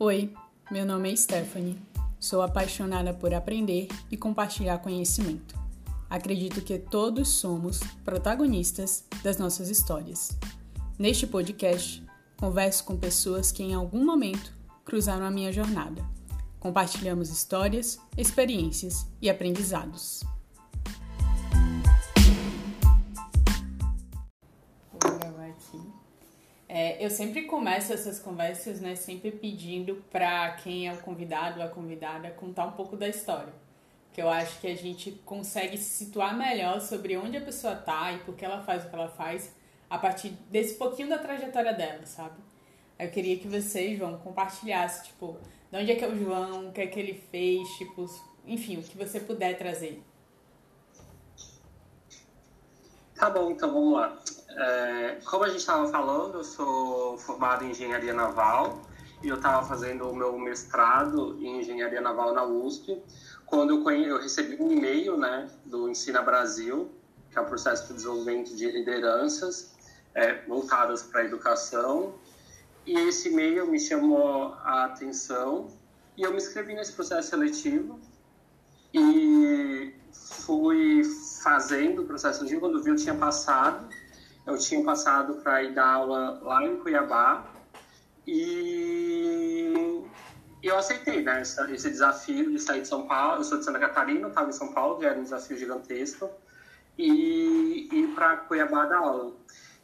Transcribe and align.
Oi, 0.00 0.32
meu 0.70 0.86
nome 0.86 1.12
é 1.12 1.16
Stephanie. 1.16 1.76
Sou 2.20 2.40
apaixonada 2.40 3.12
por 3.12 3.34
aprender 3.34 3.88
e 4.08 4.16
compartilhar 4.16 4.78
conhecimento. 4.78 5.58
Acredito 6.08 6.60
que 6.60 6.78
todos 6.78 7.30
somos 7.30 7.80
protagonistas 8.04 9.04
das 9.24 9.38
nossas 9.38 9.68
histórias. 9.68 10.38
Neste 10.96 11.26
podcast, 11.26 12.00
converso 12.36 12.84
com 12.84 12.96
pessoas 12.96 13.50
que 13.50 13.64
em 13.64 13.74
algum 13.74 14.04
momento 14.04 14.54
cruzaram 14.84 15.26
a 15.26 15.32
minha 15.32 15.52
jornada. 15.52 16.00
Compartilhamos 16.60 17.28
histórias, 17.28 17.98
experiências 18.16 19.04
e 19.20 19.28
aprendizados. 19.28 20.22
Eu 26.98 27.10
sempre 27.10 27.42
começo 27.42 27.92
essas 27.92 28.18
conversas, 28.18 28.80
né, 28.80 28.96
sempre 28.96 29.30
pedindo 29.30 30.02
para 30.10 30.50
quem 30.56 30.88
é 30.88 30.92
o 30.92 30.96
convidado 30.98 31.60
ou 31.60 31.66
a 31.66 31.68
convidada 31.68 32.28
contar 32.30 32.66
um 32.66 32.72
pouco 32.72 32.96
da 32.96 33.08
história. 33.08 33.52
Que 34.12 34.20
eu 34.20 34.28
acho 34.28 34.60
que 34.60 34.66
a 34.66 34.74
gente 34.74 35.12
consegue 35.24 35.78
se 35.78 36.04
situar 36.04 36.36
melhor 36.36 36.80
sobre 36.80 37.16
onde 37.16 37.36
a 37.36 37.40
pessoa 37.40 37.76
tá 37.76 38.12
e 38.12 38.18
por 38.18 38.34
que 38.34 38.44
ela 38.44 38.64
faz 38.64 38.84
o 38.84 38.88
que 38.88 38.94
ela 38.96 39.08
faz 39.08 39.54
a 39.88 39.96
partir 39.96 40.30
desse 40.50 40.74
pouquinho 40.74 41.08
da 41.08 41.18
trajetória 41.18 41.72
dela, 41.72 42.04
sabe? 42.04 42.34
Eu 42.98 43.08
queria 43.10 43.38
que 43.38 43.46
vocês, 43.46 43.96
João, 43.96 44.18
compartilhassem, 44.18 45.04
tipo, 45.04 45.36
de 45.70 45.78
onde 45.78 45.92
é 45.92 45.94
que 45.94 46.04
é 46.04 46.08
o 46.08 46.18
João, 46.18 46.70
o 46.70 46.72
que 46.72 46.80
é 46.80 46.86
que 46.88 46.98
ele 46.98 47.14
fez, 47.14 47.68
tipo, 47.78 48.06
enfim, 48.44 48.76
o 48.76 48.82
que 48.82 48.98
você 48.98 49.20
puder 49.20 49.56
trazer. 49.56 50.02
Tá 53.18 53.28
bom, 53.28 53.50
então 53.50 53.72
vamos 53.72 53.94
lá. 53.94 54.16
É, 54.48 55.18
como 55.24 55.42
a 55.42 55.48
gente 55.48 55.58
estava 55.58 55.88
falando, 55.88 56.38
eu 56.38 56.44
sou 56.44 57.18
formado 57.18 57.64
em 57.64 57.72
engenharia 57.72 58.14
naval 58.14 58.80
e 59.20 59.28
eu 59.28 59.34
estava 59.34 59.66
fazendo 59.66 60.08
o 60.08 60.14
meu 60.14 60.38
mestrado 60.38 61.36
em 61.40 61.58
engenharia 61.58 62.00
naval 62.00 62.32
na 62.32 62.44
USP 62.44 63.02
quando 63.44 63.70
eu, 63.70 63.82
conhe... 63.82 64.06
eu 64.06 64.20
recebi 64.20 64.62
um 64.62 64.70
e-mail 64.70 65.16
né, 65.16 65.50
do 65.66 65.88
Ensina 65.88 66.22
Brasil, 66.22 66.92
que 67.28 67.36
é 67.36 67.40
o 67.40 67.44
um 67.44 67.48
processo 67.48 67.88
de 67.88 67.94
desenvolvimento 67.94 68.54
de 68.54 68.70
lideranças 68.70 69.74
é, 70.14 70.44
voltadas 70.46 71.02
para 71.02 71.22
a 71.22 71.24
educação. 71.24 72.14
E 72.86 72.92
esse 72.92 73.30
e-mail 73.30 73.66
me 73.66 73.80
chamou 73.80 74.54
a 74.62 74.84
atenção 74.84 75.66
e 76.16 76.22
eu 76.22 76.30
me 76.30 76.36
inscrevi 76.36 76.72
nesse 76.72 76.92
processo 76.92 77.30
seletivo 77.30 77.98
e 78.94 79.92
fui 80.12 81.02
fazendo 81.42 82.02
o 82.02 82.04
processo 82.06 82.38
seletivo. 82.38 82.60
Quando 82.60 82.82
vi, 82.82 82.90
eu 82.90 82.96
tinha 82.96 83.14
passado 83.14 83.88
eu 84.48 84.56
tinha 84.56 84.82
passado 84.82 85.42
para 85.42 85.62
ir 85.62 85.74
dar 85.74 85.92
aula 85.92 86.40
lá 86.42 86.64
em 86.64 86.78
Cuiabá 86.78 87.44
e 88.26 90.02
eu 90.62 90.78
aceitei 90.78 91.22
né, 91.22 91.42
esse 91.42 91.90
desafio 91.90 92.50
de 92.50 92.58
sair 92.58 92.80
de 92.80 92.88
São 92.88 93.06
Paulo. 93.06 93.40
Eu 93.40 93.44
sou 93.44 93.58
de 93.58 93.66
Santa 93.66 93.78
Catarina, 93.78 94.28
estava 94.28 94.48
em 94.48 94.52
São 94.52 94.72
Paulo, 94.72 95.02
já 95.02 95.10
era 95.10 95.20
um 95.20 95.22
desafio 95.22 95.58
gigantesco, 95.58 96.30
e 96.96 97.90
ir 97.92 98.14
para 98.14 98.38
Cuiabá 98.38 98.86
dar 98.86 98.96
aula. 98.96 99.34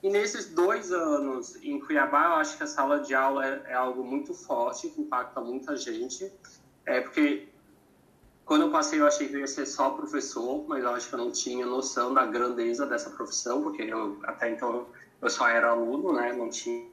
E 0.03 0.09
nesses 0.09 0.47
dois 0.47 0.91
anos 0.91 1.57
em 1.63 1.79
Cuiabá, 1.79 2.25
eu 2.25 2.35
acho 2.37 2.57
que 2.57 2.63
a 2.63 2.67
sala 2.67 3.01
de 3.01 3.15
aula 3.15 3.47
é, 3.47 3.63
é 3.67 3.75
algo 3.75 4.03
muito 4.03 4.33
forte, 4.33 4.89
que 4.89 5.03
impacta 5.03 5.43
muita 5.43 5.77
gente, 5.77 6.33
é 6.87 7.03
porque 7.03 7.49
quando 8.45 8.63
eu 8.63 8.71
passei, 8.71 9.01
eu 9.01 9.07
achei 9.07 9.29
que 9.29 9.35
eu 9.35 9.41
ia 9.41 9.47
ser 9.47 9.67
só 9.67 9.91
professor, 9.91 10.65
mas 10.69 10.85
eu 10.85 10.91
acho 10.91 11.09
que 11.09 11.15
eu 11.15 11.19
não 11.19 11.31
tinha 11.31 11.65
noção 11.65 12.13
da 12.13 12.27
grandeza 12.27 12.87
dessa 12.87 13.11
profissão, 13.11 13.63
porque 13.63 13.83
eu, 13.83 14.19
até 14.25 14.51
então 14.51 14.87
eu 15.21 15.31
só 15.31 15.49
era 15.49 15.71
aluno, 15.71 16.13
né? 16.13 16.33
Não 16.33 16.51
tinha 16.51 16.87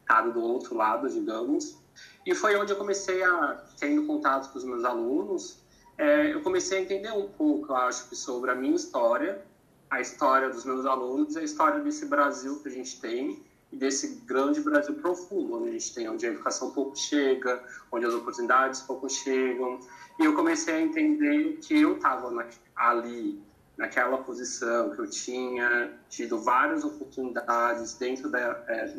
estado 0.00 0.32
do 0.32 0.40
outro 0.40 0.74
lado, 0.74 1.08
digamos. 1.08 1.76
E 2.24 2.34
foi 2.34 2.56
onde 2.56 2.72
eu 2.72 2.76
comecei 2.76 3.22
a, 3.22 3.62
tendo 3.78 4.06
contato 4.06 4.50
com 4.50 4.58
os 4.58 4.64
meus 4.64 4.84
alunos, 4.84 5.58
é, 5.98 6.32
eu 6.32 6.40
comecei 6.40 6.78
a 6.78 6.80
entender 6.80 7.12
um 7.12 7.28
pouco, 7.28 7.72
eu 7.72 7.76
acho, 7.76 8.14
sobre 8.16 8.50
a 8.50 8.54
minha 8.54 8.74
história, 8.74 9.44
a 9.90 10.00
história 10.00 10.48
dos 10.48 10.64
meus 10.64 10.86
alunos, 10.86 11.36
a 11.36 11.42
história 11.42 11.80
desse 11.80 12.06
Brasil 12.06 12.60
que 12.60 12.68
a 12.68 12.70
gente 12.70 12.98
tem, 12.98 13.42
e 13.72 13.76
desse 13.76 14.20
grande 14.26 14.60
Brasil 14.60 14.94
profundo, 14.94 15.56
onde 15.56 15.70
a 15.70 15.72
gente 15.72 15.94
tem, 15.94 16.08
onde 16.08 16.26
a 16.26 16.30
educação 16.30 16.70
pouco 16.70 16.94
chega, 16.94 17.62
onde 17.90 18.04
as 18.04 18.12
oportunidades 18.12 18.82
pouco 18.82 19.08
chegam, 19.08 19.80
e 20.22 20.24
eu 20.24 20.34
comecei 20.34 20.74
a 20.74 20.80
entender 20.80 21.58
que 21.60 21.80
eu 21.80 21.96
estava 21.96 22.32
ali, 22.76 23.42
naquela 23.76 24.18
posição, 24.18 24.90
que 24.90 25.00
eu 25.00 25.10
tinha 25.10 25.98
tido 26.08 26.38
várias 26.38 26.84
oportunidades 26.84 27.94
dentro 27.94 28.30
da, 28.30 28.64
é, 28.68 28.94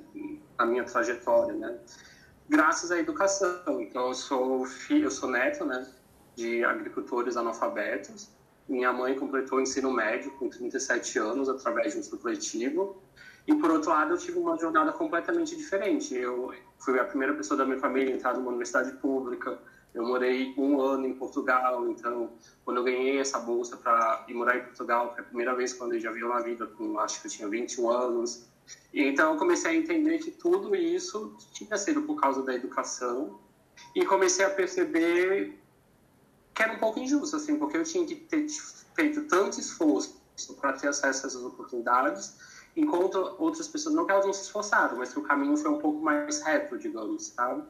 minha 0.65 0.83
trajetória, 0.83 1.53
né? 1.53 1.79
Graças 2.49 2.91
à 2.91 2.99
educação. 2.99 3.81
Então, 3.81 4.09
eu 4.09 4.13
sou 4.13 4.65
filho, 4.65 5.05
eu 5.05 5.11
sou 5.11 5.29
neto, 5.29 5.63
né? 5.63 5.87
De 6.35 6.63
agricultores 6.65 7.37
analfabetos. 7.37 8.29
Minha 8.67 8.91
mãe 8.91 9.17
completou 9.17 9.59
o 9.59 9.61
ensino 9.61 9.91
médio 9.91 10.31
com 10.31 10.49
37 10.49 11.19
anos 11.19 11.47
através 11.47 11.93
de 11.93 11.99
um 11.99 12.03
supletivo. 12.03 13.01
E, 13.47 13.55
por 13.55 13.71
outro 13.71 13.91
lado, 13.91 14.13
eu 14.13 14.17
tive 14.17 14.39
uma 14.39 14.57
jornada 14.57 14.91
completamente 14.91 15.55
diferente. 15.55 16.15
Eu 16.15 16.53
fui 16.79 16.99
a 16.99 17.05
primeira 17.05 17.33
pessoa 17.33 17.57
da 17.57 17.65
minha 17.65 17.79
família 17.79 18.13
a 18.13 18.17
entrar 18.17 18.33
numa 18.33 18.49
universidade 18.49 18.91
pública, 18.97 19.57
eu 19.93 20.05
morei 20.05 20.53
um 20.57 20.81
ano 20.81 21.05
em 21.05 21.13
Portugal, 21.13 21.87
então 21.87 22.31
quando 22.65 22.77
eu 22.77 22.83
ganhei 22.83 23.19
essa 23.19 23.39
bolsa 23.39 23.77
para 23.77 24.25
ir 24.27 24.33
morar 24.33 24.57
em 24.57 24.63
Portugal, 24.63 25.13
foi 25.13 25.21
a 25.21 25.25
primeira 25.25 25.55
vez 25.55 25.73
quando 25.73 25.93
eu 25.93 25.99
já 25.99 26.11
vi 26.11 26.23
uma 26.23 26.41
vida, 26.41 26.65
com, 26.65 26.97
acho 26.99 27.21
que 27.21 27.27
eu 27.27 27.31
tinha 27.31 27.47
21 27.47 27.89
anos. 27.89 28.47
E 28.93 29.03
então 29.03 29.33
eu 29.33 29.37
comecei 29.37 29.71
a 29.71 29.75
entender 29.75 30.17
que 30.19 30.31
tudo 30.31 30.75
isso 30.75 31.35
tinha 31.53 31.77
sido 31.77 32.03
por 32.03 32.19
causa 32.19 32.41
da 32.43 32.55
educação 32.55 33.39
e 33.95 34.05
comecei 34.05 34.45
a 34.45 34.49
perceber 34.49 35.59
que 36.53 36.63
era 36.63 36.73
um 36.73 36.79
pouco 36.79 36.99
injusto, 36.99 37.35
assim, 37.35 37.57
porque 37.57 37.77
eu 37.77 37.83
tinha 37.83 38.05
que 38.05 38.15
ter 38.15 38.47
feito 38.95 39.23
tanto 39.27 39.59
esforço 39.59 40.21
para 40.59 40.73
ter 40.73 40.87
acesso 40.87 41.25
a 41.25 41.29
essas 41.29 41.43
oportunidades, 41.43 42.37
enquanto 42.75 43.15
outras 43.37 43.67
pessoas, 43.67 43.95
não 43.95 44.05
que 44.05 44.11
elas 44.11 44.25
não 44.25 44.33
se 44.33 44.43
esforçaram, 44.43 44.97
mas 44.97 45.13
que 45.13 45.19
o 45.19 45.23
caminho 45.23 45.57
foi 45.57 45.71
um 45.71 45.79
pouco 45.79 46.01
mais 46.01 46.41
reto, 46.41 46.77
digamos, 46.77 47.27
sabe? 47.27 47.63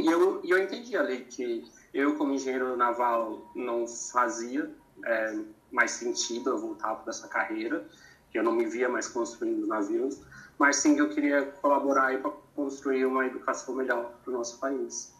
E 0.00 0.06
eu, 0.06 0.42
eu 0.44 0.58
entendi 0.62 0.96
ali 0.96 1.24
que 1.24 1.64
eu, 1.92 2.16
como 2.16 2.32
engenheiro 2.32 2.76
naval, 2.76 3.50
não 3.54 3.86
fazia 3.86 4.70
é, 5.04 5.38
mais 5.70 5.92
sentido 5.92 6.50
eu 6.50 6.58
voltar 6.58 6.94
para 6.96 7.10
essa 7.10 7.28
carreira, 7.28 7.86
que 8.30 8.38
eu 8.38 8.42
não 8.42 8.52
me 8.52 8.66
via 8.66 8.88
mais 8.88 9.08
construindo 9.08 9.66
navios, 9.66 10.20
mas 10.58 10.76
sim 10.76 10.94
que 10.94 11.00
eu 11.00 11.08
queria 11.08 11.46
colaborar 11.46 12.20
para 12.20 12.30
construir 12.54 13.04
uma 13.06 13.26
educação 13.26 13.74
melhor 13.74 14.18
para 14.22 14.30
o 14.30 14.36
nosso 14.36 14.58
país. 14.58 15.14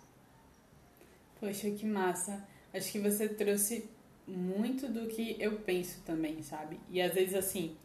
Poxa, 1.41 1.71
que 1.71 1.87
massa. 1.87 2.47
Acho 2.75 2.93
que 2.93 2.99
você 2.99 3.29
trouxe 3.29 3.89
muito 4.27 4.89
do 4.89 5.07
que 5.07 5.37
eu 5.41 5.61
penso 5.61 6.03
também, 6.05 6.43
sabe? 6.43 6.79
E 6.91 7.01
às 7.01 7.15
vezes, 7.15 7.35
assim, 7.35 7.77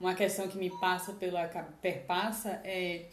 uma 0.00 0.14
questão 0.14 0.48
que 0.48 0.58
me 0.58 0.70
passa 0.80 1.12
pela 1.12 1.46
perpassa 1.80 2.60
é 2.64 3.06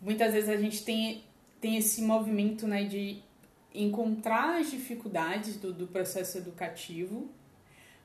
muitas 0.00 0.32
vezes 0.32 0.48
a 0.48 0.56
gente 0.56 0.84
tem 0.84 1.24
tem 1.60 1.76
esse 1.76 2.02
movimento 2.02 2.66
né, 2.66 2.84
de 2.84 3.22
encontrar 3.74 4.60
as 4.60 4.70
dificuldades 4.70 5.56
do, 5.56 5.72
do 5.72 5.86
processo 5.86 6.38
educativo, 6.38 7.28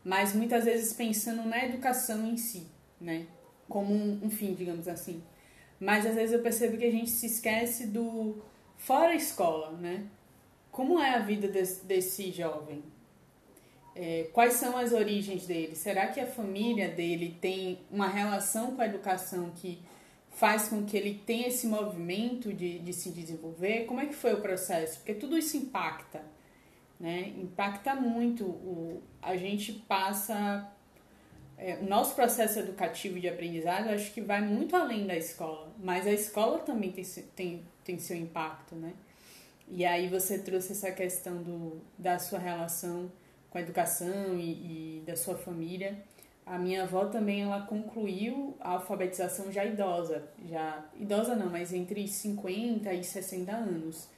mas 0.03 0.33
muitas 0.33 0.65
vezes 0.65 0.93
pensando 0.93 1.43
na 1.43 1.63
educação 1.63 2.27
em 2.27 2.35
si, 2.37 2.67
né? 2.99 3.25
Como 3.69 3.93
um, 3.93 4.19
um 4.23 4.29
fim, 4.29 4.53
digamos 4.53 4.87
assim. 4.87 5.23
Mas 5.79 6.05
às 6.05 6.15
vezes 6.15 6.33
eu 6.33 6.41
percebo 6.41 6.77
que 6.77 6.85
a 6.85 6.91
gente 6.91 7.09
se 7.09 7.25
esquece 7.25 7.87
do 7.87 8.41
fora 8.77 9.15
escola, 9.15 9.71
né? 9.71 10.05
Como 10.71 10.99
é 10.99 11.15
a 11.15 11.19
vida 11.19 11.47
desse, 11.47 11.85
desse 11.85 12.31
jovem? 12.31 12.83
É, 13.95 14.27
quais 14.33 14.53
são 14.53 14.75
as 14.75 14.91
origens 14.91 15.45
dele? 15.45 15.75
Será 15.75 16.07
que 16.07 16.19
a 16.19 16.25
família 16.25 16.89
dele 16.89 17.37
tem 17.39 17.79
uma 17.91 18.07
relação 18.07 18.75
com 18.75 18.81
a 18.81 18.85
educação 18.85 19.51
que 19.55 19.79
faz 20.33 20.67
com 20.67 20.83
que 20.83 20.97
ele 20.97 21.21
tenha 21.25 21.47
esse 21.47 21.67
movimento 21.67 22.53
de, 22.53 22.79
de 22.79 22.93
se 22.93 23.11
desenvolver? 23.11 23.85
Como 23.85 23.99
é 23.99 24.05
que 24.05 24.15
foi 24.15 24.33
o 24.33 24.41
processo? 24.41 24.97
Porque 24.97 25.13
tudo 25.13 25.37
isso 25.37 25.55
impacta, 25.55 26.21
né? 26.99 27.33
Impacta 27.37 27.95
muito. 27.95 28.43
O, 28.43 29.01
a 29.21 29.37
gente 29.37 29.73
passa... 29.73 30.69
É, 31.55 31.75
o 31.75 31.85
nosso 31.85 32.15
processo 32.15 32.59
educativo 32.59 33.19
de 33.19 33.29
aprendizado, 33.29 33.89
acho 33.89 34.11
que 34.11 34.21
vai 34.21 34.41
muito 34.41 34.75
além 34.75 35.05
da 35.05 35.15
escola. 35.15 35.71
Mas 35.79 36.07
a 36.07 36.11
escola 36.11 36.59
também 36.59 36.91
tem, 36.91 37.05
tem, 37.35 37.63
tem 37.85 37.99
seu 37.99 38.17
impacto, 38.17 38.75
né? 38.75 38.93
E 39.67 39.85
aí 39.85 40.07
você 40.07 40.39
trouxe 40.39 40.71
essa 40.73 40.91
questão 40.91 41.41
do, 41.41 41.79
da 41.97 42.17
sua 42.19 42.39
relação 42.39 43.11
com 43.49 43.59
a 43.59 43.61
educação 43.61 44.37
e, 44.37 44.99
e 44.99 45.03
da 45.05 45.15
sua 45.15 45.37
família. 45.37 46.03
A 46.45 46.57
minha 46.57 46.83
avó 46.83 47.05
também 47.05 47.41
ela 47.41 47.61
concluiu 47.61 48.55
a 48.59 48.71
alfabetização 48.71 49.51
já 49.51 49.65
idosa, 49.65 50.23
já 50.45 50.85
idosa 50.99 51.35
não, 51.35 51.49
mas 51.49 51.73
entre 51.73 52.05
50 52.05 52.93
e 52.93 53.03
60 53.03 53.51
anos, 53.51 54.09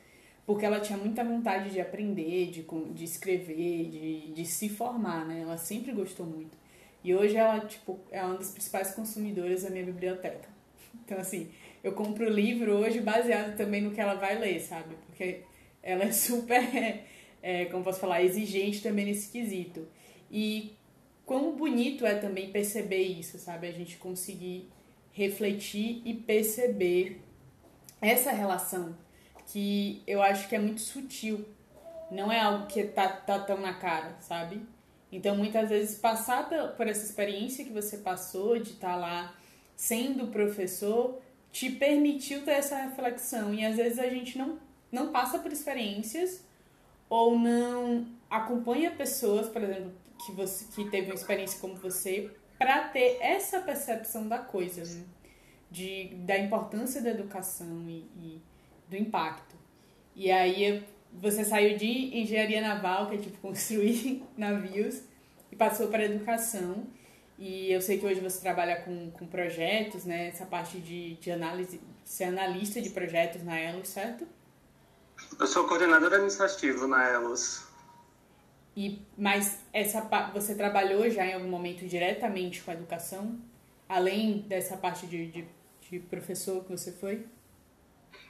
porque 0.45 0.65
ela 0.65 0.79
tinha 0.79 0.97
muita 0.97 1.23
vontade 1.23 1.69
de 1.69 1.79
aprender, 1.79 2.49
de, 2.49 2.65
de 2.93 3.03
escrever, 3.03 3.89
de, 3.89 4.31
de 4.33 4.45
se 4.45 4.69
formar, 4.69 5.25
né? 5.25 5.41
Ela 5.41 5.57
sempre 5.57 5.91
gostou 5.91 6.25
muito. 6.25 6.57
E 7.03 7.13
hoje 7.13 7.35
ela 7.35 7.59
tipo 7.59 7.99
é 8.11 8.23
uma 8.23 8.35
das 8.37 8.49
principais 8.49 8.93
consumidoras 8.95 9.63
da 9.63 9.69
minha 9.69 9.85
biblioteca. 9.85 10.49
Então 11.05 11.19
assim, 11.19 11.51
eu 11.83 11.91
compro 11.91 12.27
livro 12.27 12.71
hoje 12.77 12.99
baseado 13.01 13.55
também 13.55 13.81
no 13.81 13.91
que 13.91 14.01
ela 14.01 14.15
vai 14.15 14.39
ler, 14.39 14.59
sabe? 14.59 14.95
Porque 15.05 15.41
ela 15.83 16.05
é 16.05 16.11
super, 16.11 16.63
é, 17.43 17.65
como 17.65 17.83
posso 17.83 17.99
falar, 17.99 18.23
exigente 18.23 18.81
também 18.81 19.05
nesse 19.05 19.31
quesito. 19.31 19.87
E 20.31 20.73
quão 21.25 21.55
bonito 21.55 22.05
é 22.05 22.15
também 22.15 22.51
perceber 22.51 23.01
isso, 23.01 23.37
sabe? 23.39 23.67
A 23.67 23.71
gente 23.71 23.97
conseguir 23.97 24.69
refletir 25.11 26.01
e 26.05 26.13
perceber 26.13 27.21
essa 28.01 28.31
relação 28.31 28.95
que 29.47 30.03
eu 30.05 30.21
acho 30.21 30.47
que 30.47 30.55
é 30.55 30.59
muito 30.59 30.81
sutil. 30.81 31.45
Não 32.11 32.31
é 32.31 32.39
algo 32.39 32.67
que 32.67 32.83
tá, 32.83 33.07
tá 33.07 33.39
tão 33.39 33.59
na 33.59 33.73
cara, 33.73 34.15
sabe? 34.19 34.61
Então, 35.11 35.35
muitas 35.35 35.69
vezes, 35.69 35.97
passar 35.97 36.49
por 36.75 36.87
essa 36.87 37.05
experiência 37.05 37.63
que 37.63 37.71
você 37.71 37.97
passou 37.97 38.59
de 38.59 38.71
estar 38.71 38.91
tá 38.91 38.95
lá 38.95 39.35
sendo 39.75 40.27
professor 40.27 41.21
te 41.51 41.69
permitiu 41.69 42.43
ter 42.43 42.51
essa 42.51 42.75
reflexão. 42.75 43.53
E 43.53 43.65
às 43.65 43.77
vezes 43.77 43.97
a 43.97 44.09
gente 44.09 44.37
não, 44.37 44.59
não 44.91 45.11
passa 45.11 45.39
por 45.39 45.51
experiências 45.51 46.43
ou 47.09 47.39
não 47.39 48.07
acompanha 48.29 48.91
pessoas, 48.91 49.47
por 49.47 49.63
exemplo, 49.63 49.93
que 50.23 50.31
você 50.31 50.65
que 50.73 50.89
teve 50.89 51.07
uma 51.07 51.15
experiência 51.15 51.59
como 51.59 51.75
você, 51.75 52.31
para 52.57 52.89
ter 52.89 53.17
essa 53.19 53.59
percepção 53.59 54.27
da 54.27 54.39
coisa, 54.39 54.83
né? 54.83 55.05
de, 55.69 56.15
da 56.25 56.37
importância 56.37 57.01
da 57.01 57.09
educação 57.09 57.83
e, 57.87 58.09
e 58.15 58.41
do 58.87 58.95
impacto. 58.95 59.55
E 60.15 60.31
aí 60.31 60.85
você 61.13 61.43
saiu 61.43 61.77
de 61.77 62.17
engenharia 62.17 62.61
naval, 62.61 63.09
que 63.09 63.15
é 63.15 63.17
tipo 63.17 63.37
construir 63.39 64.23
navios, 64.37 65.01
e 65.51 65.55
passou 65.55 65.87
para 65.87 66.05
educação. 66.05 66.87
E 67.37 67.71
eu 67.71 67.81
sei 67.81 67.97
que 67.97 68.05
hoje 68.05 68.21
você 68.21 68.39
trabalha 68.39 68.81
com, 68.81 69.11
com 69.11 69.27
projetos, 69.27 70.05
né? 70.05 70.29
Essa 70.29 70.45
parte 70.45 70.79
de, 70.79 71.15
de 71.15 71.31
análise, 71.31 71.81
ser 72.05 72.25
analista 72.25 72.81
de 72.81 72.89
projetos 72.91 73.43
na 73.43 73.59
Elos, 73.59 73.89
certo? 73.89 74.25
Eu 75.37 75.47
sou 75.47 75.67
coordenador 75.67 76.13
administrativo 76.13 76.87
na 76.87 77.09
Elos. 77.09 77.64
E, 78.75 79.01
mas 79.17 79.63
essa 79.71 80.01
você 80.33 80.53
trabalhou 80.53 81.09
já 81.09 81.25
em 81.25 81.33
algum 81.33 81.47
momento 81.47 81.85
diretamente 81.87 82.61
com 82.61 82.71
a 82.71 82.73
educação? 82.73 83.39
Além 83.87 84.39
dessa 84.39 84.75
parte 84.75 85.07
de, 85.07 85.27
de, 85.27 85.47
de 85.89 85.99
professor 85.99 86.63
que 86.63 86.71
você 86.71 86.91
foi? 86.91 87.25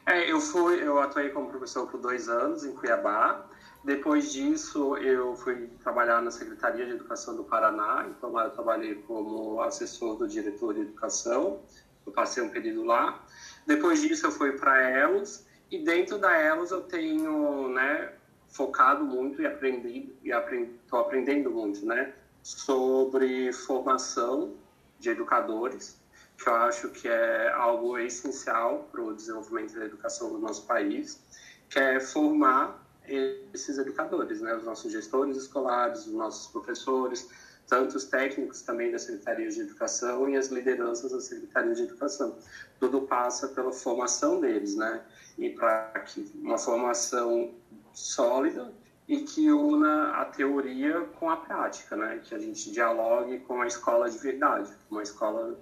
É, 0.05 0.31
eu 0.31 0.39
fui, 0.39 0.83
eu 0.83 0.99
atuei 0.99 1.29
como 1.29 1.49
professor 1.49 1.89
por 1.89 1.99
dois 1.99 2.29
anos 2.29 2.63
em 2.63 2.73
Cuiabá. 2.73 3.45
Depois 3.83 4.33
disso, 4.33 4.97
eu 4.97 5.35
fui 5.35 5.69
trabalhar 5.83 6.21
na 6.21 6.31
Secretaria 6.31 6.85
de 6.85 6.91
Educação 6.91 7.35
do 7.35 7.43
Paraná. 7.43 8.05
Então, 8.09 8.31
lá 8.31 8.45
eu 8.45 8.51
trabalhei 8.51 8.95
como 8.95 9.61
assessor 9.61 10.17
do 10.17 10.27
diretor 10.27 10.73
de 10.73 10.81
educação. 10.81 11.61
Eu 12.05 12.11
passei 12.11 12.43
um 12.43 12.49
período 12.49 12.83
lá. 12.83 13.23
Depois 13.65 14.01
disso, 14.01 14.27
eu 14.27 14.31
fui 14.31 14.53
para 14.53 14.89
Elos. 14.89 15.45
E 15.71 15.83
dentro 15.83 16.17
da 16.17 16.35
Elos, 16.37 16.71
eu 16.71 16.81
tenho, 16.81 17.69
né, 17.69 18.11
focado 18.55 19.03
muito 19.03 19.41
e 19.41 19.45
aprendi 19.45 20.13
e 20.23 20.29
estou 20.29 20.99
aprendendo 20.99 21.51
muito, 21.51 21.85
né, 21.85 22.13
sobre 22.41 23.51
formação 23.51 24.53
de 24.99 25.09
educadores 25.09 25.99
que 26.37 26.49
eu 26.49 26.55
acho 26.55 26.89
que 26.89 27.07
é 27.07 27.51
algo 27.51 27.97
essencial 27.97 28.89
para 28.91 29.01
o 29.01 29.13
desenvolvimento 29.13 29.73
da 29.73 29.85
educação 29.85 30.29
do 30.31 30.39
nosso 30.39 30.65
país, 30.65 31.21
que 31.69 31.79
é 31.79 31.99
formar 31.99 32.83
esses 33.07 33.77
educadores, 33.77 34.41
né? 34.41 34.55
os 34.55 34.63
nossos 34.63 34.91
gestores 34.91 35.37
escolares, 35.37 36.07
os 36.07 36.13
nossos 36.13 36.47
professores, 36.51 37.29
tanto 37.67 37.97
os 37.97 38.05
técnicos 38.05 38.61
também 38.61 38.91
da 38.91 38.99
Secretaria 38.99 39.49
de 39.49 39.61
Educação 39.61 40.29
e 40.29 40.37
as 40.37 40.47
lideranças 40.47 41.11
da 41.11 41.19
Secretaria 41.19 41.73
de 41.73 41.83
Educação. 41.83 42.37
Tudo 42.79 43.01
passa 43.01 43.47
pela 43.49 43.71
formação 43.71 44.39
deles, 44.39 44.75
né? 44.75 45.01
E 45.37 45.49
para 45.51 45.87
que 46.01 46.31
uma 46.35 46.57
formação 46.57 47.53
sólida 47.95 48.71
e 49.07 49.21
que 49.21 49.51
una 49.51 50.21
a 50.21 50.25
teoria 50.25 51.01
com 51.19 51.29
a 51.29 51.37
prática, 51.37 51.95
né? 51.95 52.19
Que 52.23 52.35
a 52.35 52.39
gente 52.39 52.71
dialogue 52.71 53.39
com 53.39 53.61
a 53.61 53.67
escola 53.67 54.09
de 54.09 54.17
verdade, 54.17 54.71
uma 54.89 55.03
escola 55.03 55.57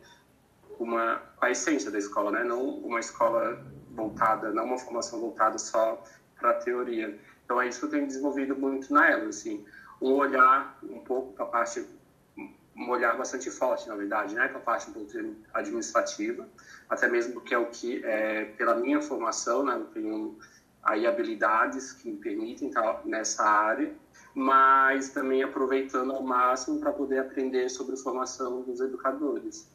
uma 0.80 1.22
a 1.40 1.52
essência 1.52 1.92
da 1.92 2.00
escola, 2.00 2.32
né? 2.32 2.44
Não 2.44 2.62
uma 2.62 3.00
escola 3.00 3.64
voltada, 3.92 4.52
não 4.52 4.66
uma 4.66 4.78
formação 4.78 5.20
voltada 5.20 5.58
só 5.58 6.04
para 6.40 6.52
a 6.52 6.54
teoria. 6.56 7.20
Então 7.46 7.62
é 7.62 7.68
isso 7.68 7.80
que 7.80 7.86
eu 7.86 7.90
tenho 7.90 8.08
desenvolvido 8.08 8.56
muito 8.56 8.92
na 8.94 9.10
ela, 9.10 9.30
assim, 9.30 9.64
um 10.02 10.14
olhar 10.14 10.78
um 10.84 11.00
pouco 11.00 11.34
para 11.34 11.46
a 11.46 11.48
parte 11.48 11.86
um 12.76 12.90
olhar 12.90 13.16
bastante 13.16 13.52
forte, 13.52 13.88
na 13.88 13.96
verdade, 13.96 14.34
né, 14.34 14.48
para 14.48 14.58
a 14.58 14.62
parte 14.62 14.92
administrativa, 15.54 16.50
até 16.90 17.08
mesmo 17.08 17.34
porque 17.34 17.54
é 17.54 17.58
o 17.58 17.68
que, 17.68 18.04
é, 18.04 18.46
pela 18.58 18.76
minha 18.76 19.00
formação, 19.00 19.64
né, 19.64 19.76
eu 19.76 19.86
tenho 19.86 20.40
aí 20.84 21.08
habilidades 21.08 21.94
que 21.94 22.10
me 22.10 22.18
permitem 22.18 22.68
estar 22.68 23.06
nessa 23.06 23.44
área, 23.44 23.96
mas 24.36 25.10
também 25.10 25.42
aproveitando 25.42 26.12
ao 26.12 26.22
máximo 26.22 26.80
para 26.80 26.92
poder 26.92 27.20
aprender 27.20 27.70
sobre 27.70 27.94
a 27.94 27.98
formação 27.98 28.62
dos 28.64 28.82
educadores. 28.82 29.72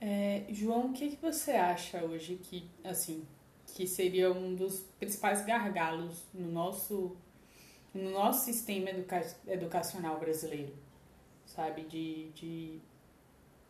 É, 0.00 0.46
João, 0.48 0.86
o 0.86 0.92
que, 0.92 1.10
que 1.10 1.22
você 1.22 1.52
acha 1.52 2.02
hoje 2.02 2.36
que, 2.36 2.70
assim, 2.82 3.26
que 3.66 3.86
seria 3.86 4.32
um 4.32 4.54
dos 4.54 4.80
principais 4.98 5.44
gargalos 5.44 6.24
no 6.32 6.50
nosso, 6.50 7.16
no 7.92 8.10
nosso 8.10 8.46
sistema 8.46 8.88
educa 8.90 9.20
educacional 9.46 10.18
brasileiro, 10.18 10.74
sabe? 11.44 11.82
De, 11.82 12.30
de, 12.30 12.80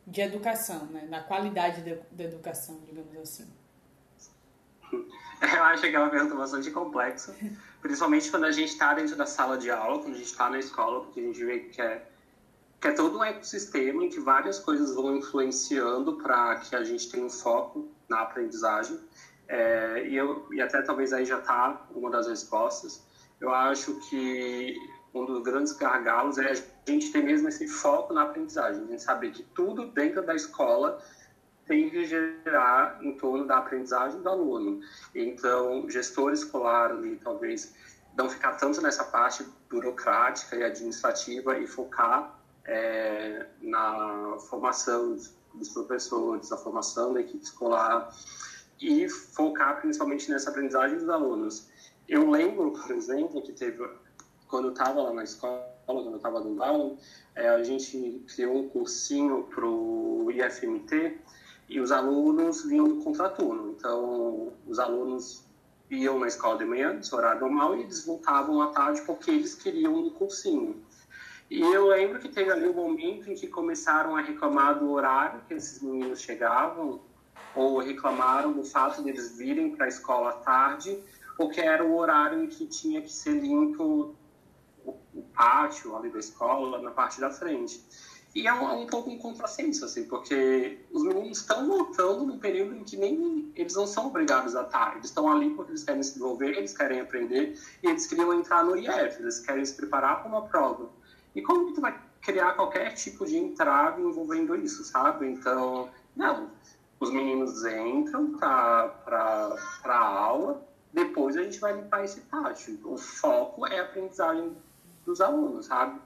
de 0.07 0.21
educação, 0.21 0.87
né? 0.87 1.07
Na 1.11 1.23
qualidade 1.23 1.83
de, 1.83 1.97
da 2.13 2.25
educação, 2.25 2.81
digamos 2.87 3.17
assim. 3.17 3.49
Eu 5.57 5.65
acho 5.65 5.83
que 5.83 5.95
é 5.95 5.99
uma 5.99 6.11
pergunta 6.11 6.35
bastante 6.35 6.71
complexa, 6.71 7.35
principalmente 7.81 8.31
quando 8.31 8.45
a 8.45 8.51
gente 8.51 8.71
está 8.71 8.93
dentro 8.93 9.17
da 9.17 9.25
sala 9.25 9.57
de 9.57 9.71
aula, 9.71 10.01
quando 10.01 10.15
a 10.15 10.19
gente 10.19 10.27
está 10.27 10.51
na 10.51 10.59
escola, 10.59 11.05
porque 11.05 11.21
a 11.21 11.23
gente 11.23 11.45
vê 11.45 11.61
que 11.61 11.81
é 11.81 12.07
que 12.81 12.89
é 12.89 12.93
todo 12.93 13.19
um 13.19 13.23
ecossistema 13.25 14.05
em 14.05 14.09
que 14.09 14.19
várias 14.19 14.59
coisas 14.59 14.95
vão 14.95 15.15
influenciando 15.15 16.17
para 16.17 16.57
que 16.57 16.75
a 16.75 16.83
gente 16.83 17.11
tenha 17.11 17.27
um 17.27 17.29
foco 17.29 17.91
na 18.09 18.23
aprendizagem. 18.23 18.99
É, 19.47 20.07
e, 20.09 20.17
eu, 20.17 20.49
e 20.51 20.63
até 20.63 20.81
talvez 20.81 21.13
aí 21.13 21.27
já 21.27 21.39
está 21.41 21.87
uma 21.95 22.11
das 22.11 22.27
respostas. 22.27 23.05
Eu 23.39 23.55
acho 23.55 24.01
que 24.09 24.75
um 25.13 25.27
dos 25.27 25.43
grandes 25.43 25.73
gargalos 25.75 26.39
é 26.39 26.53
a 26.53 26.91
gente 26.91 27.13
ter 27.13 27.23
mesmo 27.23 27.49
esse 27.49 27.69
foco 27.69 28.15
na 28.15 28.23
aprendizagem, 28.23 28.83
a 28.83 28.87
gente 28.87 29.03
saber 29.03 29.33
que 29.33 29.43
tudo 29.43 29.87
dentro 29.91 30.25
da 30.25 30.35
escola 30.35 31.03
tem 31.71 31.89
que 31.89 32.05
gerar 32.05 32.99
em 33.01 33.13
torno 33.17 33.47
da 33.47 33.59
aprendizagem 33.59 34.21
do 34.21 34.29
aluno. 34.29 34.81
Então, 35.15 35.89
gestor 35.89 36.33
escolar 36.33 36.91
ali, 36.91 37.15
talvez 37.23 37.73
não 38.19 38.29
ficar 38.29 38.55
tanto 38.57 38.83
nessa 38.83 39.05
parte 39.05 39.47
burocrática 39.71 40.57
e 40.57 40.65
administrativa 40.65 41.57
e 41.61 41.69
focar 41.69 42.37
é, 42.65 43.47
na 43.63 44.37
formação 44.49 45.17
dos 45.55 45.69
professores, 45.69 46.51
na 46.51 46.57
formação 46.57 47.13
da 47.13 47.21
equipe 47.21 47.45
escolar 47.45 48.13
e 48.81 49.09
focar 49.09 49.81
principalmente 49.81 50.29
nessa 50.29 50.51
aprendizagem 50.51 50.99
dos 50.99 51.09
alunos. 51.09 51.69
Eu 52.09 52.29
lembro, 52.29 52.73
por 52.73 52.91
exemplo, 52.91 53.41
que 53.43 53.53
teve, 53.53 53.89
quando 54.49 54.65
eu 54.65 54.73
estava 54.73 55.03
lá 55.03 55.13
na 55.13 55.23
escola, 55.23 55.73
quando 55.87 56.11
eu 56.11 56.17
estava 56.17 56.41
dando 56.41 56.61
aula, 56.65 56.97
é, 57.37 57.49
a 57.49 57.63
gente 57.63 58.25
criou 58.35 58.57
um 58.57 58.69
cursinho 58.69 59.45
para 59.45 59.65
o 59.65 60.33
IFMT 60.33 61.17
e 61.71 61.81
os 61.81 61.93
alunos 61.93 62.65
vinham 62.65 62.89
do 62.89 62.97
contraturno. 62.97 63.71
Então, 63.79 64.53
os 64.67 64.81
alunos 64.81 65.47
iam 65.89 66.19
na 66.19 66.27
escola 66.27 66.59
de 66.59 66.65
manhã, 66.65 66.93
no 66.93 67.17
horário 67.17 67.41
normal, 67.41 67.77
e 67.77 67.83
eles 67.83 68.05
voltavam 68.05 68.61
à 68.61 68.73
tarde 68.73 69.01
porque 69.03 69.31
eles 69.31 69.55
queriam 69.55 69.95
um 69.95 70.11
cursinho. 70.11 70.83
E 71.49 71.61
eu 71.61 71.87
lembro 71.87 72.19
que 72.19 72.29
teve 72.29 72.51
ali 72.51 72.69
um 72.69 72.75
momento 72.75 73.31
em 73.31 73.35
que 73.37 73.47
começaram 73.47 74.17
a 74.17 74.21
reclamar 74.21 74.81
do 74.81 74.91
horário 74.91 75.43
que 75.47 75.55
esses 75.55 75.81
meninos 75.81 76.21
chegavam, 76.21 77.01
ou 77.55 77.79
reclamaram 77.79 78.53
do 78.53 78.65
fato 78.65 79.03
deles 79.03 79.31
de 79.31 79.39
virem 79.39 79.75
para 79.75 79.87
a 79.87 79.89
escola 79.89 80.31
à 80.31 80.33
tarde, 80.35 80.99
porque 81.37 81.61
era 81.61 81.85
o 81.85 81.97
horário 81.97 82.43
em 82.43 82.49
que 82.49 82.67
tinha 82.67 83.01
que 83.01 83.13
ser 83.13 83.41
limpo 83.41 84.17
o, 84.85 84.97
o 85.15 85.23
pátio 85.35 85.97
ali 85.97 86.11
da 86.11 86.19
escola, 86.19 86.83
na 86.83 86.91
parte 86.91 87.21
da 87.21 87.31
frente. 87.31 87.81
E 88.35 88.47
é 88.47 88.53
um, 88.53 88.83
um 88.83 88.87
pouco 88.87 89.11
um 89.11 89.19
contrassenso, 89.19 89.85
assim, 89.85 90.05
porque 90.05 90.79
os 90.93 91.03
meninos 91.03 91.39
estão 91.39 91.67
voltando 91.67 92.25
num 92.25 92.39
período 92.39 92.77
em 92.77 92.85
que 92.85 92.97
nem 92.97 93.51
eles 93.57 93.75
não 93.75 93.87
são 93.87 94.07
obrigados 94.07 94.55
a 94.55 94.63
estar. 94.63 94.93
Eles 94.93 95.07
estão 95.07 95.31
ali 95.31 95.51
porque 95.51 95.73
eles 95.73 95.83
querem 95.83 96.03
se 96.03 96.13
desenvolver, 96.13 96.57
eles 96.57 96.77
querem 96.77 97.01
aprender, 97.01 97.59
e 97.83 97.89
eles 97.89 98.07
queriam 98.07 98.33
entrar 98.33 98.65
no 98.65 98.77
IF, 98.77 99.21
eles 99.21 99.41
querem 99.41 99.65
se 99.65 99.75
preparar 99.75 100.21
para 100.21 100.29
uma 100.29 100.43
prova. 100.43 100.91
E 101.35 101.43
como 101.43 101.67
que 101.67 101.75
tu 101.75 101.81
vai 101.81 101.99
criar 102.21 102.53
qualquer 102.53 102.95
tipo 102.95 103.27
de 103.27 103.37
entrave 103.37 104.03
envolvendo 104.03 104.55
isso, 104.55 104.85
sabe? 104.85 105.27
Então, 105.27 105.89
não. 106.15 106.51
Os 107.01 107.11
meninos 107.11 107.65
entram 107.65 108.37
para 108.37 109.57
a 109.85 109.99
aula, 109.99 110.63
depois 110.93 111.37
a 111.37 111.43
gente 111.43 111.59
vai 111.59 111.73
limpar 111.75 112.05
esse 112.05 112.21
pátio. 112.23 112.79
O 112.85 112.97
foco 112.97 113.67
é 113.67 113.81
a 113.81 113.85
aprendizagem 113.85 114.57
dos 115.05 115.21
alunos, 115.21 115.67
sabe? 115.67 115.99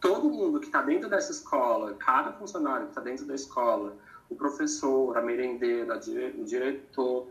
Todo 0.00 0.28
mundo 0.28 0.60
que 0.60 0.66
está 0.66 0.82
dentro 0.82 1.08
dessa 1.08 1.32
escola, 1.32 1.94
cada 1.94 2.32
funcionário 2.32 2.86
que 2.86 2.92
está 2.92 3.00
dentro 3.00 3.26
da 3.26 3.34
escola, 3.34 3.96
o 4.30 4.36
professor, 4.36 5.16
a 5.16 5.22
merendeira, 5.22 5.96
o 5.96 6.44
diretor, 6.44 7.28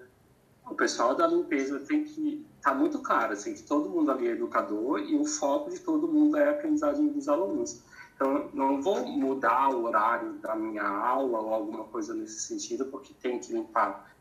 o 0.70 0.76
pessoal 0.76 1.16
da 1.16 1.28
limpeza 1.28 1.80
tem 1.80 2.04
que 2.04 2.46
tá 2.62 2.74
muito 2.74 3.00
claro, 3.00 3.34
assim, 3.34 3.54
que 3.54 3.64
todo 3.64 3.90
mundo 3.90 4.12
ali 4.12 4.28
é 4.28 4.32
educador 4.32 5.00
e 5.00 5.16
o 5.16 5.26
foco 5.26 5.70
de 5.70 5.80
todo 5.80 6.08
mundo 6.08 6.36
é 6.36 6.50
a 6.50 6.52
aprendizagem 6.52 7.08
dos 7.08 7.30
alunos. 7.30 7.82
Então, 8.16 8.50
não 8.54 8.82
vou 8.82 9.06
mudar 9.06 9.70
o 9.70 9.86
horário 9.86 10.34
da 10.40 10.56
minha 10.56 10.86
aula 10.86 11.40
ou 11.40 11.54
alguma 11.54 11.84
coisa 11.86 12.14
nesse 12.14 12.42
sentido, 12.42 12.86
porque 12.88 13.14
tem 13.14 13.40
que 13.40 13.54
limpar. 13.54 14.12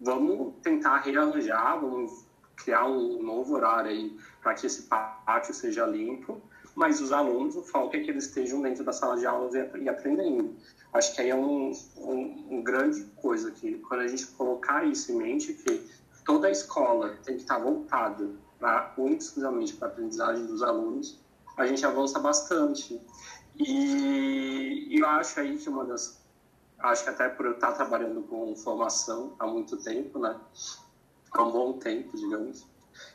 Vamos 0.00 0.54
tentar 0.62 0.98
rearranjar, 0.98 1.80
vamos 1.80 2.26
criar 2.54 2.86
um 2.86 3.22
novo 3.22 3.54
horário 3.54 3.90
aí 3.90 4.16
para 4.42 4.54
que 4.54 4.66
esse 4.66 4.82
pátio 4.82 5.54
seja 5.54 5.86
limpo, 5.86 6.40
mas 6.74 7.00
os 7.00 7.12
alunos, 7.12 7.56
o 7.56 7.62
foco 7.62 7.94
é 7.96 8.00
que 8.00 8.10
eles 8.10 8.24
estejam 8.24 8.62
dentro 8.62 8.84
da 8.84 8.92
sala 8.92 9.16
de 9.16 9.26
aulas 9.26 9.54
e 9.54 9.88
aprendendo. 9.88 10.56
Acho 10.92 11.14
que 11.14 11.20
aí 11.20 11.30
é 11.30 11.34
um, 11.34 11.72
um, 11.96 12.46
um 12.50 12.62
grande 12.62 13.04
coisa 13.16 13.50
que 13.50 13.78
quando 13.78 14.00
a 14.00 14.08
gente 14.08 14.26
colocar 14.28 14.84
isso 14.84 15.12
em 15.12 15.16
mente, 15.16 15.54
que 15.54 15.90
toda 16.24 16.48
a 16.48 16.50
escola 16.50 17.16
tem 17.24 17.36
que 17.36 17.42
estar 17.42 17.58
voltada 17.58 18.30
para 18.58 18.94
exclusivamente 19.10 19.74
para 19.74 19.88
a 19.88 19.90
aprendizagem 19.90 20.46
dos 20.46 20.62
alunos, 20.62 21.18
a 21.56 21.66
gente 21.66 21.84
avança 21.84 22.18
bastante. 22.18 23.00
E, 23.58 24.98
eu 24.98 25.06
acho 25.06 25.40
aí 25.40 25.58
que 25.58 25.68
uma 25.68 25.84
das. 25.84 26.22
Acho 26.78 27.04
que 27.04 27.10
até 27.10 27.28
por 27.28 27.46
eu 27.46 27.52
estar 27.52 27.72
trabalhando 27.72 28.22
com 28.22 28.56
formação 28.56 29.34
há 29.38 29.46
muito 29.46 29.76
tempo, 29.76 30.18
né? 30.18 30.36
Há 31.30 31.42
um 31.42 31.50
bom 31.50 31.74
tempo, 31.74 32.16
digamos. 32.16 32.66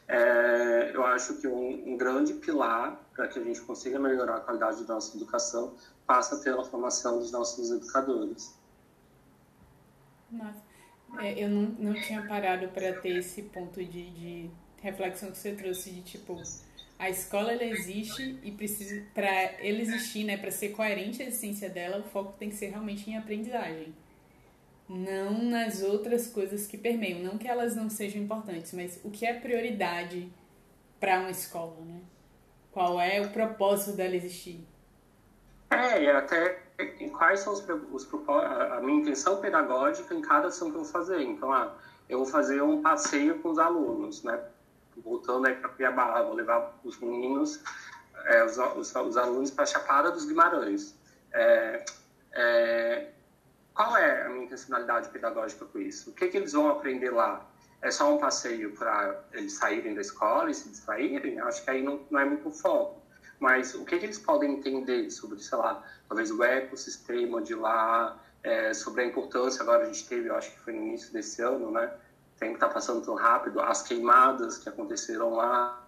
É, 0.07 0.91
eu 0.93 1.05
acho 1.05 1.35
que 1.35 1.47
um, 1.47 1.93
um 1.93 1.97
grande 1.97 2.33
pilar 2.33 2.99
para 3.13 3.27
que 3.27 3.39
a 3.39 3.43
gente 3.43 3.61
consiga 3.61 3.99
melhorar 3.99 4.37
a 4.37 4.39
qualidade 4.39 4.83
da 4.85 4.95
nossa 4.95 5.15
educação 5.15 5.73
passa 6.05 6.37
pela 6.37 6.63
formação 6.63 7.19
dos 7.19 7.31
nossos 7.31 7.71
educadores. 7.71 8.57
Nossa, 10.31 10.61
é, 11.19 11.43
eu 11.43 11.49
não, 11.49 11.61
não 11.79 11.93
tinha 11.93 12.25
parado 12.25 12.67
para 12.69 12.93
ter 12.93 13.17
esse 13.17 13.43
ponto 13.43 13.83
de, 13.83 14.09
de 14.11 14.51
reflexão 14.81 15.31
que 15.31 15.37
você 15.37 15.53
trouxe 15.53 15.91
de 15.91 16.01
tipo 16.01 16.41
a 16.99 17.09
escola 17.09 17.51
ela 17.51 17.63
existe 17.63 18.39
e 18.41 18.51
precisa 18.51 19.05
para 19.13 19.27
ela 19.27 19.79
existir, 19.79 20.23
né, 20.23 20.35
para 20.35 20.49
ser 20.49 20.69
coerente 20.69 21.21
a 21.21 21.27
essência 21.27 21.69
dela, 21.69 21.99
o 21.99 22.09
foco 22.09 22.33
tem 22.39 22.49
que 22.49 22.55
ser 22.55 22.69
realmente 22.69 23.09
em 23.09 23.15
aprendizagem. 23.15 23.93
Não 24.87 25.43
nas 25.43 25.81
outras 25.81 26.27
coisas 26.27 26.65
que 26.65 26.77
permeiam, 26.77 27.19
não 27.19 27.37
que 27.37 27.47
elas 27.47 27.75
não 27.75 27.89
sejam 27.89 28.21
importantes, 28.21 28.73
mas 28.73 28.99
o 29.03 29.11
que 29.11 29.25
é 29.25 29.33
prioridade 29.33 30.31
para 30.99 31.19
uma 31.19 31.31
escola, 31.31 31.75
né? 31.85 32.01
Qual 32.71 32.99
é 33.01 33.19
o 33.21 33.29
propósito 33.29 33.97
dela 33.97 34.15
existir? 34.15 34.65
É, 35.69 36.03
e 36.03 36.09
até 36.09 36.59
quais 37.11 37.41
são 37.41 37.53
os, 37.53 37.65
os 37.91 38.07
a 38.29 38.79
minha 38.81 39.01
intenção 39.01 39.41
pedagógica 39.41 40.13
em 40.13 40.21
cada 40.21 40.47
ação 40.47 40.69
que 40.69 40.77
eu 40.77 40.83
vou 40.83 40.91
fazer. 40.91 41.21
Então, 41.21 41.51
ah, 41.51 41.75
eu 42.07 42.19
vou 42.19 42.27
fazer 42.27 42.61
um 42.61 42.81
passeio 42.81 43.39
com 43.39 43.49
os 43.49 43.59
alunos, 43.59 44.23
né? 44.23 44.39
voltando 45.03 45.47
aí 45.47 45.55
para 45.55 45.69
Cuiabá, 45.69 46.21
vou 46.23 46.33
levar 46.33 46.79
os 46.83 46.99
meninos, 46.99 47.63
é, 48.25 48.43
os, 48.43 48.57
os, 48.57 48.95
os, 48.95 49.17
alunos 49.17 49.51
para 49.51 49.63
a 49.63 49.67
Chapada 49.67 50.11
dos 50.11 50.25
Guimarães. 50.25 50.95
É, 51.31 51.85
é, 52.33 53.11
qual 53.77 53.95
é 53.95 54.25
a 54.25 54.29
minha 54.29 54.45
intencionalidade 54.45 55.09
pedagógica 55.09 55.63
com 55.65 55.77
isso? 55.77 56.09
O 56.09 56.13
que, 56.13 56.27
que 56.29 56.37
eles 56.37 56.53
vão 56.53 56.67
aprender 56.67 57.11
lá? 57.11 57.45
É 57.79 57.91
só 57.91 58.11
um 58.11 58.17
passeio 58.17 58.73
para 58.73 59.23
eles 59.33 59.53
saírem 59.53 59.93
da 59.93 60.01
escola 60.01 60.49
e 60.49 60.53
se 60.55 60.67
distraírem? 60.67 61.39
Acho 61.39 61.63
que 61.63 61.69
aí 61.69 61.83
não, 61.83 62.03
não 62.09 62.19
é 62.19 62.25
muito 62.25 62.49
foco. 62.49 62.99
Mas 63.39 63.75
o 63.75 63.85
que, 63.85 63.99
que 63.99 64.05
eles 64.07 64.17
podem 64.17 64.53
entender 64.53 65.11
sobre, 65.11 65.37
sei 65.39 65.59
lá, 65.59 65.83
talvez 66.07 66.31
o 66.31 66.43
ecossistema 66.43 67.39
de 67.39 67.53
lá, 67.53 68.19
é, 68.41 68.73
sobre 68.73 69.03
a 69.03 69.05
importância, 69.05 69.61
agora 69.61 69.83
a 69.83 69.85
gente 69.85 70.09
teve, 70.09 70.27
eu 70.27 70.35
acho 70.35 70.51
que 70.51 70.59
foi 70.61 70.73
no 70.73 70.81
início 70.81 71.13
desse 71.13 71.43
ano, 71.43 71.69
né? 71.69 71.93
tempo 72.39 72.55
está 72.55 72.67
passando 72.67 73.05
tão 73.05 73.13
rápido, 73.13 73.59
as 73.59 73.83
queimadas 73.83 74.57
que 74.57 74.69
aconteceram 74.69 75.35
lá. 75.35 75.86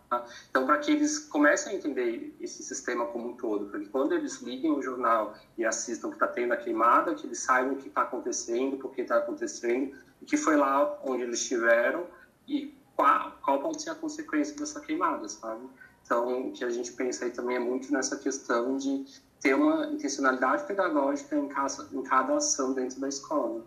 Então, 0.50 0.66
para 0.66 0.78
que 0.80 0.92
eles 0.92 1.20
comecem 1.20 1.74
a 1.74 1.76
entender 1.76 2.36
esse 2.40 2.64
sistema 2.64 3.06
como 3.06 3.30
um 3.30 3.38
todo, 3.38 3.68
para 3.68 3.80
que 3.80 3.88
quando 3.90 4.14
eles 4.14 4.42
liguem 4.42 4.72
o 4.72 4.82
jornal 4.82 5.36
e 5.58 5.64
assistam 5.64 6.10
que 6.10 6.16
está 6.16 6.28
tendo 6.28 6.54
a 6.54 6.58
queimada, 6.58 7.14
que 7.14 7.28
eles 7.28 7.40
saibam 7.40 7.74
o 7.74 7.78
que 7.78 7.90
está 7.90 8.02
acontecendo, 8.02 8.78
por 8.78 8.92
que 8.92 9.02
está 9.02 9.18
acontecendo, 9.18 9.96
e 10.22 10.26
que 10.26 10.36
foi 10.36 10.56
lá 10.56 11.00
onde 11.04 11.24
eles 11.24 11.40
estiveram 11.40 12.08
e 12.48 12.76
qual, 12.96 13.38
qual 13.44 13.62
pode 13.62 13.82
ser 13.82 13.92
a 13.92 13.96
consequência 13.96 14.56
dessa 14.56 14.82
queimada, 14.82 15.30
sabe? 15.30 15.70
Então, 16.04 16.50
o 16.50 16.52
que 16.52 16.66
a 16.66 16.70
gente 16.70 16.92
pensa 16.94 17.26
aí 17.26 17.32
também 17.32 17.58
é 17.58 17.60
muito 17.60 17.94
nessa 17.94 18.18
questão 18.18 18.78
de 18.78 19.06
ter 19.40 19.54
uma 19.54 19.86
intencionalidade 19.88 20.66
pedagógica 20.66 21.36
em 21.36 21.48
cada, 21.48 21.88
em 21.94 22.02
cada 22.02 22.38
ação 22.38 22.74
dentro 22.74 23.00
da 23.00 23.08
escola. 23.08 23.64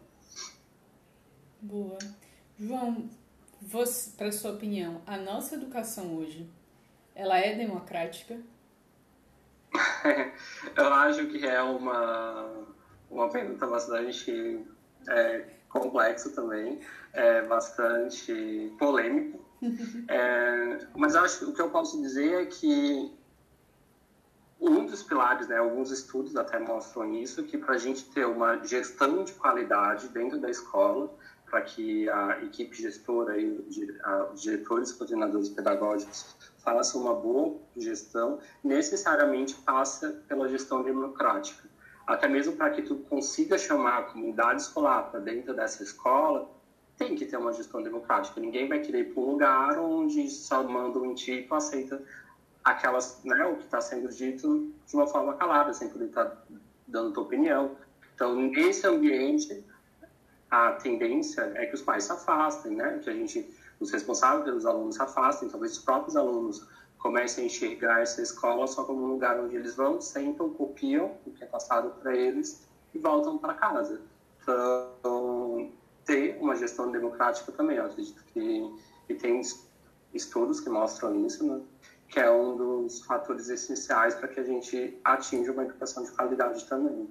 Boa. 1.60 1.98
João, 2.58 3.08
para 4.16 4.32
sua 4.32 4.52
opinião, 4.52 5.00
a 5.06 5.16
nossa 5.16 5.54
educação 5.54 6.16
hoje, 6.16 6.48
ela 7.14 7.38
é 7.38 7.54
democrática? 7.54 8.38
Eu 10.76 10.92
acho 10.92 11.26
que 11.26 11.46
é 11.46 11.62
uma, 11.62 12.50
uma 13.10 13.28
pergunta 13.30 13.66
bastante 13.66 14.64
é, 15.08 15.44
complexa 15.68 16.30
também, 16.30 16.80
é 17.12 17.42
bastante 17.42 18.74
polêmico. 18.78 19.40
é, 20.08 20.86
mas 20.94 21.14
acho 21.14 21.50
o 21.50 21.54
que 21.54 21.62
eu 21.62 21.70
posso 21.70 22.00
dizer 22.02 22.42
é 22.42 22.46
que 22.46 23.12
um 24.60 24.86
dos 24.86 25.02
pilares, 25.02 25.48
né, 25.48 25.56
alguns 25.56 25.90
estudos 25.90 26.36
até 26.36 26.58
mostram 26.58 27.12
isso, 27.14 27.42
que 27.42 27.58
para 27.58 27.74
a 27.74 27.78
gente 27.78 28.04
ter 28.06 28.24
uma 28.26 28.62
gestão 28.64 29.24
de 29.24 29.32
qualidade 29.32 30.08
dentro 30.08 30.38
da 30.38 30.48
escola, 30.48 31.12
para 31.52 31.60
que 31.60 32.08
a 32.08 32.42
equipe 32.44 32.74
gestora 32.74 33.38
e 33.38 33.58
os 34.32 34.40
diretores 34.40 34.90
coordenadores 34.90 35.50
pedagógicos 35.50 36.34
façam 36.56 37.02
uma 37.02 37.14
boa 37.14 37.58
gestão, 37.76 38.38
necessariamente 38.64 39.54
passa 39.56 40.22
pela 40.26 40.48
gestão 40.48 40.82
democrática. 40.82 41.68
Até 42.06 42.26
mesmo 42.26 42.56
para 42.56 42.70
que 42.70 42.80
tu 42.80 42.96
consiga 43.00 43.58
chamar 43.58 43.98
a 43.98 44.02
comunidade 44.04 44.62
escolar 44.62 45.10
para 45.10 45.20
dentro 45.20 45.52
dessa 45.54 45.82
escola, 45.82 46.50
tem 46.96 47.14
que 47.14 47.26
ter 47.26 47.36
uma 47.36 47.52
gestão 47.52 47.82
democrática. 47.82 48.40
Ninguém 48.40 48.66
vai 48.66 48.78
querer 48.78 49.00
ir 49.00 49.12
para 49.12 49.22
um 49.22 49.32
lugar 49.32 49.78
onde 49.78 50.30
só 50.30 50.62
mandam 50.62 51.04
em 51.04 51.12
ti 51.12 51.46
e 51.46 51.54
aceita 51.54 52.02
aquelas, 52.64 53.20
né, 53.24 53.44
o 53.44 53.56
que 53.56 53.64
está 53.64 53.82
sendo 53.82 54.08
dito 54.08 54.72
de 54.86 54.96
uma 54.96 55.06
forma 55.06 55.34
calada, 55.34 55.74
sem 55.74 55.90
poder 55.90 56.06
estar 56.06 56.24
tá 56.24 56.42
dando 56.88 57.12
tua 57.12 57.24
opinião. 57.24 57.76
Então, 58.14 58.34
nesse 58.36 58.86
ambiente, 58.86 59.62
a 60.52 60.72
tendência 60.72 61.50
é 61.54 61.64
que 61.64 61.74
os 61.74 61.80
pais 61.80 62.04
se 62.04 62.12
afastem, 62.12 62.76
né? 62.76 63.00
Que 63.02 63.08
a 63.08 63.14
gente, 63.14 63.50
os 63.80 63.90
responsáveis 63.90 64.44
pelos 64.44 64.66
alunos 64.66 64.96
se 64.96 65.02
afastem, 65.02 65.48
talvez 65.48 65.72
os 65.72 65.78
próprios 65.78 66.14
alunos 66.14 66.68
comecem 66.98 67.44
a 67.44 67.46
enxergar 67.46 68.02
essa 68.02 68.20
escola 68.20 68.66
só 68.66 68.84
como 68.84 69.02
um 69.02 69.06
lugar 69.06 69.40
onde 69.40 69.56
eles 69.56 69.74
vão, 69.74 69.98
sentam, 69.98 70.50
copiam 70.50 71.16
o 71.26 71.30
que 71.30 71.42
é 71.42 71.46
passado 71.46 71.94
para 72.02 72.14
eles 72.14 72.68
e 72.94 72.98
voltam 72.98 73.38
para 73.38 73.54
casa. 73.54 74.02
Então, 74.42 75.70
ter 76.04 76.36
uma 76.38 76.54
gestão 76.54 76.92
democrática 76.92 77.50
também, 77.52 77.78
eu 77.78 77.86
acredito 77.86 78.22
que, 78.26 78.76
que 79.06 79.14
tem 79.14 79.40
estudos 80.12 80.60
que 80.60 80.68
mostram 80.68 81.24
isso, 81.24 81.46
né? 81.46 81.62
que 82.08 82.20
é 82.20 82.30
um 82.30 82.58
dos 82.58 83.00
fatores 83.06 83.48
essenciais 83.48 84.14
para 84.14 84.28
que 84.28 84.38
a 84.38 84.44
gente 84.44 84.98
atinja 85.02 85.50
uma 85.50 85.64
educação 85.64 86.04
de 86.04 86.10
qualidade 86.10 86.62
também. 86.66 87.08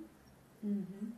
Uhum. 0.61 1.11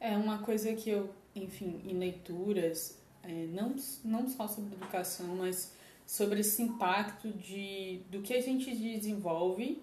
É 0.00 0.16
uma 0.16 0.38
coisa 0.38 0.74
que 0.74 0.90
eu 0.90 1.08
enfim, 1.34 1.80
em 1.86 1.98
leituras, 1.98 2.98
é, 3.22 3.46
não, 3.52 3.74
não 4.04 4.28
só 4.28 4.48
sobre 4.48 4.74
educação, 4.74 5.36
mas 5.36 5.72
sobre 6.06 6.40
esse 6.40 6.62
impacto 6.62 7.28
de, 7.28 8.00
do 8.10 8.20
que 8.20 8.34
a 8.34 8.40
gente 8.40 8.74
desenvolve 8.74 9.82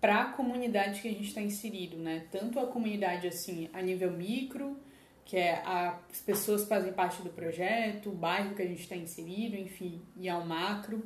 para 0.00 0.22
a 0.22 0.24
comunidade 0.26 1.00
que 1.00 1.08
a 1.08 1.12
gente 1.12 1.28
está 1.28 1.40
inserido, 1.40 1.96
né? 1.96 2.26
Tanto 2.30 2.60
a 2.60 2.66
comunidade 2.66 3.26
assim 3.26 3.68
a 3.72 3.82
nível 3.82 4.12
micro, 4.12 4.76
que 5.24 5.36
é 5.36 5.62
a, 5.64 5.98
as 6.10 6.20
pessoas 6.20 6.62
que 6.62 6.68
fazem 6.68 6.92
parte 6.92 7.20
do 7.22 7.30
projeto, 7.30 8.10
o 8.10 8.12
bairro 8.12 8.54
que 8.54 8.62
a 8.62 8.66
gente 8.66 8.82
está 8.82 8.94
inserido, 8.94 9.56
enfim, 9.56 10.00
e 10.16 10.28
ao 10.28 10.46
macro. 10.46 11.02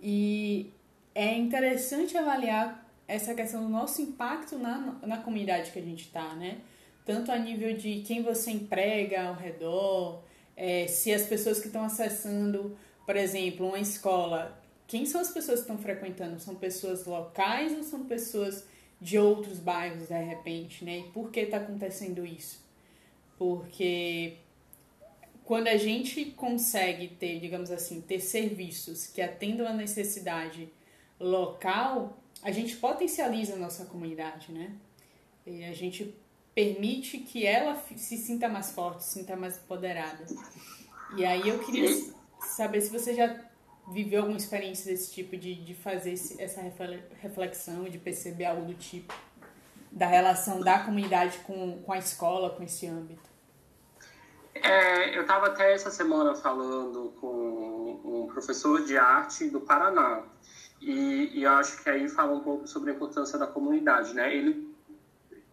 E 0.00 0.72
é 1.14 1.36
interessante 1.36 2.18
avaliar 2.18 2.84
essa 3.06 3.34
questão 3.34 3.62
do 3.62 3.68
nosso 3.68 4.02
impacto 4.02 4.58
na, 4.58 4.98
na 5.06 5.18
comunidade 5.18 5.70
que 5.70 5.78
a 5.78 5.82
gente 5.82 6.06
está, 6.06 6.34
né? 6.34 6.58
Tanto 7.04 7.32
a 7.32 7.38
nível 7.38 7.76
de 7.76 8.02
quem 8.02 8.22
você 8.22 8.50
emprega 8.50 9.24
ao 9.24 9.34
redor, 9.34 10.22
é, 10.56 10.86
se 10.86 11.12
as 11.12 11.26
pessoas 11.26 11.60
que 11.60 11.66
estão 11.66 11.84
acessando, 11.84 12.76
por 13.04 13.16
exemplo, 13.16 13.66
uma 13.66 13.78
escola, 13.78 14.60
quem 14.86 15.06
são 15.06 15.20
as 15.20 15.30
pessoas 15.30 15.60
que 15.60 15.70
estão 15.70 15.78
frequentando? 15.78 16.38
São 16.38 16.54
pessoas 16.54 17.06
locais 17.06 17.72
ou 17.72 17.82
são 17.82 18.04
pessoas 18.04 18.66
de 19.00 19.18
outros 19.18 19.58
bairros, 19.58 20.08
de 20.08 20.22
repente, 20.22 20.84
né? 20.84 21.00
E 21.00 21.02
por 21.04 21.30
que 21.30 21.40
está 21.40 21.56
acontecendo 21.56 22.24
isso? 22.24 22.62
Porque 23.36 24.36
quando 25.44 25.68
a 25.68 25.76
gente 25.76 26.26
consegue 26.26 27.08
ter, 27.08 27.40
digamos 27.40 27.70
assim, 27.70 28.00
ter 28.00 28.20
serviços 28.20 29.06
que 29.06 29.20
atendam 29.20 29.66
a 29.66 29.72
necessidade 29.72 30.68
local, 31.18 32.16
a 32.42 32.52
gente 32.52 32.76
potencializa 32.76 33.54
a 33.54 33.56
nossa 33.56 33.84
comunidade, 33.86 34.52
né? 34.52 34.72
E 35.44 35.64
a 35.64 35.72
gente 35.72 36.14
permite 36.54 37.18
que 37.18 37.46
ela 37.46 37.76
se 37.96 38.16
sinta 38.16 38.48
mais 38.48 38.72
forte, 38.72 39.04
se 39.04 39.20
sinta 39.20 39.36
mais 39.36 39.58
empoderada. 39.58 40.24
E 41.16 41.24
aí 41.24 41.48
eu 41.48 41.58
queria 41.58 41.88
saber 42.40 42.80
se 42.80 42.90
você 42.90 43.14
já 43.14 43.40
viveu 43.90 44.20
alguma 44.20 44.38
experiência 44.38 44.90
desse 44.90 45.12
tipo, 45.12 45.36
de, 45.36 45.54
de 45.54 45.74
fazer 45.74 46.12
esse, 46.12 46.40
essa 46.40 46.60
reflexão, 47.20 47.84
de 47.84 47.98
perceber 47.98 48.44
algo 48.44 48.66
do 48.66 48.74
tipo, 48.74 49.12
da 49.90 50.06
relação 50.06 50.60
da 50.60 50.78
comunidade 50.78 51.38
com, 51.38 51.82
com 51.82 51.92
a 51.92 51.98
escola, 51.98 52.50
com 52.50 52.62
esse 52.62 52.86
âmbito. 52.86 53.30
É, 54.54 55.16
eu 55.16 55.22
estava 55.22 55.46
até 55.46 55.72
essa 55.72 55.90
semana 55.90 56.34
falando 56.34 57.12
com 57.20 58.00
um 58.04 58.26
professor 58.26 58.84
de 58.84 58.96
arte 58.96 59.48
do 59.48 59.60
Paraná, 59.60 60.22
e, 60.80 61.38
e, 61.38 61.42
eu 61.44 61.50
acho 61.52 61.82
que 61.82 61.88
aí 61.88 62.08
fala 62.08 62.32
um 62.32 62.40
pouco 62.40 62.66
sobre 62.66 62.90
a 62.90 62.94
importância 62.94 63.38
da 63.38 63.46
comunidade, 63.46 64.14
né? 64.14 64.34
Ele, 64.34 64.71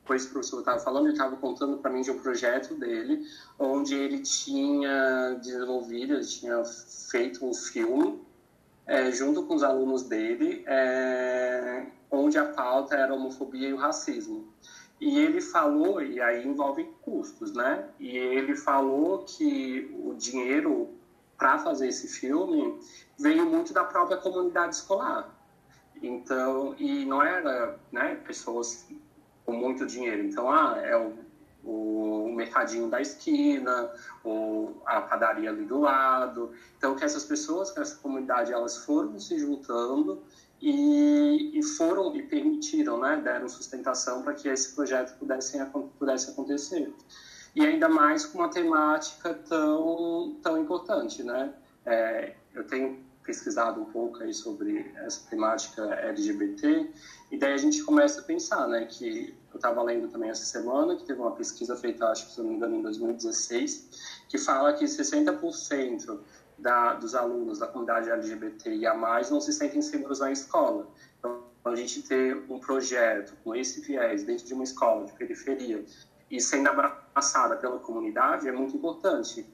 depois 0.10 0.26
o 0.26 0.30
professor 0.32 0.60
estava 0.60 0.80
falando, 0.80 1.06
ele 1.06 1.14
estava 1.14 1.36
contando 1.36 1.78
para 1.78 1.92
mim 1.92 2.02
de 2.02 2.10
um 2.10 2.18
projeto 2.18 2.74
dele, 2.74 3.28
onde 3.60 3.94
ele 3.94 4.20
tinha 4.20 5.38
desenvolvido, 5.40 6.14
ele 6.14 6.26
tinha 6.26 6.64
feito 6.66 7.46
um 7.46 7.54
filme 7.54 8.20
é, 8.88 9.12
junto 9.12 9.44
com 9.44 9.54
os 9.54 9.62
alunos 9.62 10.02
dele, 10.02 10.64
é, 10.66 11.86
onde 12.10 12.40
a 12.40 12.46
pauta 12.46 12.96
era 12.96 13.12
a 13.12 13.16
homofobia 13.16 13.70
e 13.70 13.74
o 13.74 13.78
racismo. 13.78 14.52
E 15.00 15.20
ele 15.20 15.42
falou, 15.42 16.02
e 16.02 16.20
aí 16.20 16.44
envolve 16.46 16.86
custos, 17.04 17.54
né? 17.54 17.88
E 18.00 18.18
ele 18.18 18.56
falou 18.56 19.20
que 19.20 19.96
o 20.04 20.16
dinheiro 20.16 20.90
para 21.38 21.60
fazer 21.60 21.88
esse 21.88 22.08
filme 22.08 22.80
veio 23.18 23.46
muito 23.46 23.74
da 23.74 23.84
própria 23.84 24.18
comunidade 24.18 24.76
escolar. 24.76 25.30
Então, 26.02 26.74
e 26.80 27.06
não 27.06 27.22
era, 27.22 27.78
né, 27.92 28.16
pessoas 28.26 28.88
com 29.50 29.56
muito 29.56 29.86
dinheiro. 29.86 30.24
Então, 30.24 30.52
ah, 30.52 30.78
é 30.78 30.96
o, 30.96 31.14
o 31.64 32.32
mercadinho 32.36 32.88
da 32.88 33.02
esquina, 33.02 33.92
ou 34.24 34.80
a 34.86 35.02
padaria 35.02 35.50
ali 35.50 35.66
do 35.66 35.80
lado. 35.80 36.52
Então, 36.78 36.96
que 36.96 37.04
essas 37.04 37.26
pessoas, 37.26 37.72
que 37.72 37.80
essa 37.80 37.96
comunidade, 37.98 38.54
elas 38.54 38.78
foram 38.78 39.20
se 39.20 39.40
juntando 39.40 40.22
e, 40.62 41.58
e 41.58 41.64
foram 41.64 42.16
e 42.16 42.22
permitiram, 42.22 43.00
né, 43.00 43.20
deram 43.24 43.50
sustentação 43.50 44.22
para 44.22 44.34
que 44.34 44.48
esse 44.48 44.76
projeto 44.76 45.18
pudesse, 45.18 45.58
pudesse 45.98 46.30
acontecer 46.30 46.94
e 47.56 47.66
ainda 47.66 47.90
mais 47.90 48.26
com 48.26 48.38
uma 48.38 48.50
temática 48.50 49.34
tão, 49.34 50.38
tão 50.44 50.62
importante, 50.62 51.24
né? 51.24 51.52
É, 51.84 52.36
eu 52.54 52.64
tenho 52.68 53.00
pesquisado 53.24 53.82
um 53.82 53.86
pouco 53.86 54.22
aí 54.22 54.34
sobre 54.34 54.92
essa 54.98 55.28
temática 55.30 55.84
LGBT 55.84 56.90
e 57.32 57.38
daí 57.38 57.54
a 57.54 57.58
gente 57.58 57.84
começa 57.84 58.22
a 58.22 58.24
pensar, 58.24 58.68
né, 58.68 58.86
que 58.86 59.36
estava 59.60 59.84
lendo 59.84 60.08
também 60.08 60.30
essa 60.30 60.46
semana 60.46 60.96
que 60.96 61.04
teve 61.04 61.20
uma 61.20 61.32
pesquisa 61.32 61.76
feita, 61.76 62.08
acho 62.08 62.28
que 62.28 62.34
se 62.34 62.42
não 62.42 62.50
me 62.50 62.56
engano, 62.56 62.78
em 62.78 62.82
2016, 62.82 64.26
que 64.28 64.38
fala 64.38 64.74
que 64.74 64.86
60% 64.86 66.20
da, 66.58 66.94
dos 66.94 67.16
alunos 67.16 67.60
da 67.60 67.68
comunidade 67.68 68.10
LGBT 68.10 68.86
a 68.88 68.94
mais 68.94 69.30
não 69.30 69.40
se 69.40 69.54
sentem 69.54 69.82
seguros 69.82 70.20
na 70.20 70.32
escola. 70.32 70.88
Então, 71.18 71.44
a 71.66 71.76
gente 71.76 72.02
ter 72.04 72.44
um 72.50 72.60
projeto 72.60 73.34
com 73.44 73.56
esse 73.56 73.82
viés 73.82 74.24
dentro 74.24 74.46
de 74.46 74.54
uma 74.54 74.64
escola 74.64 75.06
de 75.06 75.14
periferia 75.14 75.84
e 76.32 76.40
sendo 76.40 76.70
abraçada 76.70 77.56
pela 77.58 77.80
comunidade 77.80 78.48
é 78.48 78.52
muito 78.52 78.76
importante. 78.76 79.46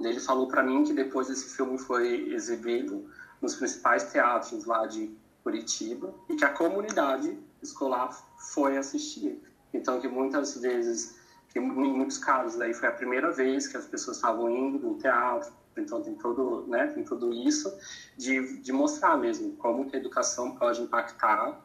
Ele 0.00 0.20
falou 0.20 0.46
para 0.46 0.62
mim 0.62 0.84
que 0.84 0.92
depois 0.92 1.28
esse 1.28 1.56
filme 1.56 1.78
foi 1.78 2.32
exibido 2.32 3.10
nos 3.40 3.54
principais 3.54 4.10
teatros 4.10 4.64
lá 4.64 4.86
de 4.86 5.10
Curitiba 5.42 6.12
e 6.28 6.36
que 6.36 6.44
a 6.44 6.52
comunidade 6.52 7.38
escolar 7.62 8.10
foi 8.52 8.76
assistir. 8.76 9.42
Então 9.72 10.00
que 10.00 10.08
muitas 10.08 10.56
vezes, 10.56 11.18
que 11.50 11.58
em 11.58 11.62
muitos 11.62 12.18
casos 12.18 12.60
aí 12.60 12.72
foi 12.72 12.88
a 12.88 12.92
primeira 12.92 13.32
vez 13.32 13.66
que 13.66 13.76
as 13.76 13.86
pessoas 13.86 14.16
estavam 14.16 14.50
indo 14.50 14.78
no 14.78 14.98
teatro. 14.98 15.52
Então 15.76 16.02
tem 16.02 16.14
todo, 16.14 16.66
né, 16.66 16.88
tem 16.88 17.04
tudo 17.04 17.32
isso 17.32 17.72
de, 18.16 18.60
de 18.60 18.72
mostrar 18.72 19.16
mesmo 19.16 19.52
como 19.56 19.88
que 19.88 19.96
a 19.96 19.98
educação 19.98 20.56
pode 20.56 20.82
impactar 20.82 21.64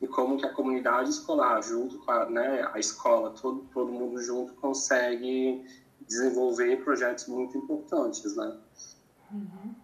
e 0.00 0.06
como 0.06 0.36
que 0.36 0.46
a 0.46 0.52
comunidade 0.52 1.10
escolar, 1.10 1.60
junto 1.62 1.98
com 1.98 2.10
a, 2.10 2.28
né, 2.28 2.68
a 2.72 2.78
escola, 2.78 3.30
todo, 3.30 3.66
todo 3.72 3.90
mundo 3.90 4.20
junto, 4.22 4.54
consegue 4.54 5.64
desenvolver 6.06 6.84
projetos 6.84 7.26
muito 7.26 7.56
importantes, 7.56 8.36
né? 8.36 8.58
Uhum. 9.30 9.74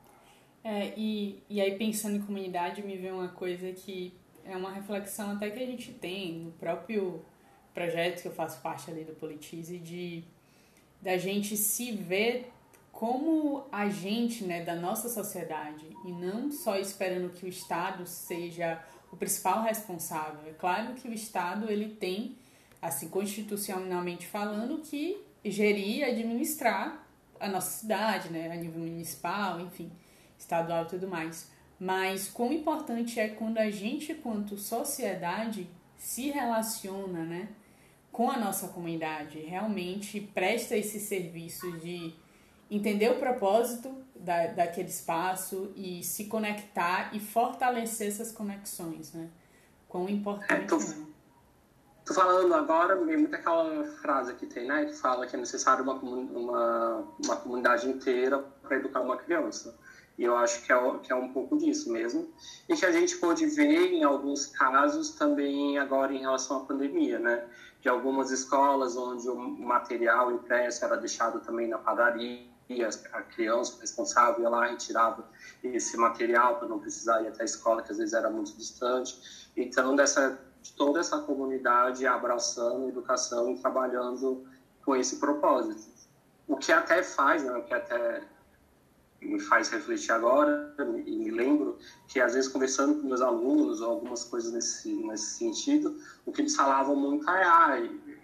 É, 0.63 0.93
e, 0.97 1.43
e 1.49 1.61
aí, 1.61 1.79
pensando 1.79 2.17
em 2.17 2.21
comunidade, 2.21 2.83
me 2.83 2.97
vê 2.97 3.11
uma 3.11 3.29
coisa 3.29 3.73
que 3.73 4.13
é 4.49 4.57
uma 4.57 4.73
reflexão 4.73 5.33
até 5.33 5.51
que 5.51 5.63
a 5.63 5.67
gente 5.67 5.93
tem 5.93 6.41
no 6.41 6.53
próprio 6.53 7.25
projeto 7.75 8.23
que 8.23 8.29
eu 8.29 8.33
faço 8.33 8.61
parte 8.61 8.91
ali 8.91 9.05
do 9.05 9.13
Politize, 9.13 9.79
de 9.79 10.25
da 11.01 11.17
gente 11.17 11.57
se 11.57 11.93
ver 11.93 12.51
como 12.91 13.67
agente 13.71 14.43
né, 14.43 14.65
da 14.65 14.75
nossa 14.75 15.09
sociedade 15.09 15.87
e 16.05 16.11
não 16.11 16.51
só 16.51 16.77
esperando 16.77 17.31
que 17.31 17.47
o 17.47 17.49
Estado 17.49 18.05
seja 18.05 18.83
o 19.13 19.17
principal 19.17 19.63
responsável. 19.63 20.41
É 20.49 20.53
claro 20.53 20.95
que 20.95 21.09
o 21.09 21.13
Estado 21.13 21.71
ele 21.71 21.95
tem, 21.95 22.37
assim 22.83 23.09
constitucionalmente 23.09 24.27
falando, 24.27 24.79
que 24.79 25.23
gerir 25.45 25.99
e 25.99 26.05
administrar 26.05 27.07
a 27.39 27.49
nossa 27.49 27.71
cidade, 27.71 28.31
né, 28.31 28.51
a 28.51 28.57
nível 28.57 28.81
municipal, 28.81 29.61
enfim, 29.61 29.93
estadual 30.37 30.83
e 30.83 30.89
tudo 30.89 31.07
mais. 31.07 31.49
Mas 31.79 32.29
quão 32.29 32.53
importante 32.53 33.21
é 33.21 33.29
quando 33.29 33.59
a 33.59 33.71
gente, 33.71 34.15
quanto 34.15 34.57
sociedade, 34.57 35.69
se 35.97 36.31
relaciona, 36.31 37.25
né, 37.25 37.49
com 38.11 38.31
a 38.31 38.37
nossa 38.37 38.69
comunidade, 38.69 39.39
realmente 39.41 40.21
presta 40.21 40.77
esses 40.77 41.03
serviços 41.03 41.81
de 41.81 42.15
entender 42.71 43.11
o 43.11 43.19
propósito 43.19 43.95
da, 44.15 44.49
daquele 44.49 44.89
espaço 44.89 45.73
e 45.77 46.03
se 46.03 46.25
conectar 46.25 47.15
e 47.15 47.21
fortalecer 47.21 48.09
essas 48.09 48.33
conexões, 48.33 49.13
né? 49.13 49.29
Quão 49.89 50.09
importante 50.09 50.65
é. 50.65 50.67
Tô, 50.67 50.77
é. 50.77 50.95
tô 52.05 52.15
falando 52.15 52.53
agora, 52.55 52.97
muito 52.97 53.35
aquela 53.35 53.85
frase 54.03 54.35
que 54.35 54.47
tem, 54.47 54.67
né? 54.67 54.85
Que 54.87 54.95
fala 54.95 55.27
que 55.27 55.37
é 55.37 55.39
necessário 55.39 55.83
uma, 55.83 55.95
uma, 55.95 57.05
uma 57.25 57.37
comunidade 57.37 57.89
inteira 57.89 58.39
para 58.63 58.77
educar 58.77 59.01
uma 59.01 59.17
criança. 59.17 59.75
E 60.19 60.25
eu 60.25 60.37
acho 60.37 60.65
que 60.65 60.73
é, 60.73 60.99
que 60.99 61.13
é 61.13 61.15
um 61.15 61.33
pouco 61.33 61.57
disso 61.57 61.93
mesmo. 61.93 62.29
E 62.69 62.75
que 62.75 62.85
a 62.85 62.91
gente 62.91 63.17
pode 63.19 63.47
ver 63.47 63.93
em 63.93 64.03
alguns 64.03 64.47
casos 64.47 65.11
também 65.11 65.79
agora 65.79 66.13
em 66.13 66.19
relação 66.19 66.59
à 66.59 66.65
pandemia, 66.65 67.21
né? 67.21 67.47
De 67.81 67.89
algumas 67.89 68.33
escolas 68.33 68.97
onde 68.97 69.29
o 69.29 69.37
material 69.37 70.33
impresso 70.33 70.85
era 70.85 70.97
deixado 70.97 71.39
também 71.41 71.69
na 71.69 71.79
padaria, 71.79 72.49
a 73.13 73.23
criança 73.23 73.81
responsável 73.81 74.43
ia 74.43 74.49
lá 74.49 74.73
e 74.73 74.77
tirava 74.77 75.25
esse 75.63 75.97
material 75.97 76.57
para 76.57 76.69
não 76.69 76.81
precisar 76.81 77.23
ir 77.23 77.29
até 77.29 77.43
a 77.43 77.45
escola, 77.45 77.81
que 77.83 77.93
às 77.93 77.99
vezes 77.99 78.13
era 78.13 78.29
muito 78.29 78.55
distante. 78.57 79.51
Então, 79.57 79.95
dessa, 79.95 80.39
de 80.61 80.73
toda 80.73 80.99
essa 80.99 81.19
comunidade 81.21 82.05
abraçando 82.07 82.87
a 82.87 82.89
educação 82.89 83.53
e 83.53 83.59
trabalhando 83.59 84.45
com 84.85 84.97
esse 84.97 85.17
propósito. 85.17 85.97
O 86.47 86.57
que 86.57 86.73
até 86.73 87.03
faz, 87.03 87.45
né, 87.45 87.53
o 87.53 87.63
que 87.63 87.73
até 87.73 88.23
me 89.21 89.41
faz 89.41 89.69
refletir 89.69 90.13
agora, 90.13 90.75
e 91.05 91.17
me 91.17 91.31
lembro 91.31 91.79
que 92.07 92.21
às 92.21 92.35
vezes 92.35 92.49
conversando 92.49 92.95
com 92.95 93.07
meus 93.07 93.21
alunos 93.21 93.81
ou 93.81 93.91
algumas 93.91 94.25
coisas 94.25 94.53
nesse, 94.53 94.93
nesse 94.93 95.39
sentido, 95.39 95.97
o 96.25 96.33
que 96.33 96.41
eles 96.41 96.55
falavam 96.55 96.95
muito 96.95 97.29
é, 97.29 97.45
ah, 97.45 97.77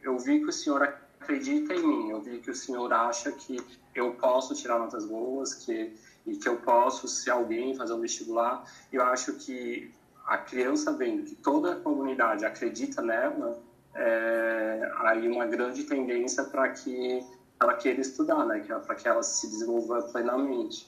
eu 0.03 0.19
vi 0.19 0.41
que 0.41 0.49
o 0.49 0.53
senhor 0.53 0.83
acredita 1.21 1.75
em 1.75 1.87
mim, 1.87 2.11
eu 2.11 2.21
vi 2.21 2.39
que 2.39 2.51
o 2.51 2.55
senhor 2.55 2.93
acha 2.93 3.33
que 3.33 3.59
eu 3.95 4.13
posso 4.13 4.55
tirar 4.55 4.79
notas 4.79 5.05
boas, 5.05 5.55
que, 5.55 5.93
e 6.27 6.37
que 6.37 6.49
eu 6.49 6.57
posso 6.57 7.09
ser 7.09 7.31
alguém, 7.31 7.75
fazer 7.75 7.95
um 7.95 8.01
vestibular. 8.01 8.65
Eu 8.93 9.03
acho 9.03 9.33
que 9.35 9.91
a 10.27 10.37
criança 10.37 10.93
vendo 10.93 11.25
que 11.25 11.35
toda 11.35 11.73
a 11.73 11.77
comunidade 11.77 12.45
acredita 12.45 13.01
nela, 13.03 13.59
é 13.95 14.91
aí 14.99 15.29
uma 15.29 15.47
grande 15.47 15.85
tendência 15.85 16.43
para 16.45 16.69
que 16.69 17.25
ela 17.65 17.75
queira 17.75 18.01
estudar, 18.01 18.45
né? 18.47 18.61
Para 18.61 18.95
que 18.95 19.09
ela 19.09 19.23
se 19.23 19.49
desenvolva 19.49 20.03
plenamente. 20.03 20.87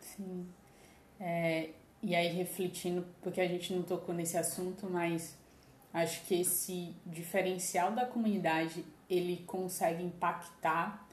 Sim. 0.00 0.46
É, 1.20 1.70
e 2.02 2.14
aí 2.14 2.28
refletindo, 2.28 3.04
porque 3.22 3.40
a 3.40 3.48
gente 3.48 3.72
não 3.72 3.82
tocou 3.82 4.14
nesse 4.14 4.36
assunto, 4.36 4.88
mas 4.88 5.36
acho 5.92 6.24
que 6.24 6.40
esse 6.40 6.94
diferencial 7.06 7.92
da 7.92 8.06
comunidade 8.06 8.84
ele 9.08 9.42
consegue 9.46 10.02
impactar 10.02 11.06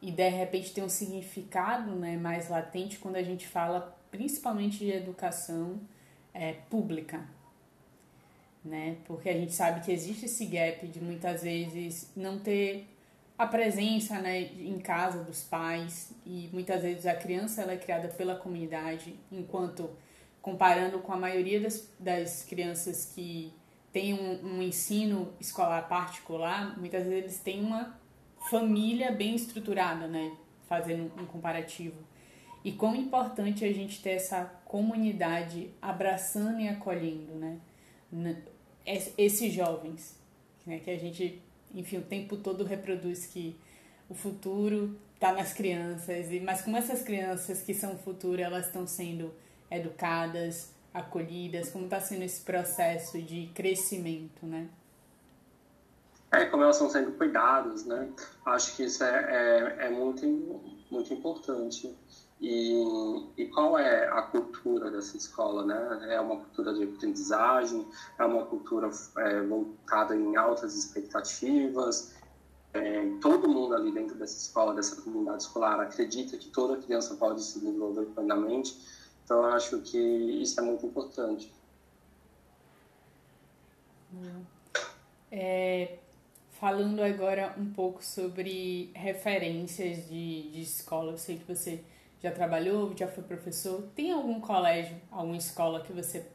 e 0.00 0.10
de 0.10 0.28
repente 0.28 0.72
tem 0.72 0.82
um 0.82 0.88
significado 0.88 1.92
né, 1.92 2.16
mais 2.16 2.48
latente 2.48 2.98
quando 2.98 3.16
a 3.16 3.22
gente 3.22 3.46
fala 3.46 3.96
principalmente 4.10 4.78
de 4.78 4.90
educação 4.90 5.80
é, 6.32 6.54
pública. 6.70 7.24
Né? 8.64 8.96
Porque 9.04 9.28
a 9.28 9.32
gente 9.32 9.52
sabe 9.52 9.84
que 9.84 9.92
existe 9.92 10.26
esse 10.26 10.44
gap 10.46 10.86
de 10.88 11.00
muitas 11.00 11.42
vezes 11.42 12.10
não 12.16 12.38
ter 12.38 12.88
a 13.38 13.46
presença 13.46 14.18
né, 14.18 14.40
em 14.40 14.78
casa 14.78 15.22
dos 15.22 15.42
pais 15.42 16.12
e 16.24 16.48
muitas 16.52 16.82
vezes 16.82 17.06
a 17.06 17.14
criança 17.14 17.62
ela 17.62 17.72
é 17.72 17.76
criada 17.76 18.08
pela 18.08 18.34
comunidade, 18.34 19.14
enquanto 19.30 19.90
comparando 20.40 21.00
com 21.00 21.12
a 21.12 21.16
maioria 21.16 21.60
das, 21.60 21.92
das 21.98 22.44
crianças 22.44 23.12
que 23.14 23.52
têm 23.92 24.14
um, 24.14 24.56
um 24.56 24.62
ensino 24.62 25.32
escolar 25.40 25.88
particular, 25.88 26.78
muitas 26.78 27.04
vezes 27.04 27.24
eles 27.24 27.40
têm 27.40 27.60
uma 27.60 27.98
família 28.48 29.10
bem 29.10 29.34
estruturada, 29.34 30.06
né? 30.06 30.36
Fazendo 30.68 31.12
um 31.20 31.26
comparativo. 31.26 31.96
E 32.64 32.72
quão 32.72 32.94
importante 32.94 33.64
é 33.64 33.68
a 33.68 33.72
gente 33.72 34.02
ter 34.02 34.10
essa 34.10 34.44
comunidade 34.64 35.70
abraçando 35.80 36.60
e 36.60 36.68
acolhendo, 36.68 37.34
né? 37.34 37.58
Esses 39.16 39.52
jovens, 39.52 40.20
né? 40.64 40.78
Que 40.78 40.90
a 40.90 40.98
gente, 40.98 41.42
enfim, 41.74 41.98
o 41.98 42.02
tempo 42.02 42.36
todo 42.36 42.64
reproduz 42.64 43.26
que 43.26 43.56
o 44.08 44.14
futuro 44.14 44.98
está 45.14 45.32
nas 45.32 45.52
crianças, 45.52 46.30
e 46.30 46.40
mas 46.40 46.62
como 46.62 46.76
essas 46.76 47.02
crianças 47.02 47.62
que 47.62 47.74
são 47.74 47.94
o 47.94 47.98
futuro, 47.98 48.40
elas 48.40 48.66
estão 48.66 48.86
sendo 48.86 49.32
educadas, 49.70 50.72
acolhidas, 50.92 51.70
como 51.70 51.84
está 51.84 52.00
sendo 52.00 52.22
esse 52.22 52.40
processo 52.42 53.20
de 53.20 53.50
crescimento, 53.54 54.46
né? 54.46 54.68
É, 56.32 56.44
como 56.46 56.62
elas 56.62 56.76
estão 56.76 56.90
sendo 56.90 57.12
cuidadas, 57.12 57.84
né? 57.86 58.08
Acho 58.44 58.76
que 58.76 58.84
isso 58.84 59.04
é, 59.04 59.76
é, 59.80 59.86
é 59.86 59.90
muito, 59.90 60.26
muito 60.90 61.12
importante. 61.12 61.94
E, 62.40 63.24
e 63.36 63.46
qual 63.46 63.78
é 63.78 64.08
a 64.08 64.22
cultura 64.22 64.90
dessa 64.90 65.16
escola, 65.16 65.64
né? 65.64 66.14
É 66.14 66.20
uma 66.20 66.36
cultura 66.36 66.74
de 66.74 66.84
aprendizagem, 66.84 67.86
é 68.18 68.24
uma 68.24 68.44
cultura 68.44 68.90
é, 69.18 69.42
voltada 69.42 70.14
em 70.14 70.36
altas 70.36 70.76
expectativas, 70.76 72.14
é, 72.74 73.06
todo 73.22 73.48
mundo 73.48 73.74
ali 73.74 73.90
dentro 73.90 74.14
dessa 74.16 74.36
escola, 74.36 74.74
dessa 74.74 75.00
comunidade 75.00 75.44
escolar, 75.44 75.80
acredita 75.80 76.36
que 76.36 76.50
toda 76.50 76.76
criança 76.76 77.14
pode 77.14 77.42
se 77.42 77.58
desenvolver 77.58 78.04
plenamente. 78.06 78.78
Então, 79.24 79.38
eu 79.38 79.46
acho 79.46 79.80
que 79.80 79.98
isso 79.98 80.60
é 80.60 80.62
muito 80.62 80.84
importante. 80.86 81.50
É, 85.32 85.98
falando 86.52 87.02
agora 87.02 87.54
um 87.58 87.72
pouco 87.72 88.04
sobre 88.04 88.90
referências 88.94 90.06
de, 90.08 90.50
de 90.50 90.60
escola, 90.60 91.12
eu 91.12 91.18
sei 91.18 91.38
que 91.38 91.44
você 91.52 91.82
já 92.22 92.30
trabalhou, 92.30 92.94
já 92.96 93.06
foi 93.08 93.22
professor. 93.22 93.82
Tem 93.94 94.12
algum 94.12 94.40
colégio, 94.40 94.96
alguma 95.10 95.36
escola 95.36 95.82
que 95.82 95.92
você 95.92 96.26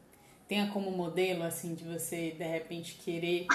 tenha 0.48 0.70
como 0.70 0.90
modelo, 0.90 1.42
assim, 1.42 1.74
de 1.74 1.84
você, 1.84 2.32
de 2.32 2.44
repente, 2.44 2.94
querer 2.96 3.46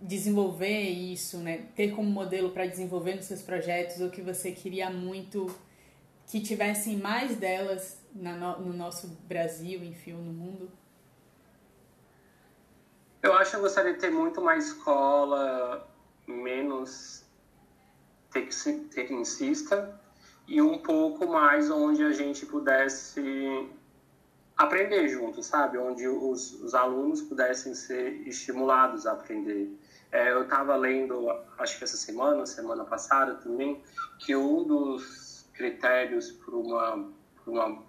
desenvolver 0.00 0.80
isso, 0.80 1.38
né? 1.38 1.66
Ter 1.76 1.94
como 1.94 2.10
modelo 2.10 2.50
para 2.50 2.66
desenvolver 2.66 3.14
nos 3.14 3.26
seus 3.26 3.42
projetos 3.42 4.00
ou 4.00 4.10
que 4.10 4.20
você 4.20 4.52
queria 4.52 4.90
muito 4.90 5.46
que 6.26 6.40
tivessem 6.40 6.96
mais 6.96 7.36
delas 7.36 8.00
na, 8.14 8.56
no 8.56 8.72
nosso 8.72 9.08
Brasil, 9.28 9.82
enfim, 9.84 10.12
no 10.12 10.32
mundo? 10.32 10.70
Eu 13.22 13.34
acho 13.34 13.50
que 13.52 13.56
eu 13.56 13.60
gostaria 13.60 13.92
de 13.92 14.00
ter 14.00 14.10
muito 14.10 14.40
mais 14.40 14.68
escola, 14.68 15.88
menos 16.26 17.24
tecnicista 18.32 20.00
e 20.46 20.60
um 20.60 20.78
pouco 20.78 21.26
mais 21.26 21.70
onde 21.70 22.02
a 22.02 22.12
gente 22.12 22.44
pudesse 22.46 23.68
aprender 24.56 25.08
junto, 25.08 25.42
sabe? 25.42 25.78
Onde 25.78 26.06
os, 26.06 26.54
os 26.62 26.74
alunos 26.74 27.22
pudessem 27.22 27.74
ser 27.74 28.26
estimulados 28.26 29.06
a 29.06 29.12
aprender. 29.12 29.70
É, 30.10 30.30
eu 30.30 30.42
estava 30.42 30.76
lendo, 30.76 31.30
acho 31.58 31.78
que 31.78 31.84
essa 31.84 31.96
semana, 31.96 32.44
semana 32.44 32.84
passada 32.84 33.34
também, 33.36 33.82
que 34.18 34.36
um 34.36 34.62
dos 34.62 35.48
critérios 35.54 36.30
para 36.30 36.54
uma, 36.54 37.08
uma 37.46 37.82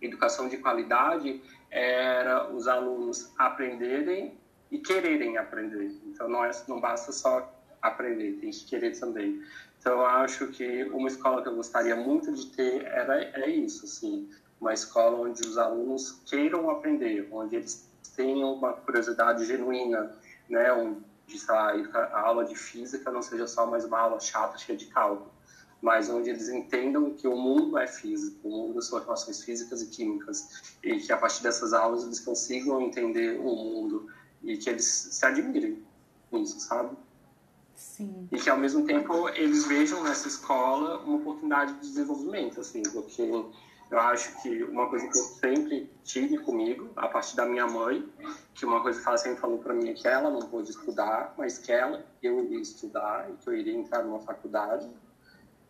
educação 0.00 0.48
de 0.48 0.58
qualidade 0.58 1.42
era 1.70 2.50
os 2.52 2.68
alunos 2.68 3.32
aprenderem 3.38 4.38
e 4.70 4.78
quererem 4.78 5.38
aprender. 5.38 5.90
Então, 6.06 6.28
não, 6.28 6.44
é, 6.44 6.50
não 6.68 6.80
basta 6.80 7.12
só 7.12 7.50
aprender, 7.80 8.32
tem 8.40 8.50
que 8.50 8.64
querer 8.66 8.98
também. 8.98 9.42
Então, 9.80 9.94
eu 9.94 10.06
acho 10.06 10.48
que 10.48 10.84
uma 10.92 11.08
escola 11.08 11.42
que 11.42 11.48
eu 11.48 11.56
gostaria 11.56 11.96
muito 11.96 12.30
de 12.32 12.46
ter 12.48 12.84
era, 12.84 13.18
é 13.18 13.48
isso, 13.48 13.86
assim, 13.86 14.28
uma 14.60 14.74
escola 14.74 15.26
onde 15.26 15.40
os 15.40 15.56
alunos 15.56 16.20
queiram 16.26 16.68
aprender, 16.68 17.26
onde 17.32 17.56
eles 17.56 17.88
tenham 18.14 18.52
uma 18.52 18.74
curiosidade 18.74 19.46
genuína, 19.46 20.14
né, 20.50 20.70
um, 20.74 21.00
de, 21.26 21.38
sei 21.38 21.54
lá, 21.54 21.72
a 22.12 22.20
aula 22.20 22.44
de 22.44 22.54
física 22.54 23.10
não 23.10 23.22
seja 23.22 23.46
só 23.46 23.66
mais 23.66 23.86
uma 23.86 23.98
aula 23.98 24.20
chata, 24.20 24.58
cheia 24.58 24.76
de 24.76 24.84
cálculo, 24.84 25.32
mas 25.80 26.10
onde 26.10 26.28
eles 26.28 26.50
entendam 26.50 27.14
que 27.14 27.26
o 27.26 27.34
mundo 27.34 27.78
é 27.78 27.86
físico, 27.86 28.46
o 28.46 28.50
mundo 28.50 28.82
são 28.82 29.00
relações 29.00 29.42
físicas 29.42 29.80
e 29.80 29.86
químicas, 29.86 30.74
e 30.82 30.98
que 30.98 31.10
a 31.10 31.16
partir 31.16 31.42
dessas 31.42 31.72
aulas 31.72 32.04
eles 32.04 32.20
consigam 32.20 32.82
entender 32.82 33.40
o 33.40 33.56
mundo 33.56 34.12
e 34.42 34.58
que 34.58 34.68
eles 34.68 34.84
se 34.84 35.24
admirem 35.24 35.82
com 36.30 36.36
isso, 36.36 36.60
sabe? 36.60 36.94
Sim. 38.00 38.28
E 38.32 38.38
que 38.38 38.48
ao 38.48 38.56
mesmo 38.56 38.86
tempo 38.86 39.28
eles 39.28 39.66
vejam 39.66 40.02
nessa 40.02 40.26
escola 40.26 41.00
uma 41.00 41.18
oportunidade 41.18 41.74
de 41.74 41.80
desenvolvimento, 41.80 42.60
assim, 42.60 42.82
porque 42.82 43.22
eu 43.90 44.00
acho 44.00 44.40
que 44.40 44.64
uma 44.64 44.88
coisa 44.88 45.06
que 45.06 45.18
eu 45.18 45.22
sempre 45.22 45.92
tive 46.02 46.38
comigo, 46.38 46.88
a 46.96 47.08
partir 47.08 47.36
da 47.36 47.44
minha 47.44 47.66
mãe, 47.66 48.08
que 48.54 48.64
uma 48.64 48.80
coisa 48.80 49.02
que 49.02 49.06
ela 49.06 49.18
sempre 49.18 49.38
falou 49.38 49.58
para 49.58 49.74
mim 49.74 49.90
é 49.90 49.92
que 49.92 50.08
ela 50.08 50.30
não 50.30 50.48
pôde 50.48 50.70
estudar, 50.70 51.34
mas 51.36 51.58
que 51.58 51.70
ela, 51.70 52.02
eu 52.22 52.42
iria 52.42 52.60
estudar 52.60 53.28
e 53.30 53.34
que 53.34 53.46
eu 53.46 53.54
iria 53.54 53.74
entrar 53.74 54.02
numa 54.02 54.20
faculdade. 54.20 54.88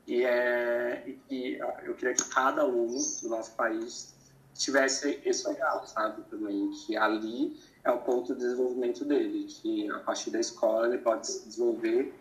E, 0.06 0.24
é, 0.24 1.02
e 1.06 1.12
que 1.12 1.58
eu 1.82 1.94
queria 1.94 2.14
que 2.14 2.24
cada 2.30 2.62
aluno 2.62 2.96
do 3.22 3.28
nosso 3.28 3.56
país 3.56 4.14
tivesse 4.60 5.20
esse 5.24 5.48
olhar, 5.48 5.86
sabe, 5.86 6.22
também, 6.30 6.70
que 6.70 6.96
ali 6.96 7.58
é 7.82 7.90
o 7.90 7.98
ponto 7.98 8.34
de 8.34 8.40
desenvolvimento 8.40 9.04
dele, 9.04 9.44
que 9.44 9.90
a 9.90 10.00
partir 10.00 10.30
da 10.30 10.38
escola 10.38 10.86
ele 10.86 10.98
pode 10.98 11.26
se 11.26 11.46
desenvolver 11.46 12.12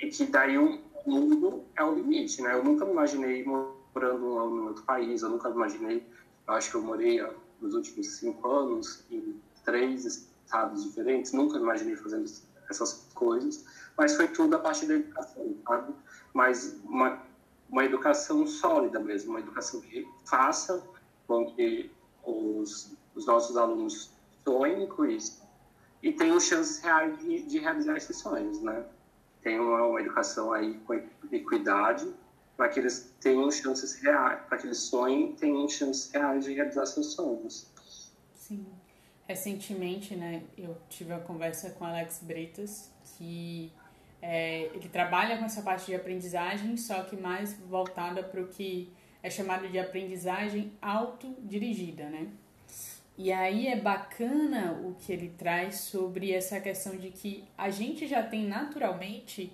e 0.00 0.08
que 0.08 0.24
daí 0.26 0.56
o 0.56 0.80
mundo 1.04 1.64
é 1.76 1.82
o 1.82 1.94
limite, 1.94 2.40
né? 2.42 2.54
Eu 2.54 2.62
nunca 2.62 2.84
me 2.84 2.92
imaginei 2.92 3.44
morando 3.44 4.24
em 4.24 4.66
outro 4.68 4.84
país. 4.84 5.22
Eu 5.22 5.30
nunca 5.30 5.50
imaginei, 5.50 6.06
eu 6.46 6.54
acho 6.54 6.70
que 6.70 6.76
eu 6.76 6.82
morei 6.82 7.20
nos 7.60 7.74
últimos 7.74 8.06
cinco 8.06 8.48
anos 8.48 9.04
em 9.10 9.40
três 9.64 10.04
estados 10.04 10.84
diferentes. 10.84 11.32
Nunca 11.32 11.58
imaginei 11.58 11.96
fazendo 11.96 12.30
essas 12.70 13.06
coisas, 13.14 13.64
mas 13.96 14.14
foi 14.14 14.28
tudo 14.28 14.56
a 14.56 14.58
partir 14.58 14.86
da 14.86 14.94
educação, 14.94 15.54
sabe? 15.66 15.92
Mas 16.32 16.76
uma, 16.84 17.20
uma 17.68 17.84
educação 17.84 18.46
sólida 18.46 18.98
mesmo, 19.00 19.30
uma 19.30 19.40
educação 19.40 19.80
que 19.80 20.08
faça 20.24 20.82
com 21.26 21.52
que 21.54 21.90
os, 22.24 22.96
os 23.14 23.26
nossos 23.26 23.56
alunos 23.56 24.10
sonhem 24.44 24.86
com 24.86 25.04
isso 25.06 25.42
e 26.02 26.12
tenham 26.12 26.38
chances 26.38 26.82
reais 26.82 27.18
de, 27.18 27.42
de 27.44 27.58
realizar 27.58 27.96
esses 27.96 28.18
sonhos, 28.18 28.60
né? 28.60 28.84
Tem 29.42 29.58
uma, 29.58 29.86
uma 29.86 30.00
educação 30.00 30.52
aí 30.52 30.74
com 30.86 30.94
equidade, 31.32 32.12
para 32.56 32.68
que 32.68 32.78
eles 32.78 33.12
tenham 33.20 33.50
chances 33.50 34.00
reais, 34.00 34.40
para 34.48 34.58
que 34.58 34.66
eles 34.66 34.78
sonhem 34.78 35.34
tenham 35.34 35.68
chances 35.68 36.10
reais 36.12 36.44
de 36.44 36.54
realizar 36.54 36.86
seus 36.86 37.12
sonhos. 37.14 37.66
Sim. 38.34 38.66
Recentemente, 39.26 40.14
né, 40.14 40.42
eu 40.56 40.76
tive 40.90 41.12
uma 41.12 41.20
conversa 41.20 41.70
com 41.70 41.84
Alex 41.84 42.20
Bretas, 42.22 42.92
que 43.16 43.72
é, 44.20 44.64
ele 44.74 44.88
trabalha 44.90 45.38
com 45.38 45.46
essa 45.46 45.62
parte 45.62 45.86
de 45.86 45.94
aprendizagem, 45.94 46.76
só 46.76 47.02
que 47.02 47.16
mais 47.16 47.54
voltada 47.60 48.22
para 48.22 48.42
o 48.42 48.48
que 48.48 48.92
é 49.24 49.30
chamado 49.30 49.66
de 49.66 49.78
aprendizagem 49.78 50.70
autodirigida, 50.82 52.04
né? 52.10 52.28
E 53.16 53.32
aí 53.32 53.68
é 53.68 53.74
bacana 53.74 54.78
o 54.84 54.94
que 55.00 55.10
ele 55.10 55.30
traz 55.38 55.76
sobre 55.76 56.30
essa 56.30 56.60
questão 56.60 56.94
de 56.98 57.08
que 57.08 57.42
a 57.56 57.70
gente 57.70 58.06
já 58.06 58.22
tem 58.22 58.46
naturalmente 58.46 59.50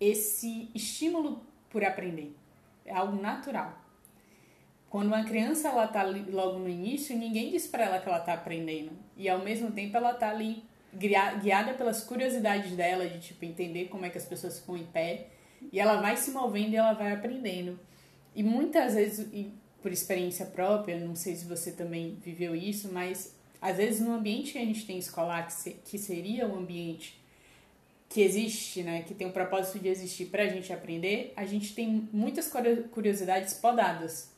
esse 0.00 0.68
estímulo 0.74 1.40
por 1.70 1.84
aprender. 1.84 2.34
É 2.84 2.92
algo 2.92 3.22
natural. 3.22 3.80
Quando 4.90 5.06
uma 5.06 5.22
criança 5.22 5.68
ela 5.68 5.86
tá 5.86 6.02
logo 6.02 6.58
no 6.58 6.68
início, 6.68 7.16
ninguém 7.16 7.52
diz 7.52 7.68
para 7.68 7.84
ela 7.84 8.00
que 8.00 8.08
ela 8.08 8.18
tá 8.18 8.32
aprendendo. 8.32 8.90
E 9.16 9.28
ao 9.28 9.38
mesmo 9.38 9.70
tempo 9.70 9.96
ela 9.96 10.14
tá 10.14 10.30
ali 10.30 10.64
guiada 10.92 11.74
pelas 11.74 12.02
curiosidades 12.02 12.72
dela 12.72 13.06
de 13.08 13.20
tipo 13.20 13.44
entender 13.44 13.84
como 13.84 14.04
é 14.04 14.10
que 14.10 14.18
as 14.18 14.24
pessoas 14.24 14.58
ficam 14.58 14.76
em 14.76 14.86
pé, 14.86 15.28
e 15.72 15.78
ela 15.78 16.00
vai 16.00 16.16
se 16.16 16.32
movendo 16.32 16.72
e 16.72 16.76
ela 16.76 16.92
vai 16.92 17.12
aprendendo. 17.12 17.78
E 18.36 18.42
muitas 18.42 18.94
vezes, 18.94 19.26
e 19.32 19.50
por 19.82 19.90
experiência 19.90 20.44
própria, 20.44 21.00
não 21.00 21.16
sei 21.16 21.34
se 21.34 21.46
você 21.46 21.72
também 21.72 22.18
viveu 22.22 22.54
isso, 22.54 22.92
mas 22.92 23.34
às 23.62 23.78
vezes 23.78 24.00
no 24.00 24.12
ambiente 24.12 24.52
que 24.52 24.58
a 24.58 24.64
gente 24.64 24.84
tem 24.84 24.98
escolar, 24.98 25.46
que, 25.46 25.54
se, 25.54 25.70
que 25.82 25.96
seria 25.96 26.46
o 26.46 26.54
ambiente 26.54 27.18
que 28.10 28.20
existe, 28.20 28.82
né, 28.82 29.02
que 29.02 29.14
tem 29.14 29.26
o 29.26 29.32
propósito 29.32 29.78
de 29.78 29.88
existir 29.88 30.26
para 30.26 30.42
a 30.42 30.48
gente 30.48 30.70
aprender, 30.70 31.32
a 31.34 31.46
gente 31.46 31.74
tem 31.74 32.08
muitas 32.12 32.52
curiosidades 32.90 33.54
podadas. 33.54 34.30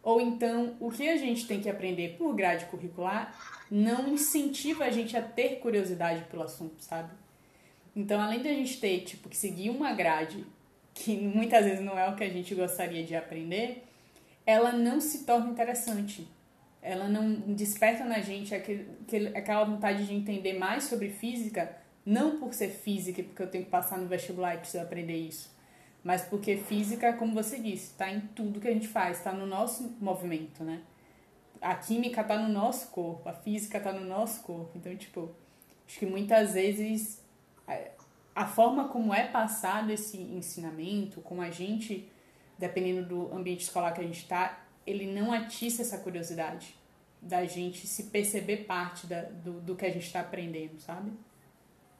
Ou 0.00 0.20
então, 0.20 0.76
o 0.78 0.90
que 0.90 1.08
a 1.08 1.16
gente 1.16 1.46
tem 1.48 1.60
que 1.60 1.68
aprender 1.68 2.16
por 2.16 2.34
grade 2.36 2.66
curricular 2.66 3.34
não 3.68 4.06
incentiva 4.06 4.84
a 4.84 4.90
gente 4.90 5.16
a 5.16 5.22
ter 5.22 5.56
curiosidade 5.56 6.24
pelo 6.26 6.44
assunto, 6.44 6.76
sabe? 6.78 7.12
Então, 7.96 8.20
além 8.20 8.42
da 8.42 8.50
gente 8.50 8.78
ter, 8.78 9.00
tipo, 9.00 9.28
que 9.28 9.36
seguir 9.36 9.70
uma 9.70 9.92
grade 9.92 10.46
que 10.94 11.16
muitas 11.16 11.64
vezes 11.64 11.84
não 11.84 11.98
é 11.98 12.08
o 12.08 12.14
que 12.16 12.24
a 12.24 12.30
gente 12.30 12.54
gostaria 12.54 13.04
de 13.04 13.14
aprender, 13.16 13.84
ela 14.46 14.72
não 14.72 15.00
se 15.00 15.24
torna 15.24 15.50
interessante. 15.50 16.26
ela 16.84 17.08
não 17.08 17.32
desperta 17.54 18.04
na 18.04 18.20
gente 18.20 18.54
aquela 18.54 19.64
vontade 19.64 20.06
de 20.06 20.14
entender 20.14 20.52
mais 20.58 20.84
sobre 20.84 21.08
física, 21.08 21.74
não 22.04 22.38
por 22.38 22.52
ser 22.52 22.68
física, 22.68 23.22
porque 23.22 23.42
eu 23.42 23.50
tenho 23.50 23.64
que 23.64 23.70
passar 23.70 23.96
no 23.96 24.06
vestibular 24.06 24.54
e 24.54 24.58
preciso 24.58 24.82
aprender 24.82 25.16
isso, 25.16 25.50
mas 26.04 26.20
porque 26.22 26.58
física, 26.58 27.14
como 27.14 27.32
você 27.32 27.58
disse, 27.58 27.92
está 27.92 28.12
em 28.12 28.20
tudo 28.20 28.60
que 28.60 28.68
a 28.68 28.70
gente 28.70 28.86
faz, 28.86 29.16
está 29.16 29.32
no 29.32 29.46
nosso 29.46 29.96
movimento, 29.98 30.62
né? 30.62 30.82
A 31.62 31.74
química 31.74 32.20
está 32.20 32.36
no 32.38 32.52
nosso 32.52 32.88
corpo, 32.88 33.26
a 33.26 33.32
física 33.32 33.78
está 33.78 33.90
no 33.90 34.04
nosso 34.04 34.42
corpo. 34.42 34.72
Então, 34.76 34.94
tipo, 34.94 35.30
acho 35.88 35.98
que 35.98 36.04
muitas 36.04 36.52
vezes 36.52 37.23
a 38.34 38.46
forma 38.46 38.88
como 38.88 39.14
é 39.14 39.26
passado 39.26 39.90
esse 39.90 40.16
ensinamento, 40.16 41.20
como 41.20 41.40
a 41.40 41.50
gente, 41.50 42.10
dependendo 42.58 43.06
do 43.06 43.34
ambiente 43.34 43.62
escolar 43.62 43.92
que 43.92 44.00
a 44.00 44.04
gente 44.04 44.22
está, 44.22 44.64
ele 44.86 45.06
não 45.12 45.32
atiça 45.32 45.82
essa 45.82 45.98
curiosidade 45.98 46.76
da 47.20 47.44
gente 47.44 47.86
se 47.86 48.04
perceber 48.04 48.64
parte 48.64 49.06
da, 49.06 49.22
do, 49.22 49.60
do 49.60 49.76
que 49.76 49.86
a 49.86 49.90
gente 49.90 50.06
está 50.06 50.20
aprendendo, 50.20 50.78
sabe? 50.80 51.12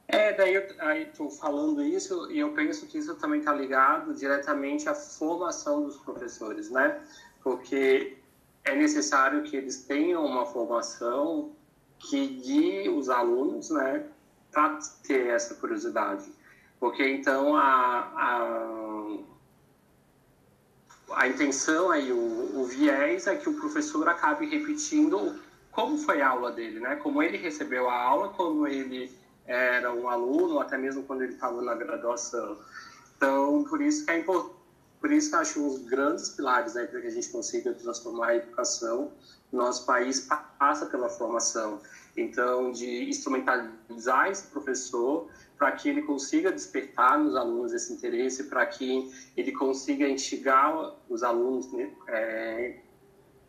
É, 0.07 0.33
daí 0.33 0.53
eu 0.53 0.63
aí 0.79 1.11
falando 1.39 1.83
isso 1.83 2.31
e 2.31 2.37
eu 2.37 2.53
penso 2.53 2.85
que 2.85 2.97
isso 2.97 3.15
também 3.15 3.39
está 3.39 3.51
ligado 3.51 4.13
diretamente 4.13 4.87
à 4.87 4.93
formação 4.93 5.83
dos 5.83 5.97
professores, 5.97 6.69
né? 6.69 7.01
Porque 7.41 8.17
é 8.63 8.75
necessário 8.75 9.41
que 9.43 9.55
eles 9.55 9.83
tenham 9.83 10.23
uma 10.25 10.45
formação 10.45 11.51
que 11.97 12.27
guie 12.27 12.89
os 12.89 13.09
alunos, 13.09 13.69
né, 13.69 14.05
para 14.55 14.79
ter 15.05 15.27
essa 15.27 15.53
curiosidade. 15.55 16.31
Porque 16.79 17.05
então 17.05 17.55
a, 17.57 17.99
a, 18.15 19.17
a 21.17 21.27
intenção 21.27 21.91
aí, 21.91 22.11
o, 22.11 22.61
o 22.61 22.65
viés 22.65 23.27
é 23.27 23.35
que 23.35 23.49
o 23.49 23.53
professor 23.55 24.07
acabe 24.07 24.45
repetindo 24.47 25.39
como 25.71 25.97
foi 25.97 26.21
a 26.21 26.29
aula 26.29 26.53
dele, 26.53 26.79
né? 26.79 26.95
Como 26.95 27.21
ele 27.21 27.37
recebeu 27.37 27.89
a 27.89 28.01
aula, 28.01 28.29
como 28.29 28.65
ele 28.65 29.11
era 29.45 29.93
um 29.93 30.07
aluno, 30.07 30.59
até 30.59 30.77
mesmo 30.77 31.03
quando 31.03 31.23
ele 31.23 31.33
estava 31.33 31.61
na 31.61 31.75
graduação. 31.75 32.57
Então, 33.17 33.65
por 33.65 33.81
isso 33.81 34.05
que 34.05 34.11
é 34.11 34.19
importante, 34.19 34.55
por 35.01 35.11
isso 35.11 35.29
que 35.29 35.35
eu 35.35 35.39
acho 35.39 35.67
os 35.67 35.83
grandes 35.83 36.29
pilares 36.29 36.73
né, 36.73 36.85
para 36.85 37.01
que 37.01 37.07
a 37.07 37.11
gente 37.11 37.29
consiga 37.29 37.73
transformar 37.73 38.27
a 38.27 38.35
educação. 38.37 39.11
Nosso 39.55 39.85
país 39.85 40.27
passa 40.59 40.85
pela 40.85 41.09
formação. 41.09 41.79
Então, 42.15 42.71
de 42.71 43.09
instrumentalizar 43.09 44.29
esse 44.29 44.47
professor 44.47 45.27
para 45.57 45.71
que 45.71 45.89
ele 45.89 46.01
consiga 46.01 46.51
despertar 46.51 47.17
nos 47.17 47.35
alunos 47.35 47.73
esse 47.73 47.91
interesse, 47.91 48.43
para 48.45 48.65
que 48.65 49.11
ele 49.35 49.51
consiga 49.51 50.07
instigar 50.07 50.95
os 51.09 51.23
alunos, 51.23 51.71
né, 51.71 51.89
é, 52.07 52.79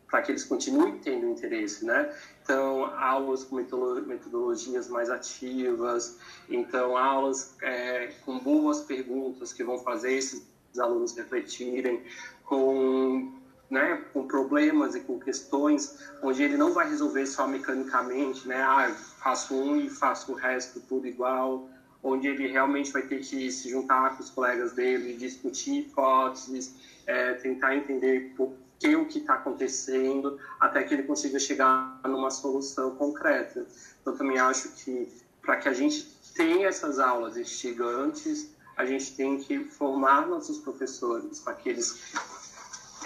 para 0.09 0.23
que 0.23 0.33
eles 0.33 0.45
continuem 0.45 0.99
tendo 0.99 1.27
interesse, 1.27 1.85
né? 1.85 2.15
Então, 2.43 2.85
aulas 2.97 3.43
com 3.45 3.57
metodologias 3.57 4.89
mais 4.89 5.11
ativas, 5.11 6.19
então, 6.49 6.97
aulas 6.97 7.57
é, 7.61 8.13
com 8.25 8.39
boas 8.39 8.81
perguntas 8.81 9.53
que 9.53 9.65
vão 9.65 9.79
fazer 9.79 10.13
esses 10.13 10.47
alunos 10.79 11.17
refletirem, 11.17 12.05
com 12.45 13.33
né, 13.71 14.05
com 14.13 14.27
problemas 14.27 14.95
e 14.95 15.01
com 15.01 15.19
questões 15.19 15.99
onde 16.23 16.43
ele 16.43 16.57
não 16.57 16.73
vai 16.73 16.89
resolver 16.89 17.27
só 17.27 17.47
mecanicamente, 17.47 18.47
né, 18.47 18.63
ah, 18.63 18.95
faço 19.23 19.55
um 19.55 19.77
e 19.77 19.91
faço 19.91 20.33
o 20.33 20.35
resto 20.35 20.81
tudo 20.81 21.07
igual, 21.07 21.69
onde 22.03 22.29
ele 22.29 22.47
realmente 22.47 22.93
vai 22.93 23.03
ter 23.03 23.21
que 23.21 23.51
se 23.51 23.69
juntar 23.69 24.17
com 24.17 24.23
os 24.23 24.31
colegas 24.31 24.73
dele, 24.73 25.17
discutir 25.17 25.81
hipóteses, 25.81 26.75
é, 27.07 27.35
tentar 27.35 27.75
entender 27.75 28.33
por 28.37 28.53
que 28.79 28.95
o 28.95 29.07
que 29.07 29.19
está 29.19 29.35
acontecendo, 29.35 30.39
até 30.61 30.83
que 30.83 30.95
ele 30.95 31.05
consiga 31.05 31.39
chegar 31.39 31.99
numa 32.05 32.31
solução 32.31 32.95
concreta. 32.95 33.67
Então, 34.01 34.15
também 34.17 34.39
acho 34.39 34.69
que 34.73 35.09
para 35.41 35.57
que 35.57 35.69
a 35.69 35.73
gente 35.73 36.15
tenha 36.35 36.69
essas 36.69 36.99
aulas 36.99 37.37
instigantes, 37.37 38.51
a 38.77 38.85
gente 38.85 39.17
tem 39.17 39.39
que 39.39 39.65
formar 39.65 40.27
nossos 40.27 40.59
professores 40.59 41.41
para 41.41 41.55
que 41.55 41.69
eles 41.71 41.99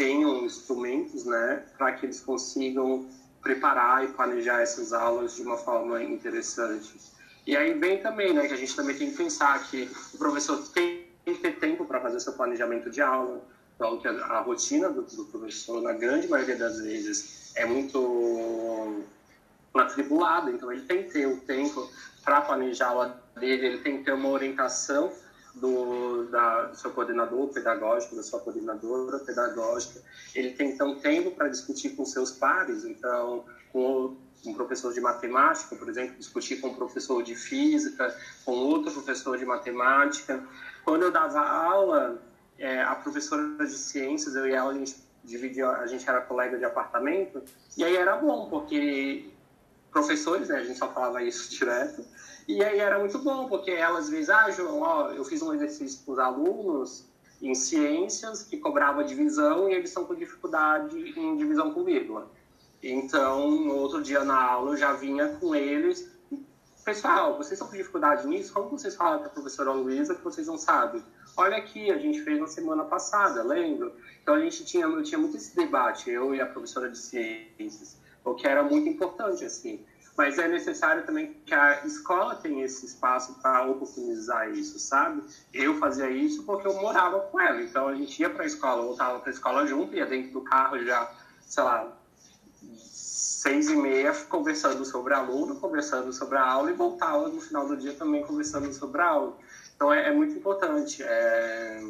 tenham 0.01 0.47
instrumentos, 0.47 1.27
né, 1.27 1.63
para 1.77 1.93
que 1.93 2.07
eles 2.07 2.21
consigam 2.21 3.07
preparar 3.43 4.03
e 4.03 4.09
planejar 4.09 4.63
essas 4.63 4.95
aulas 4.95 5.37
de 5.37 5.43
uma 5.43 5.59
forma 5.59 6.03
interessante. 6.03 6.99
E 7.47 7.55
aí 7.55 7.75
vem 7.75 7.99
também, 7.99 8.33
né, 8.33 8.49
que 8.49 8.55
a 8.55 8.57
gente 8.57 8.75
também 8.75 8.97
tem 8.97 9.11
que 9.11 9.19
pensar 9.19 9.63
que 9.71 9.91
o 10.15 10.17
professor 10.17 10.57
tem 10.69 11.05
que 11.23 11.35
ter 11.35 11.59
tempo 11.59 11.85
para 11.85 12.01
fazer 12.01 12.19
seu 12.19 12.33
planejamento 12.33 12.89
de 12.91 13.03
aula, 13.03 13.43
então 13.77 13.99
que 13.99 14.09
a, 14.09 14.13
a 14.13 14.41
rotina 14.41 14.89
do, 14.89 15.03
do, 15.03 15.27
professor, 15.27 15.83
na 15.83 15.93
grande 15.93 16.29
maioria 16.29 16.57
das 16.57 16.81
vezes, 16.81 17.53
é 17.55 17.67
muito 17.67 19.03
atribulada, 19.75 20.51
então 20.51 20.73
ele 20.73 20.87
tem 20.87 21.03
que 21.03 21.13
ter 21.13 21.27
o 21.27 21.37
tempo 21.41 21.91
para 22.25 22.41
planejar 22.41 22.87
a 22.87 22.91
aula 22.91 23.23
dele, 23.39 23.67
ele 23.67 23.79
tem 23.79 23.99
que 23.99 24.05
ter 24.05 24.15
uma 24.15 24.31
orientação 24.31 25.13
do, 25.55 26.25
da, 26.31 26.67
do 26.67 26.77
seu 26.77 26.91
coordenador 26.91 27.49
pedagógico, 27.49 28.17
da 28.17 28.23
sua 28.23 28.41
coordenadora 28.41 29.19
pedagógica. 29.19 30.01
Ele 30.35 30.51
tem, 30.53 30.71
então, 30.71 30.99
tempo 31.01 31.33
para 31.33 31.49
discutir 31.49 31.91
com 31.91 32.05
seus 32.05 32.31
pares, 32.31 32.85
então, 32.85 33.45
com 33.73 34.17
um 34.47 34.55
professor 34.55 34.93
de 34.93 35.01
matemática, 35.01 35.77
por 35.77 35.89
exemplo, 35.89 36.17
discutir 36.17 36.61
com 36.61 36.69
um 36.69 36.75
professor 36.75 37.23
de 37.23 37.35
física, 37.35 38.15
com 38.45 38.53
outro 38.53 38.93
professor 38.93 39.37
de 39.37 39.45
matemática. 39.45 40.43
Quando 40.85 41.03
eu 41.03 41.11
dava 41.11 41.41
aula, 41.41 42.23
é, 42.59 42.83
a 42.83 42.95
professora 42.95 43.43
de 43.59 43.77
ciências, 43.77 44.35
eu 44.35 44.47
e 44.47 44.53
ela, 44.53 44.71
a 44.71 44.75
gente 44.75 44.97
dividia, 45.23 45.69
a 45.69 45.87
gente 45.87 46.09
era 46.09 46.21
colega 46.21 46.57
de 46.57 46.65
apartamento, 46.65 47.43
e 47.77 47.85
aí 47.85 47.97
era 47.97 48.17
bom, 48.17 48.49
porque 48.49 49.31
professores, 49.91 50.49
né, 50.49 50.57
a 50.57 50.65
gente 50.65 50.79
só 50.79 50.89
falava 50.89 51.23
isso 51.23 51.51
direto, 51.51 52.05
e 52.57 52.65
aí 52.65 52.79
era 52.81 52.99
muito 52.99 53.19
bom, 53.19 53.49
porque 53.49 53.71
elas 53.71 54.07
às 54.07 54.11
vezes, 54.11 54.29
ah, 54.29 54.51
João, 54.51 54.81
ó, 54.81 55.11
eu 55.13 55.25
fiz 55.25 55.41
um 55.41 55.55
exercício 55.55 56.01
com 56.05 56.13
os 56.13 56.19
alunos 56.19 57.05
em 57.41 57.55
ciências 57.55 58.43
que 58.43 58.57
cobrava 58.57 59.05
divisão 59.05 59.69
e 59.69 59.75
eles 59.75 59.91
estão 59.91 60.05
com 60.05 60.15
dificuldade 60.15 60.97
em 61.19 61.37
divisão 61.37 61.73
com 61.73 61.85
vírgula. 61.85 62.29
Então, 62.83 63.51
no 63.51 63.77
outro 63.77 64.03
dia 64.03 64.25
na 64.25 64.43
aula, 64.43 64.73
eu 64.73 64.77
já 64.77 64.93
vinha 64.93 65.29
com 65.41 65.55
eles. 65.55 66.11
Pessoal, 66.85 67.37
vocês 67.37 67.53
estão 67.53 67.69
com 67.69 67.77
dificuldade 67.77 68.27
nisso? 68.27 68.53
Como 68.53 68.71
vocês 68.71 68.97
falam 68.97 69.21
para 69.21 69.29
a 69.29 69.31
professora 69.31 69.71
Luísa 69.71 70.15
que 70.15 70.25
vocês 70.25 70.47
não 70.47 70.59
sabem? 70.59 71.05
Olha 71.37 71.57
aqui, 71.57 71.91
a 71.91 71.99
gente 71.99 72.21
fez 72.23 72.41
na 72.41 72.47
semana 72.47 72.85
passada, 72.85 73.43
lembra? 73.43 73.93
Então, 74.23 74.35
a 74.35 74.41
gente 74.41 74.65
tinha, 74.65 74.87
eu 74.87 75.03
tinha 75.03 75.19
muito 75.19 75.37
esse 75.37 75.55
debate, 75.55 76.11
eu 76.11 76.35
e 76.35 76.41
a 76.41 76.47
professora 76.47 76.91
de 76.91 76.99
ciências, 76.99 77.97
o 78.25 78.35
que 78.35 78.47
era 78.47 78.63
muito 78.63 78.89
importante, 78.89 79.45
assim 79.45 79.85
mas 80.17 80.39
é 80.39 80.49
necessário 80.49 81.05
também 81.05 81.35
que 81.47 81.55
a 81.55 81.85
escola 81.87 82.35
tenha 82.35 82.65
esse 82.65 82.87
espaço 82.87 83.35
para 83.41 83.67
oportunizar 83.67 84.51
isso, 84.51 84.79
sabe? 84.79 85.23
Eu 85.53 85.79
fazia 85.79 86.11
isso 86.11 86.43
porque 86.45 86.67
eu 86.67 86.75
morava 86.75 87.21
com 87.21 87.41
ela, 87.41 87.61
então 87.63 87.89
a 87.89 87.95
gente 87.95 88.21
ia 88.21 88.29
para 88.29 88.43
a 88.43 88.47
escola, 88.47 88.83
voltava 88.83 89.19
para 89.21 89.31
a 89.31 89.33
escola 89.33 89.67
junto, 89.67 89.95
ia 89.95 90.07
dentro 90.07 90.33
do 90.33 90.43
carro 90.43 90.79
já, 90.85 91.11
sei 91.47 91.65
lá, 91.65 91.93
seis 93.41 93.71
e 93.71 93.77
meia 93.77 94.13
conversando 94.29 94.85
sobre 94.85 95.15
aluno, 95.15 95.57
conversando 95.57 96.13
sobre 96.13 96.37
a 96.37 96.45
aula 96.45 96.71
e 96.71 96.75
voltava 96.75 97.29
no 97.29 97.41
final 97.41 97.67
do 97.67 97.77
dia 97.77 97.95
também 97.95 98.23
conversando 98.23 98.71
sobre 98.75 99.01
a 99.01 99.07
aula. 99.07 99.37
Então 99.75 99.91
é, 99.91 100.09
é 100.09 100.13
muito 100.13 100.37
importante 100.37 101.03
é, 101.03 101.83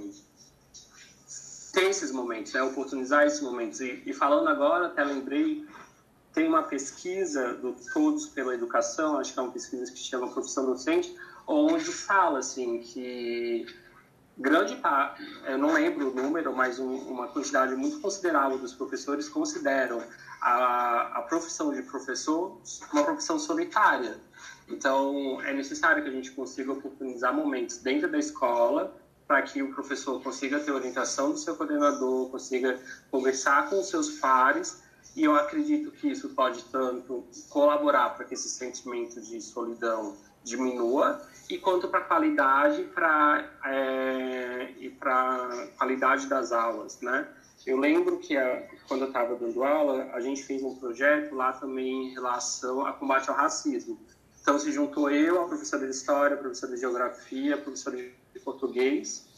ter 1.73 1.87
esses 1.87 2.13
momentos, 2.13 2.53
né? 2.53 2.63
oportunizar 2.63 3.27
esses 3.27 3.41
momentos. 3.41 3.81
E, 3.81 4.01
e 4.07 4.13
falando 4.13 4.49
agora, 4.49 4.87
até 4.87 5.03
lembrei 5.03 5.67
tem 6.33 6.47
uma 6.49 6.63
pesquisa 6.63 7.55
do 7.55 7.75
Todos 7.93 8.27
pela 8.27 8.55
Educação, 8.55 9.19
acho 9.19 9.33
que 9.33 9.39
é 9.39 9.43
uma 9.43 9.53
pesquisa 9.53 9.91
que 9.91 9.99
chama 9.99 10.29
Profissão 10.29 10.67
Docente, 10.67 11.15
onde 11.47 11.85
fala 11.85 12.39
assim 12.39 12.79
que 12.81 13.67
grande 14.39 14.77
parte, 14.77 15.23
eu 15.47 15.59
não 15.59 15.73
lembro 15.73 16.11
o 16.11 16.15
número, 16.15 16.55
mas 16.55 16.79
um, 16.79 16.97
uma 17.09 17.29
quantidade 17.29 17.75
muito 17.75 18.01
considerável 18.01 18.59
dos 18.59 18.75
professores 18.75 19.29
consideram 19.29 20.03
a, 20.41 21.19
a 21.19 21.23
profissão 21.23 21.73
de 21.73 21.83
professor 21.83 22.59
uma 22.93 23.05
profissão 23.05 23.39
solitária. 23.39 24.17
Então, 24.69 25.41
é 25.43 25.53
necessário 25.53 26.03
que 26.03 26.09
a 26.09 26.13
gente 26.13 26.31
consiga 26.31 26.73
oportunizar 26.73 27.35
momentos 27.35 27.79
dentro 27.79 28.11
da 28.11 28.19
escola 28.19 28.97
para 29.27 29.43
que 29.43 29.63
o 29.63 29.73
professor 29.75 30.23
consiga 30.23 30.59
ter 30.59 30.73
orientação 30.73 31.33
do 31.33 31.39
seu 31.39 31.55
coordenador, 31.55 32.31
consiga 32.31 32.81
conversar 33.11 33.69
com 33.69 33.81
os 33.81 33.89
seus 33.89 34.11
pares 34.19 34.83
e 35.17 35.25
eu 35.25 35.35
acredito 35.35 35.91
que 35.91 36.09
isso 36.09 36.31
pode 36.31 36.63
tanto 36.65 37.25
colaborar 37.49 38.11
para 38.11 38.25
que 38.25 38.35
esse 38.35 38.49
sentimento 38.49 39.21
de 39.21 39.41
solidão 39.41 40.17
diminua 40.45 41.21
e 41.49 41.59
quanto 41.59 41.89
para 41.89 42.01
a 42.01 42.05
qualidade 42.05 42.85
para 42.95 43.51
é, 43.65 44.73
e 44.79 44.89
para 44.89 45.69
qualidade 45.77 46.27
das 46.29 46.53
aulas, 46.53 47.01
né? 47.01 47.29
Eu 47.67 47.79
lembro 47.79 48.19
que 48.19 48.37
a, 48.37 48.67
quando 48.89 49.03
eu 49.03 49.09
estava 49.09 49.35
dando 49.35 49.63
aula, 49.63 50.09
a 50.15 50.21
gente 50.21 50.43
fez 50.43 50.63
um 50.63 50.75
projeto 50.77 51.35
lá 51.35 51.53
também 51.53 52.09
em 52.09 52.15
relação 52.15 52.87
a 52.87 52.93
combate 52.93 53.29
ao 53.29 53.37
racismo. 53.37 53.99
Então 54.41 54.59
se 54.59 54.73
juntou 54.73 55.11
eu, 55.11 55.43
a 55.43 55.47
professora 55.47 55.85
de 55.85 55.91
história, 55.91 56.37
a 56.37 56.39
professora 56.39 56.75
de 56.75 56.81
geografia, 56.81 57.55
a 57.55 57.59
professora 57.59 57.97
de 57.97 58.41
português 58.43 59.29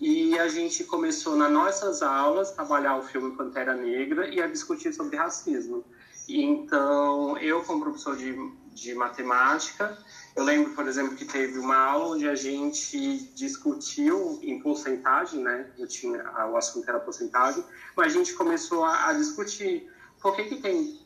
e 0.00 0.38
a 0.38 0.48
gente 0.48 0.84
começou 0.84 1.36
nas 1.36 1.52
nossas 1.52 2.02
aulas 2.02 2.50
a 2.50 2.54
trabalhar 2.54 2.96
o 2.96 3.02
filme 3.02 3.36
Pantera 3.36 3.74
Negra 3.74 4.28
e 4.28 4.40
a 4.40 4.46
discutir 4.46 4.94
sobre 4.94 5.16
racismo. 5.16 5.84
Então, 6.26 7.36
eu 7.38 7.62
como 7.64 7.82
professor 7.82 8.16
de, 8.16 8.34
de 8.72 8.94
matemática, 8.94 9.98
eu 10.34 10.44
lembro, 10.44 10.72
por 10.72 10.86
exemplo, 10.86 11.16
que 11.16 11.24
teve 11.26 11.58
uma 11.58 11.76
aula 11.76 12.14
onde 12.14 12.26
a 12.26 12.34
gente 12.34 13.18
discutiu 13.34 14.38
em 14.42 14.60
porcentagem, 14.60 15.42
né? 15.42 15.70
Eu 15.78 15.86
tinha, 15.86 16.22
o 16.46 16.56
assunto 16.56 16.88
era 16.88 16.98
porcentagem, 17.00 17.62
mas 17.94 18.14
a 18.14 18.16
gente 18.16 18.32
começou 18.34 18.84
a, 18.84 19.08
a 19.08 19.12
discutir 19.12 19.90
por 20.22 20.34
que, 20.34 20.44
que 20.44 20.56
tem 20.56 20.98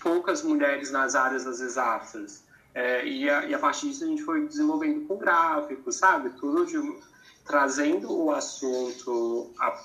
poucas 0.00 0.42
mulheres 0.42 0.90
nas 0.90 1.14
áreas 1.14 1.44
das 1.44 1.60
exatas. 1.60 2.44
É, 2.74 3.04
e, 3.06 3.28
a, 3.28 3.44
e, 3.46 3.54
a, 3.54 3.58
partir 3.58 3.88
disso 3.88 4.04
a 4.04 4.06
gente 4.06 4.22
foi 4.22 4.46
desenvolvendo 4.46 5.06
com 5.06 5.16
gráficos, 5.16 5.96
sabe? 5.96 6.30
Tudo 6.30 6.64
de, 6.64 6.78
trazendo 7.48 8.12
o 8.12 8.30
assunto, 8.30 9.50
a, 9.58 9.82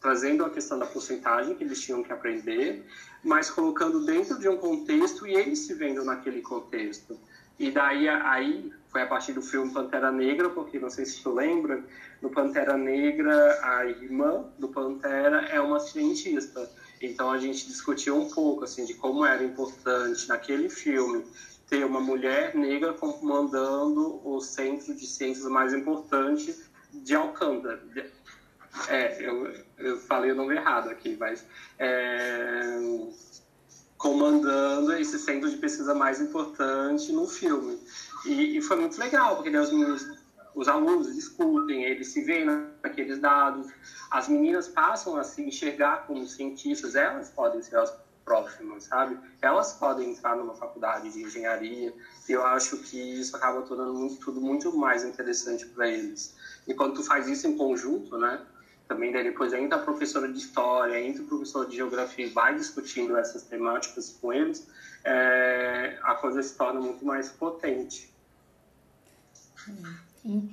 trazendo 0.00 0.44
a 0.46 0.50
questão 0.50 0.78
da 0.78 0.86
porcentagem 0.86 1.54
que 1.54 1.62
eles 1.62 1.80
tinham 1.80 2.02
que 2.02 2.10
aprender, 2.10 2.84
mas 3.22 3.50
colocando 3.50 4.04
dentro 4.04 4.38
de 4.38 4.48
um 4.48 4.56
contexto 4.56 5.26
e 5.26 5.34
eles 5.34 5.60
se 5.60 5.74
vendo 5.74 6.02
naquele 6.04 6.40
contexto. 6.40 7.16
E 7.58 7.70
daí 7.70 8.08
aí 8.08 8.72
foi 8.88 9.02
a 9.02 9.06
partir 9.06 9.34
do 9.34 9.42
filme 9.42 9.72
Pantera 9.72 10.10
Negra, 10.10 10.48
porque 10.48 10.78
não 10.78 10.88
sei 10.88 11.04
se 11.04 11.22
tu 11.22 11.32
lembra, 11.34 11.84
no 12.22 12.30
Pantera 12.30 12.78
Negra 12.78 13.60
a 13.62 13.84
irmã 13.84 14.46
do 14.58 14.68
Pantera 14.68 15.42
é 15.50 15.60
uma 15.60 15.78
cientista. 15.80 16.68
Então 17.00 17.30
a 17.30 17.38
gente 17.38 17.68
discutiu 17.68 18.16
um 18.16 18.30
pouco 18.30 18.64
assim 18.64 18.86
de 18.86 18.94
como 18.94 19.24
era 19.24 19.44
importante 19.44 20.26
naquele 20.28 20.70
filme 20.70 21.26
ter 21.68 21.84
uma 21.84 22.00
mulher 22.00 22.54
negra 22.54 22.92
comandando 22.94 24.20
o 24.26 24.40
centro 24.40 24.94
de 24.94 25.06
ciências 25.06 25.46
mais 25.46 25.72
importante 25.72 26.54
de 26.92 27.14
Alcântara. 27.14 27.82
É, 28.88 29.28
eu, 29.28 29.54
eu 29.78 29.98
falei 29.98 30.32
o 30.32 30.34
nome 30.34 30.54
errado 30.54 30.88
aqui, 30.88 31.16
mas 31.18 31.44
é, 31.78 32.78
comandando 33.98 34.92
esse 34.94 35.18
centro 35.18 35.48
de 35.48 35.56
pesquisa 35.56 35.94
mais 35.94 36.20
importante 36.20 37.12
no 37.12 37.26
filme. 37.28 37.78
E, 38.26 38.58
e 38.58 38.62
foi 38.62 38.76
muito 38.76 38.98
legal, 38.98 39.36
porque 39.36 39.56
os 39.56 39.70
meninos, 39.70 40.06
os 40.54 40.68
alunos 40.68 41.14
discutem, 41.14 41.84
eles 41.84 42.08
se 42.08 42.22
veem 42.22 42.46
naqueles 42.82 43.18
dados, 43.18 43.68
as 44.10 44.28
meninas 44.28 44.68
passam 44.68 45.16
a 45.16 45.22
se 45.24 45.42
enxergar 45.42 46.06
como 46.06 46.26
cientistas, 46.26 46.94
elas 46.94 47.30
podem 47.30 47.62
ser 47.62 47.76
as 47.76 47.94
próximas, 48.24 48.84
sabe? 48.84 49.18
Elas 49.40 49.72
podem 49.74 50.10
entrar 50.10 50.36
numa 50.36 50.54
faculdade 50.54 51.10
de 51.10 51.22
engenharia, 51.22 51.92
e 52.28 52.32
eu 52.32 52.44
acho 52.44 52.78
que 52.78 53.20
isso 53.20 53.36
acaba 53.36 53.62
tornando 53.62 53.94
muito, 53.94 54.16
tudo 54.16 54.40
muito 54.40 54.76
mais 54.76 55.04
interessante 55.04 55.66
para 55.66 55.88
eles. 55.88 56.34
E 56.66 56.74
quando 56.74 56.94
tu 56.94 57.02
faz 57.02 57.28
isso 57.28 57.46
em 57.46 57.56
conjunto, 57.56 58.16
né? 58.18 58.40
também 58.92 59.10
daí 59.10 59.24
depois 59.24 59.52
entra 59.52 59.78
a 59.78 59.82
professora 59.82 60.30
de 60.30 60.38
história, 60.38 61.00
entra 61.02 61.22
o 61.22 61.26
professor 61.26 61.66
de 61.68 61.76
geografia 61.76 62.26
e 62.26 62.28
vai 62.28 62.54
discutindo 62.54 63.16
essas 63.16 63.42
temáticas 63.42 64.18
com 64.20 64.32
eles, 64.32 64.68
é, 65.04 65.98
a 66.02 66.14
coisa 66.14 66.42
se 66.42 66.56
torna 66.56 66.80
muito 66.80 67.04
mais 67.04 67.30
potente. 67.30 68.12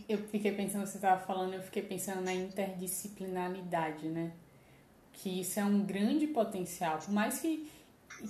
Eu 0.08 0.18
fiquei 0.30 0.52
pensando, 0.52 0.86
você 0.86 0.98
estava 0.98 1.20
falando, 1.22 1.54
eu 1.54 1.62
fiquei 1.62 1.84
pensando 1.84 2.22
na 2.22 2.34
interdisciplinaridade, 2.34 4.08
né? 4.08 4.32
Que 5.14 5.42
isso 5.42 5.60
é 5.60 5.64
um 5.64 5.86
grande 5.86 6.26
potencial, 6.28 7.00
por 7.00 7.12
mais 7.12 7.40
que, 7.40 7.70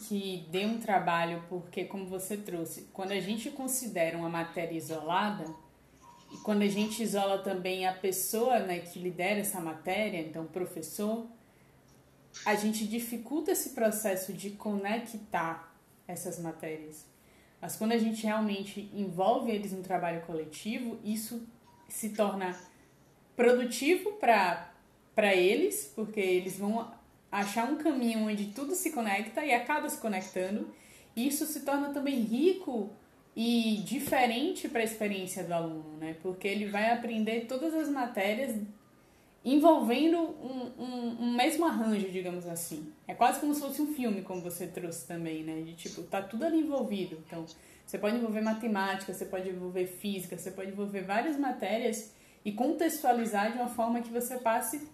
que 0.07 0.47
dê 0.49 0.65
um 0.65 0.79
trabalho, 0.79 1.43
porque 1.47 1.85
como 1.85 2.07
você 2.07 2.35
trouxe, 2.35 2.89
quando 2.91 3.11
a 3.11 3.19
gente 3.19 3.51
considera 3.51 4.17
uma 4.17 4.29
matéria 4.29 4.75
isolada, 4.75 5.45
e 6.31 6.37
quando 6.37 6.61
a 6.61 6.67
gente 6.67 7.01
isola 7.01 7.39
também 7.39 7.87
a 7.87 7.93
pessoa 7.93 8.59
né, 8.59 8.79
que 8.79 8.99
lidera 8.99 9.39
essa 9.39 9.59
matéria, 9.59 10.19
então 10.19 10.45
professor, 10.45 11.25
a 12.45 12.55
gente 12.55 12.87
dificulta 12.87 13.51
esse 13.51 13.71
processo 13.71 14.31
de 14.33 14.51
conectar 14.51 15.73
essas 16.07 16.39
matérias. 16.39 17.05
Mas 17.61 17.75
quando 17.75 17.91
a 17.91 17.97
gente 17.97 18.23
realmente 18.23 18.89
envolve 18.93 19.51
eles 19.51 19.71
no 19.71 19.81
trabalho 19.81 20.21
coletivo, 20.21 20.97
isso 21.03 21.45
se 21.87 22.09
torna 22.09 22.57
produtivo 23.35 24.13
para 24.13 25.35
eles, 25.35 25.91
porque 25.95 26.19
eles 26.19 26.57
vão 26.57 26.91
achar 27.31 27.69
um 27.69 27.77
caminho 27.77 28.27
onde 28.27 28.47
tudo 28.47 28.75
se 28.75 28.91
conecta 28.91 29.43
e 29.43 29.53
acaba 29.53 29.89
se 29.89 29.97
conectando. 29.97 30.69
E 31.15 31.27
isso 31.27 31.45
se 31.45 31.61
torna 31.61 31.89
também 31.89 32.21
rico 32.21 32.91
e 33.41 33.77
diferente 33.85 34.67
para 34.67 34.81
a 34.81 34.83
experiência 34.83 35.45
do 35.45 35.53
aluno, 35.53 35.95
né? 35.97 36.13
Porque 36.21 36.45
ele 36.45 36.65
vai 36.65 36.91
aprender 36.91 37.45
todas 37.45 37.73
as 37.73 37.87
matérias 37.87 38.53
envolvendo 39.45 40.17
um, 40.17 40.71
um, 40.77 41.17
um, 41.21 41.33
mesmo 41.37 41.65
arranjo, 41.65 42.09
digamos 42.09 42.45
assim. 42.45 42.91
É 43.07 43.13
quase 43.13 43.39
como 43.39 43.53
se 43.53 43.61
fosse 43.61 43.81
um 43.81 43.93
filme, 43.93 44.23
como 44.23 44.41
você 44.41 44.67
trouxe 44.67 45.07
também, 45.07 45.41
né? 45.41 45.61
De 45.61 45.73
tipo, 45.73 46.03
tá 46.03 46.21
tudo 46.21 46.43
ali 46.43 46.59
envolvido. 46.59 47.17
Então, 47.25 47.45
você 47.85 47.97
pode 47.97 48.17
envolver 48.17 48.41
matemática, 48.41 49.13
você 49.13 49.23
pode 49.23 49.47
envolver 49.47 49.87
física, 49.87 50.37
você 50.37 50.51
pode 50.51 50.71
envolver 50.71 51.03
várias 51.03 51.37
matérias 51.39 52.13
e 52.43 52.51
contextualizar 52.51 53.53
de 53.53 53.57
uma 53.57 53.69
forma 53.69 54.01
que 54.01 54.09
você 54.09 54.37
passe 54.37 54.85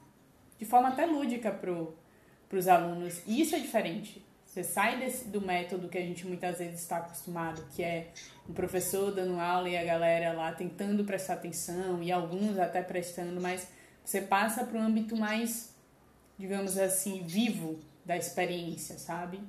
de 0.60 0.66
forma 0.66 0.90
até 0.90 1.08
lúdica 1.08 1.52
para 1.52 2.56
os 2.56 2.68
alunos. 2.68 3.24
E 3.26 3.42
isso 3.42 3.56
é 3.56 3.60
diferente. 3.60 4.24
Você 4.46 4.64
sai 4.64 5.00
desse, 5.00 5.28
do 5.28 5.42
método 5.42 5.90
que 5.90 5.98
a 5.98 6.02
gente 6.02 6.26
muitas 6.26 6.60
vezes 6.60 6.80
está 6.80 6.98
acostumado, 6.98 7.62
que 7.76 7.84
é 7.84 8.14
um 8.48 8.54
professor 8.54 9.12
dando 9.12 9.40
aula 9.40 9.70
e 9.70 9.78
a 9.78 9.84
galera 9.84 10.34
lá 10.34 10.52
tentando 10.52 11.04
prestar 11.04 11.34
atenção, 11.34 12.02
e 12.02 12.12
alguns 12.12 12.58
até 12.58 12.82
prestando, 12.82 13.42
mas 13.42 13.68
você 14.04 14.22
passa 14.22 14.64
para 14.64 14.78
um 14.78 14.84
âmbito 14.84 15.18
mais, 15.18 15.74
digamos 16.38 16.78
assim, 16.78 17.24
vivo 17.24 17.80
da 18.06 18.16
experiência, 18.16 19.00
sabe? 19.00 19.40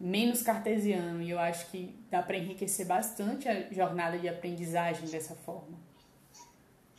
Menos 0.00 0.42
cartesiano, 0.42 1.20
e 1.20 1.30
eu 1.30 1.38
acho 1.38 1.66
que 1.70 1.94
dá 2.10 2.22
para 2.22 2.38
enriquecer 2.38 2.86
bastante 2.86 3.48
a 3.48 3.70
jornada 3.72 4.18
de 4.18 4.28
aprendizagem 4.28 5.08
dessa 5.08 5.34
forma. 5.34 5.76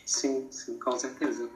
Sim, 0.06 0.48
sim, 0.52 0.78
com 0.78 0.98
certeza. 0.98 1.50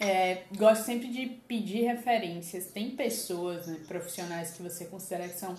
É, 0.00 0.44
gosto 0.56 0.84
sempre 0.84 1.08
de 1.08 1.26
pedir 1.26 1.82
referências. 1.82 2.66
Tem 2.66 2.92
pessoas, 2.96 3.66
né, 3.66 3.80
profissionais 3.86 4.52
que 4.52 4.62
você 4.62 4.86
considera 4.86 5.28
que 5.28 5.36
são 5.36 5.54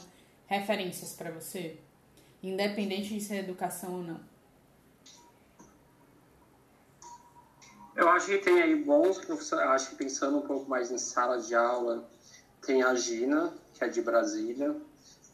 referências 0.49 1.13
para 1.13 1.29
você, 1.29 1.77
independente 2.41 3.13
de 3.13 3.21
ser 3.21 3.35
educação 3.35 3.93
ou 3.97 4.03
não? 4.03 4.19
Eu 7.95 8.09
acho 8.09 8.27
que 8.27 8.37
tem 8.39 8.61
aí 8.61 8.75
bons 8.83 9.19
professores. 9.19 9.65
Acho 9.67 9.89
que 9.91 9.95
pensando 9.95 10.37
um 10.37 10.41
pouco 10.41 10.69
mais 10.69 10.89
em 10.89 10.97
sala 10.97 11.39
de 11.39 11.53
aula, 11.53 12.09
tem 12.65 12.81
a 12.81 12.95
Gina, 12.95 13.53
que 13.73 13.83
é 13.83 13.87
de 13.87 14.01
Brasília, 14.01 14.75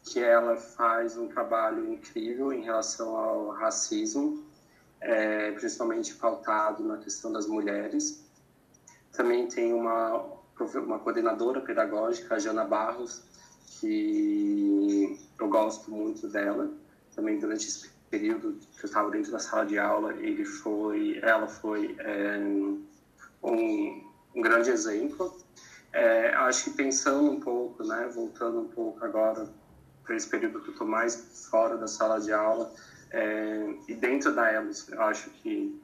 que 0.04 0.20
ela 0.20 0.56
faz 0.56 1.16
um 1.16 1.28
trabalho 1.28 1.92
incrível 1.92 2.52
em 2.52 2.62
relação 2.62 3.16
ao 3.16 3.50
racismo, 3.50 4.44
é, 5.00 5.52
principalmente 5.52 6.14
pautado 6.14 6.84
na 6.84 6.98
questão 6.98 7.32
das 7.32 7.46
mulheres. 7.46 8.24
Também 9.12 9.48
tem 9.48 9.72
uma, 9.72 10.24
uma 10.74 10.98
coordenadora 10.98 11.60
pedagógica, 11.60 12.34
a 12.34 12.38
Jana 12.38 12.64
Barros, 12.64 13.22
que 13.66 15.18
eu 15.38 15.48
gosto 15.48 15.90
muito 15.90 16.28
dela. 16.28 16.70
Também 17.14 17.38
durante 17.38 17.66
esse 17.66 17.90
período 18.10 18.58
que 18.78 18.84
eu 18.84 18.86
estava 18.86 19.10
dentro 19.10 19.32
da 19.32 19.38
sala 19.38 19.66
de 19.66 19.78
aula, 19.78 20.14
ele 20.14 20.44
foi, 20.44 21.18
ela 21.22 21.46
foi 21.48 21.96
é, 21.98 22.38
um, 23.42 24.04
um, 24.34 24.42
grande 24.42 24.70
exemplo. 24.70 25.36
É, 25.92 26.34
acho 26.34 26.64
que 26.64 26.70
pensando 26.70 27.30
um 27.30 27.40
pouco, 27.40 27.84
né, 27.84 28.10
voltando 28.14 28.60
um 28.60 28.68
pouco 28.68 29.04
agora 29.04 29.48
para 30.04 30.14
esse 30.14 30.28
período 30.28 30.60
que 30.60 30.68
eu 30.68 30.72
estou 30.72 30.86
mais 30.86 31.48
fora 31.50 31.76
da 31.76 31.88
sala 31.88 32.20
de 32.20 32.32
aula, 32.32 32.72
é, 33.10 33.74
e 33.88 33.94
dentro 33.94 34.34
da 34.34 34.52
ELOS, 34.52 34.88
eu 34.88 35.00
acho 35.02 35.30
que 35.30 35.80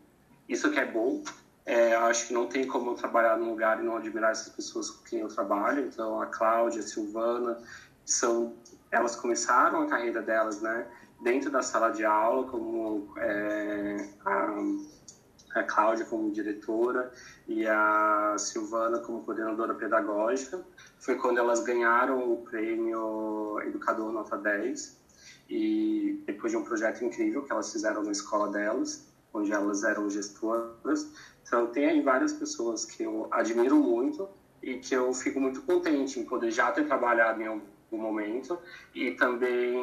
isso 0.49 0.71
que 0.71 0.79
é 0.79 0.85
bom, 0.85 1.23
é, 1.65 1.95
acho 1.95 2.29
que 2.29 2.35
não 2.35 2.47
tem 2.47 2.67
como 2.67 2.91
eu 2.91 2.95
trabalhar 2.95 3.39
num 3.39 3.51
lugar 3.51 3.81
e 3.81 3.85
não 3.85 3.97
admirar 3.97 4.33
essas 4.33 4.49
pessoas 4.49 4.91
com 4.91 5.05
quem 5.05 5.21
eu 5.21 5.29
trabalho. 5.29 5.87
Então, 5.87 6.21
a 6.21 6.27
Cláudia, 6.27 6.81
a 6.81 6.83
Silvana, 6.83 7.59
são, 8.05 8.55
elas 8.91 9.15
começaram 9.15 9.83
a 9.83 9.87
carreira 9.87 10.21
delas, 10.23 10.61
né, 10.61 10.87
dentro 11.23 11.51
da 11.51 11.63
sala 11.63 11.91
de 11.91 12.05
aula, 12.05 12.49
como 12.49 13.15
é, 13.17 14.09
a, 14.25 15.61
a 15.61 15.63
Cláudia 15.63 16.05
como 16.05 16.33
diretora 16.33 17.13
e 17.47 17.67
a 17.67 18.35
Silvana 18.39 18.99
como 18.99 19.23
coordenadora 19.23 19.75
pedagógica. 19.75 20.61
Foi 20.99 21.17
quando 21.17 21.39
elas 21.39 21.63
ganharam 21.63 22.33
o 22.33 22.39
prêmio 22.39 23.61
Educador 23.65 24.13
Nota 24.13 24.37
10 24.37 25.01
e 25.49 26.23
depois 26.27 26.51
de 26.51 26.59
um 26.59 26.65
projeto 26.65 27.05
incrível 27.05 27.43
que 27.43 27.53
elas 27.53 27.71
fizeram 27.71 28.03
na 28.03 28.13
escola 28.13 28.49
delas, 28.51 29.07
onde 29.33 29.53
elas 29.53 29.83
eram 29.85 30.09
gestoras, 30.11 31.09
então, 31.53 31.67
tem 31.67 31.85
aí 31.85 32.01
várias 32.01 32.33
pessoas 32.33 32.87
que 32.87 33.03
eu 33.03 33.29
admiro 33.31 33.77
muito 33.77 34.27
e 34.63 34.79
que 34.79 34.95
eu 34.95 35.13
fico 35.13 35.39
muito 35.39 35.61
contente 35.61 36.19
em 36.19 36.25
poder 36.25 36.51
já 36.51 36.73
ter 36.73 36.87
trabalhado 36.87 37.43
em 37.43 37.47
algum 37.47 37.63
momento 37.93 38.59
e 38.95 39.11
também 39.11 39.77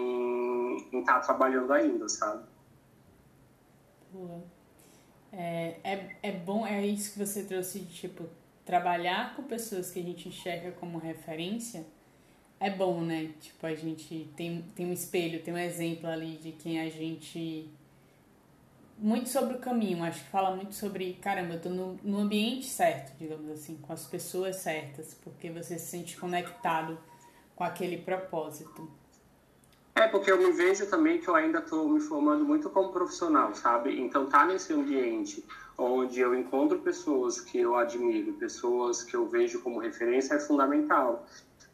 em 0.91 0.99
estar 0.99 1.19
trabalhando 1.19 1.71
ainda, 1.71 2.09
sabe? 2.09 2.43
Boa. 4.11 4.43
É, 5.31 5.75
é, 5.83 6.15
é 6.23 6.31
bom, 6.31 6.65
é 6.65 6.83
isso 6.83 7.13
que 7.13 7.19
você 7.19 7.43
trouxe 7.43 7.81
de, 7.81 7.93
tipo, 7.93 8.25
trabalhar 8.65 9.35
com 9.35 9.43
pessoas 9.43 9.91
que 9.91 9.99
a 9.99 10.03
gente 10.03 10.27
enxerga 10.27 10.71
como 10.71 10.97
referência 10.97 11.85
é 12.59 12.71
bom, 12.71 13.01
né? 13.01 13.31
Tipo, 13.39 13.67
a 13.67 13.75
gente 13.75 14.27
tem, 14.35 14.65
tem 14.75 14.87
um 14.87 14.91
espelho, 14.91 15.43
tem 15.43 15.53
um 15.53 15.57
exemplo 15.57 16.09
ali 16.09 16.37
de 16.37 16.51
quem 16.51 16.81
a 16.81 16.89
gente. 16.89 17.69
Muito 19.01 19.29
sobre 19.29 19.55
o 19.55 19.59
caminho, 19.59 20.03
acho 20.03 20.25
que 20.25 20.29
fala 20.29 20.53
muito 20.53 20.75
sobre, 20.75 21.13
caramba, 21.13 21.53
eu 21.53 21.61
tô 21.61 21.69
no, 21.69 21.97
no 22.03 22.19
ambiente 22.19 22.67
certo, 22.67 23.17
digamos 23.17 23.49
assim, 23.49 23.77
com 23.77 23.93
as 23.93 24.05
pessoas 24.05 24.57
certas, 24.57 25.13
porque 25.23 25.49
você 25.49 25.79
se 25.79 25.87
sente 25.87 26.17
conectado 26.17 26.97
com 27.55 27.63
aquele 27.63 27.97
propósito. 27.97 28.91
É, 29.95 30.07
porque 30.07 30.29
eu 30.29 30.37
me 30.37 30.51
vejo 30.51 30.85
também 30.87 31.19
que 31.19 31.29
eu 31.29 31.35
ainda 31.35 31.59
estou 31.59 31.87
me 31.87 32.01
formando 32.01 32.43
muito 32.43 32.69
como 32.69 32.91
profissional, 32.91 33.55
sabe? 33.55 33.99
Então, 33.99 34.27
tá 34.27 34.45
nesse 34.45 34.73
ambiente 34.73 35.45
onde 35.77 36.19
eu 36.19 36.35
encontro 36.35 36.79
pessoas 36.79 37.39
que 37.39 37.59
eu 37.59 37.75
admiro, 37.75 38.33
pessoas 38.33 39.03
que 39.03 39.15
eu 39.15 39.27
vejo 39.27 39.61
como 39.61 39.79
referência, 39.79 40.35
é 40.35 40.39
fundamental. 40.39 41.25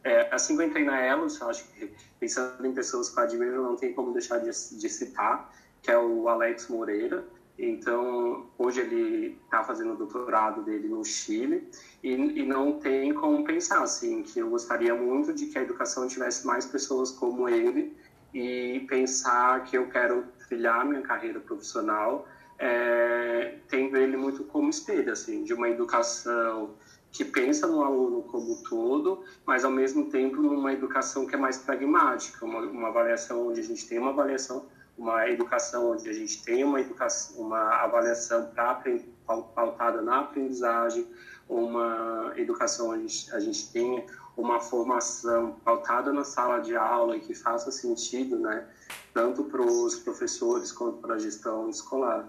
É, 0.04 0.32
assim 0.32 0.56
que 0.56 0.62
eu 0.62 0.66
entrei 0.66 0.84
na 0.84 1.00
Elos, 1.00 1.42
acho 1.42 1.66
que 1.72 1.92
pensando 2.20 2.64
em 2.64 2.72
pessoas 2.72 3.10
que 3.10 3.18
eu 3.18 3.24
admiro, 3.24 3.62
não 3.62 3.76
tem 3.76 3.92
como 3.92 4.12
deixar 4.12 4.38
de, 4.38 4.46
de 4.46 4.88
citar, 4.88 5.52
que 5.86 5.92
é 5.92 5.98
o 5.98 6.28
Alex 6.28 6.66
Moreira. 6.66 7.24
Então, 7.56 8.44
hoje 8.58 8.80
ele 8.80 9.38
está 9.44 9.62
fazendo 9.62 9.92
o 9.92 9.96
doutorado 9.96 10.62
dele 10.62 10.88
no 10.88 11.04
Chile 11.04 11.70
e, 12.02 12.12
e, 12.12 12.44
não 12.44 12.80
tem 12.80 13.14
como 13.14 13.44
pensar, 13.44 13.82
assim, 13.82 14.22
que 14.24 14.40
eu 14.40 14.50
gostaria 14.50 14.94
muito 14.94 15.32
de 15.32 15.46
que 15.46 15.56
a 15.56 15.62
educação 15.62 16.08
tivesse 16.08 16.44
mais 16.44 16.66
pessoas 16.66 17.12
como 17.12 17.48
ele 17.48 17.96
e 18.34 18.84
pensar 18.88 19.64
que 19.64 19.78
eu 19.78 19.88
quero 19.88 20.24
trilhar 20.48 20.84
minha 20.84 21.00
carreira 21.02 21.38
profissional 21.38 22.28
é, 22.58 23.58
tendo 23.68 23.96
ele 23.96 24.16
muito 24.16 24.42
como 24.44 24.68
espelho, 24.68 25.12
assim, 25.12 25.44
de 25.44 25.54
uma 25.54 25.70
educação 25.70 26.74
que 27.12 27.24
pensa 27.24 27.66
no 27.66 27.82
aluno 27.82 28.22
como 28.24 28.62
todo, 28.64 29.24
mas 29.46 29.64
ao 29.64 29.70
mesmo 29.70 30.10
tempo 30.10 30.42
numa 30.42 30.72
educação 30.72 31.26
que 31.26 31.34
é 31.34 31.38
mais 31.38 31.56
pragmática, 31.58 32.44
uma, 32.44 32.60
uma 32.60 32.88
avaliação 32.88 33.48
onde 33.48 33.60
a 33.60 33.62
gente 33.62 33.86
tem 33.88 33.98
uma 33.98 34.10
avaliação, 34.10 34.66
uma 34.96 35.28
educação 35.28 35.92
onde 35.92 36.08
a 36.08 36.12
gente 36.12 36.42
tem 36.42 36.64
uma 36.64 36.80
educação, 36.80 37.40
uma 37.40 37.82
avaliação 37.82 38.46
pra, 38.46 38.82
pautada 39.26 40.00
na 40.00 40.20
aprendizagem, 40.20 41.06
uma 41.48 42.32
educação 42.36 42.90
onde 42.90 43.28
a 43.32 43.40
gente 43.40 43.70
tenha 43.72 44.04
uma 44.36 44.60
formação 44.60 45.52
pautada 45.64 46.12
na 46.12 46.24
sala 46.24 46.60
de 46.60 46.76
aula 46.76 47.16
e 47.16 47.20
que 47.20 47.34
faça 47.34 47.70
sentido, 47.70 48.38
né, 48.38 48.68
tanto 49.12 49.44
para 49.44 49.62
os 49.62 49.96
professores 49.96 50.72
quanto 50.72 50.98
para 50.98 51.14
a 51.14 51.18
gestão 51.18 51.68
escolar. 51.70 52.28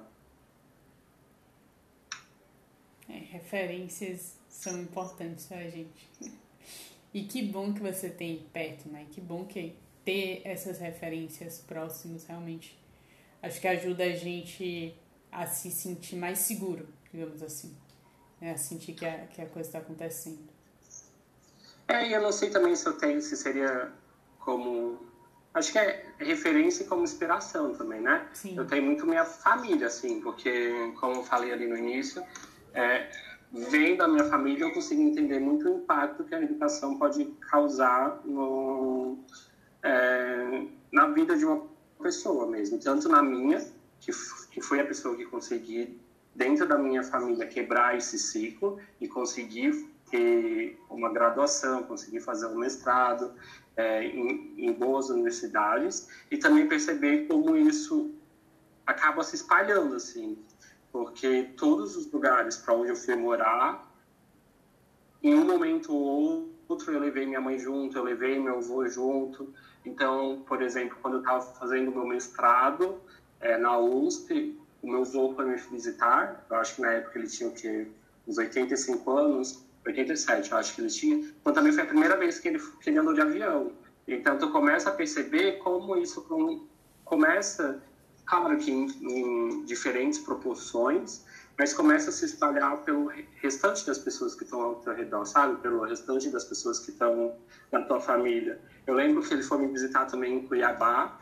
É, 3.09 3.13
referências 3.13 4.37
são 4.49 4.77
importantes 4.79 5.45
para 5.45 5.59
a 5.59 5.69
gente. 5.69 6.09
E 7.13 7.23
que 7.23 7.41
bom 7.41 7.73
que 7.73 7.79
você 7.79 8.09
tem 8.09 8.45
perto, 8.53 8.89
né? 8.89 9.07
Que 9.09 9.19
bom 9.19 9.45
que 9.45 9.73
ter 10.07 10.41
essas 10.45 10.79
referências 10.79 11.59
próximas 11.59 12.25
realmente 12.25 12.79
acho 13.43 13.59
que 13.59 13.67
ajuda 13.67 14.05
a 14.05 14.15
gente 14.15 14.95
a 15.29 15.45
se 15.45 15.69
sentir 15.69 16.15
mais 16.15 16.39
seguro, 16.39 16.87
digamos 17.11 17.43
assim, 17.43 17.75
né? 18.39 18.53
a 18.53 18.57
sentir 18.57 18.93
que 18.93 19.05
a, 19.05 19.27
que 19.27 19.41
a 19.41 19.45
coisa 19.47 19.67
está 19.67 19.79
acontecendo. 19.79 20.39
É, 21.89 22.07
e 22.07 22.13
eu 22.13 22.21
não 22.21 22.31
sei 22.31 22.49
também 22.49 22.73
se 22.73 22.87
eu 22.87 22.93
tenho, 22.97 23.21
se 23.21 23.35
seria 23.35 23.91
como. 24.39 25.05
Acho 25.53 25.73
que 25.73 25.79
é 25.79 26.05
referência 26.19 26.85
como 26.85 27.03
inspiração 27.03 27.73
também, 27.75 27.99
né? 27.99 28.29
Sim. 28.33 28.55
Eu 28.55 28.65
tenho 28.65 28.83
muito 28.83 29.05
minha 29.05 29.25
família, 29.25 29.87
assim, 29.87 30.21
porque, 30.21 30.93
como 31.01 31.15
eu 31.15 31.23
falei 31.23 31.51
ali 31.51 31.67
no 31.67 31.77
início, 31.77 32.23
é, 32.73 33.09
vendo 33.51 34.03
a 34.03 34.07
minha 34.07 34.25
família, 34.25 34.63
eu 34.63 34.73
consigo 34.73 35.01
entender 35.01 35.39
muito 35.39 35.67
o 35.67 35.79
impacto 35.79 36.23
que 36.23 36.33
a 36.33 36.41
educação 36.41 36.97
pode 36.97 37.25
causar 37.49 38.21
no, 38.23 39.17
é, 39.83 40.65
na 40.91 41.07
vida 41.07 41.37
de 41.37 41.45
uma 41.45 41.67
pessoa 42.01 42.47
mesmo. 42.47 42.79
Tanto 42.79 43.09
na 43.09 43.21
minha, 43.21 43.59
que, 43.99 44.11
que 44.51 44.61
foi 44.61 44.79
a 44.79 44.85
pessoa 44.85 45.15
que 45.15 45.25
consegui, 45.25 45.99
dentro 46.35 46.67
da 46.67 46.77
minha 46.77 47.03
família, 47.03 47.47
quebrar 47.47 47.97
esse 47.97 48.19
ciclo 48.19 48.79
e 49.01 49.07
conseguir 49.07 49.89
ter 50.09 50.79
uma 50.89 51.11
graduação, 51.11 51.83
conseguir 51.83 52.21
fazer 52.21 52.47
um 52.47 52.57
mestrado 52.57 53.33
é, 53.75 54.03
em, 54.03 54.53
em 54.57 54.73
boas 54.73 55.09
universidades 55.09 56.07
e 56.31 56.37
também 56.37 56.67
perceber 56.67 57.27
como 57.27 57.55
isso 57.55 58.11
acaba 58.85 59.23
se 59.23 59.35
espalhando, 59.35 59.95
assim, 59.95 60.37
porque 60.91 61.51
todos 61.57 61.97
os 61.97 62.09
lugares 62.11 62.55
para 62.55 62.73
onde 62.73 62.89
eu 62.89 62.95
fui 62.95 63.15
morar, 63.15 63.85
em 65.21 65.35
um 65.35 65.43
momento 65.43 65.93
ou 65.93 66.49
outro 66.67 66.91
eu 66.91 66.99
levei 66.99 67.25
minha 67.25 67.41
mãe 67.41 67.57
junto, 67.57 67.97
eu 67.97 68.03
levei 68.03 68.39
meu 68.39 68.57
avô 68.57 68.87
junto. 68.87 69.53
Então, 69.85 70.43
por 70.47 70.61
exemplo, 70.61 70.97
quando 71.01 71.15
eu 71.15 71.19
estava 71.19 71.41
fazendo 71.41 71.91
meu 71.91 72.05
mestrado 72.05 72.99
é, 73.39 73.57
na 73.57 73.77
USP, 73.77 74.59
o 74.81 74.87
meu 74.89 75.01
avô 75.01 75.33
foi 75.33 75.45
me 75.45 75.55
visitar, 75.55 76.45
eu 76.49 76.57
acho 76.57 76.75
que 76.75 76.81
na 76.81 76.91
época 76.91 77.17
ele 77.17 77.27
tinha 77.27 77.49
o 77.49 77.53
quê? 77.53 77.87
uns 78.27 78.37
85 78.37 79.09
anos, 79.11 79.63
87, 79.85 80.51
eu 80.51 80.57
acho 80.57 80.75
que 80.75 80.81
ele 80.81 80.89
tinha. 80.89 81.15
Então 81.41 81.53
também 81.53 81.71
foi 81.71 81.83
a 81.83 81.85
primeira 81.85 82.17
vez 82.17 82.39
que 82.39 82.49
ele, 82.49 82.59
que 82.59 82.89
ele 82.89 82.99
andou 82.99 83.13
de 83.13 83.21
avião. 83.21 83.71
Então 84.07 84.37
tu 84.37 84.51
começa 84.51 84.89
a 84.89 84.93
perceber 84.93 85.59
como 85.59 85.95
isso 85.95 86.25
começa, 87.05 87.81
claro 88.25 88.57
que 88.57 88.69
em, 88.69 88.85
em 89.01 89.63
diferentes 89.65 90.19
proporções, 90.19 91.25
mas 91.57 91.73
começa 91.73 92.09
a 92.09 92.13
se 92.13 92.25
espalhar 92.25 92.77
pelo 92.83 93.11
restante 93.41 93.85
das 93.85 93.97
pessoas 93.97 94.35
que 94.35 94.43
estão 94.43 94.61
ao 94.61 94.75
teu 94.75 94.93
redor, 94.93 95.25
sabe? 95.25 95.59
Pelo 95.61 95.83
restante 95.83 96.29
das 96.29 96.43
pessoas 96.43 96.79
que 96.79 96.91
estão 96.91 97.35
na 97.71 97.81
tua 97.81 97.99
família. 97.99 98.61
Eu 98.85 98.93
lembro 98.93 99.23
que 99.23 99.33
ele 99.33 99.41
foi 99.41 99.57
me 99.57 99.67
visitar 99.67 100.05
também 100.05 100.35
em 100.35 100.47
Cuiabá, 100.47 101.19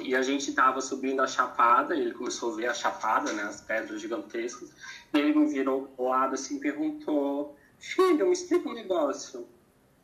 e 0.00 0.14
a 0.14 0.22
gente 0.22 0.50
estava 0.50 0.80
subindo 0.80 1.20
a 1.20 1.26
chapada, 1.26 1.94
e 1.94 2.00
ele 2.00 2.12
começou 2.12 2.52
a 2.52 2.56
ver 2.56 2.66
a 2.66 2.74
chapada, 2.74 3.32
né, 3.32 3.42
as 3.42 3.60
pedras 3.60 4.00
gigantescas, 4.00 4.70
e 5.12 5.18
ele 5.18 5.38
me 5.38 5.46
virou 5.46 5.92
o 5.96 6.08
lado 6.08 6.34
assim 6.34 6.58
perguntou, 6.58 7.56
filho, 7.78 8.26
me 8.26 8.32
explica 8.32 8.68
um 8.68 8.74
negócio, 8.74 9.46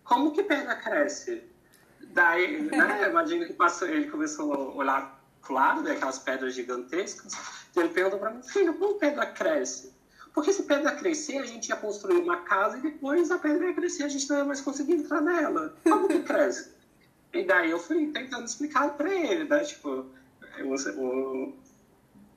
como 0.04 0.32
que 0.32 0.42
pedra 0.42 0.76
cresce? 0.76 1.42
Daí, 2.00 2.62
né, 2.62 3.08
imagina 3.08 3.46
que 3.46 3.52
passou, 3.52 3.88
ele 3.88 4.10
começou 4.10 4.52
a 4.52 4.74
olhar 4.74 5.21
pro 5.42 5.54
lado, 5.54 5.82
né, 5.82 5.92
aquelas 5.92 6.18
pedras 6.18 6.54
gigantescas, 6.54 7.32
e 7.74 7.80
ele 7.80 7.90
perguntou 7.90 8.18
para 8.18 8.30
mim, 8.30 8.42
filho, 8.42 8.74
como 8.74 8.94
pedra 8.94 9.26
cresce? 9.26 9.92
Porque 10.32 10.52
se 10.52 10.62
pedra 10.62 10.92
crescer, 10.92 11.38
a 11.38 11.44
gente 11.44 11.68
ia 11.68 11.76
construir 11.76 12.16
uma 12.16 12.38
casa 12.38 12.78
e 12.78 12.80
depois 12.80 13.30
a 13.30 13.38
pedra 13.38 13.66
ia 13.66 13.74
crescer, 13.74 14.04
a 14.04 14.08
gente 14.08 14.28
não 14.30 14.38
ia 14.38 14.44
mais 14.44 14.60
conseguir 14.60 14.94
entrar 14.94 15.20
nela. 15.20 15.74
Como 15.82 16.08
que 16.08 16.22
cresce? 16.22 16.70
E 17.34 17.44
daí 17.44 17.70
eu 17.70 17.78
fui 17.78 18.06
tentando 18.12 18.44
explicar 18.44 18.96
para 18.96 19.12
ele, 19.12 19.44
né? 19.44 19.60
Tipo, 19.60 20.06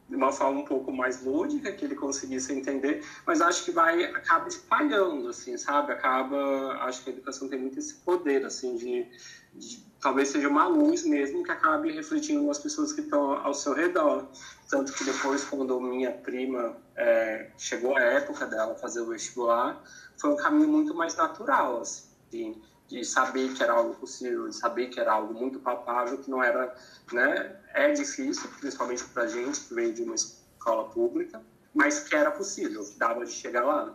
de 0.10 0.16
uma 0.16 0.32
forma 0.32 0.60
um 0.60 0.66
pouco 0.66 0.92
mais 0.92 1.24
lúdica, 1.24 1.72
que 1.72 1.84
ele 1.84 1.96
conseguisse 1.96 2.54
entender, 2.54 3.04
mas 3.26 3.42
acho 3.42 3.66
que 3.66 3.72
vai, 3.72 4.04
acaba 4.06 4.48
espalhando, 4.48 5.30
assim, 5.30 5.58
sabe? 5.58 5.92
Acaba, 5.92 6.74
acho 6.84 7.04
que 7.04 7.10
a 7.10 7.14
educação 7.14 7.50
tem 7.50 7.60
muito 7.60 7.80
esse 7.80 7.96
poder, 7.96 8.46
assim, 8.46 8.76
de, 8.78 9.08
de 9.54 9.84
talvez 10.06 10.30
seja 10.30 10.48
uma 10.48 10.68
luz 10.68 11.04
mesmo 11.04 11.44
que 11.44 11.50
acabe 11.50 11.92
refletindo 11.92 12.46
nas 12.46 12.60
pessoas 12.60 12.94
que 12.94 13.02
estão 13.02 13.44
ao 13.44 13.56
seu 13.56 13.74
redor. 13.74 14.28
Tanto 14.70 14.94
que 14.94 15.04
depois, 15.04 15.44
quando 15.44 15.82
minha 15.82 16.12
prima 16.12 16.78
é, 16.96 17.50
chegou 17.58 17.98
a 17.98 18.02
época 18.02 18.46
dela 18.46 18.76
fazer 18.76 19.02
o 19.02 19.08
vestibular, 19.08 19.82
foi 20.16 20.30
um 20.30 20.36
caminho 20.36 20.68
muito 20.68 20.94
mais 20.94 21.16
natural, 21.16 21.82
assim, 21.82 22.62
de 22.88 23.04
saber 23.04 23.52
que 23.56 23.64
era 23.64 23.74
algo 23.74 23.96
possível, 23.96 24.48
de 24.48 24.56
saber 24.56 24.90
que 24.90 25.00
era 25.00 25.12
algo 25.12 25.34
muito 25.34 25.60
palpável, 25.60 26.20
que 26.20 26.30
não 26.30 26.44
era, 26.44 26.76
né, 27.12 27.60
é 27.74 27.92
difícil, 27.92 28.48
principalmente 28.60 29.04
para 29.06 29.26
gente 29.26 29.60
que 29.62 29.74
veio 29.74 29.92
de 29.92 30.04
uma 30.04 30.14
escola 30.14 30.88
pública, 30.90 31.42
mas 31.74 32.02
que 32.02 32.16
era 32.16 32.30
possível, 32.30 32.86
que 32.86 32.96
dava 32.96 33.26
de 33.26 33.32
chegar 33.32 33.64
lá. 33.64 33.92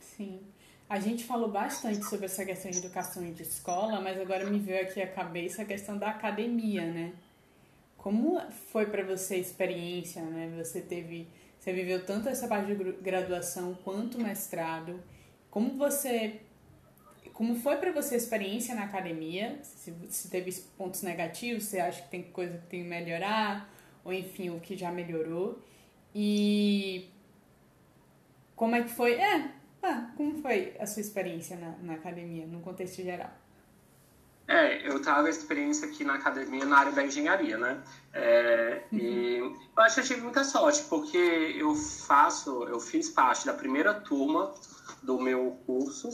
Sim. 0.00 0.40
A 0.90 0.98
gente 0.98 1.22
falou 1.22 1.48
bastante 1.48 2.04
sobre 2.04 2.26
essa 2.26 2.44
questão 2.44 2.68
de 2.68 2.78
educação 2.78 3.24
e 3.24 3.30
de 3.30 3.44
escola, 3.44 4.00
mas 4.00 4.20
agora 4.20 4.44
me 4.50 4.58
veio 4.58 4.82
aqui 4.82 5.00
a 5.00 5.06
cabeça 5.06 5.62
a 5.62 5.64
questão 5.64 5.96
da 5.96 6.10
academia, 6.10 6.84
né? 6.84 7.12
Como 7.96 8.40
foi 8.72 8.86
para 8.86 9.04
você 9.04 9.34
a 9.34 9.38
experiência, 9.38 10.20
né? 10.20 10.52
Você 10.58 10.80
teve, 10.80 11.28
você 11.56 11.72
viveu 11.72 12.04
tanto 12.04 12.28
essa 12.28 12.48
parte 12.48 12.74
de 12.74 12.92
graduação 12.94 13.72
quanto 13.84 14.18
mestrado. 14.18 15.00
Como 15.48 15.78
você 15.78 16.40
como 17.34 17.54
foi 17.54 17.76
para 17.76 17.92
você 17.92 18.16
a 18.16 18.18
experiência 18.18 18.74
na 18.74 18.82
academia? 18.82 19.60
Se, 19.62 19.94
se 20.08 20.28
teve 20.28 20.52
pontos 20.76 21.02
negativos, 21.02 21.66
você 21.66 21.78
acha 21.78 22.02
que 22.02 22.08
tem 22.08 22.24
coisa 22.24 22.58
que 22.58 22.66
tem 22.66 22.82
que 22.82 22.88
melhorar? 22.88 23.72
Ou 24.04 24.12
enfim, 24.12 24.50
o 24.50 24.58
que 24.58 24.76
já 24.76 24.90
melhorou? 24.90 25.56
E 26.12 27.08
como 28.56 28.74
é 28.74 28.82
que 28.82 28.90
foi? 28.90 29.14
É, 29.14 29.59
ah, 29.82 30.10
como 30.16 30.40
foi 30.42 30.74
a 30.78 30.86
sua 30.86 31.00
experiência 31.00 31.56
na, 31.56 31.70
na 31.82 31.94
academia, 31.94 32.46
no 32.46 32.60
contexto 32.60 33.02
geral? 33.02 33.30
É, 34.50 34.84
eu 34.88 35.00
tava 35.00 35.28
a 35.28 35.30
experiência 35.30 35.86
aqui 35.86 36.02
na 36.02 36.14
academia 36.14 36.64
na 36.64 36.78
área 36.78 36.90
da 36.90 37.04
engenharia, 37.04 37.56
né? 37.56 37.80
É, 38.12 38.82
uhum. 38.90 38.98
E 38.98 39.36
eu 39.38 39.56
acho 39.76 39.94
que 39.94 40.00
eu 40.00 40.04
tive 40.04 40.20
muita 40.22 40.42
sorte, 40.42 40.82
porque 40.88 41.16
eu 41.56 41.72
faço, 41.76 42.64
eu 42.64 42.80
fiz 42.80 43.08
parte 43.08 43.46
da 43.46 43.54
primeira 43.54 43.94
turma 43.94 44.52
do 45.04 45.20
meu 45.20 45.56
curso 45.64 46.10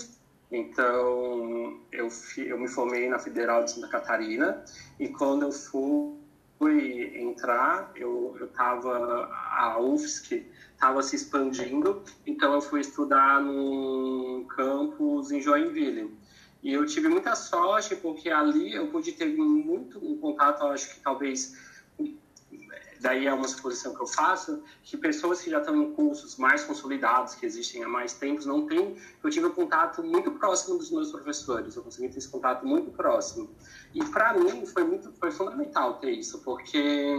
Então, 0.53 1.81
eu, 1.91 2.09
eu 2.37 2.59
me 2.59 2.69
formei 2.69 3.09
na 3.09 3.19
Federal 3.19 3.65
de 3.65 3.73
Santa 3.73 3.89
Catarina 3.89 4.63
e 5.01 5.09
quando 5.09 5.45
eu 5.45 5.53
fui 5.53 7.19
entrar, 7.19 7.91
eu 7.97 8.37
estava, 8.43 9.29
a 9.33 9.79
UFSC 9.81 10.47
estava 10.77 11.03
se 11.03 11.17
expandindo, 11.17 12.03
então 12.27 12.53
eu 12.53 12.61
fui 12.61 12.81
estudar 12.81 13.41
num 13.41 14.45
campus 14.45 15.33
em 15.33 15.41
Joinville. 15.41 16.15
E 16.63 16.73
eu 16.73 16.85
tive 16.85 17.09
muita 17.09 17.35
sorte, 17.35 17.97
porque 17.97 18.29
ali 18.29 18.75
eu 18.75 18.89
pude 18.89 19.13
ter 19.13 19.27
muito 19.37 19.99
um 19.99 20.19
contato, 20.19 20.65
acho 20.67 20.95
que 20.95 21.01
talvez 21.01 21.57
daí 23.01 23.27
é 23.27 23.33
uma 23.33 23.47
suposição 23.47 23.95
que 23.95 24.03
eu 24.03 24.07
faço, 24.07 24.63
que 24.83 24.97
pessoas 24.97 25.41
que 25.41 25.51
já 25.51 25.59
estão 25.59 25.77
em 25.77 25.93
cursos 25.93 26.37
mais 26.37 26.65
consolidados, 26.65 27.35
que 27.35 27.47
existem 27.47 27.83
há 27.83 27.89
mais 27.89 28.15
tempos, 28.15 28.47
não 28.47 28.67
têm. 28.67 28.97
Eu 29.23 29.31
tive 29.31 29.47
um 29.47 29.53
contato 29.53 30.03
muito 30.03 30.31
próximo 30.33 30.79
dos 30.79 30.91
meus 30.91 31.11
professores, 31.11 31.77
eu 31.77 31.83
consegui 31.83 32.09
ter 32.09 32.19
esse 32.19 32.29
contato 32.29 32.67
muito 32.67 32.91
próximo. 32.91 33.49
E 33.95 34.05
para 34.05 34.35
mim 34.35 34.67
foi 34.67 34.85
muito 34.85 35.13
foi 35.13 35.31
fundamental 35.31 35.95
ter 35.95 36.11
isso, 36.11 36.41
porque 36.41 37.15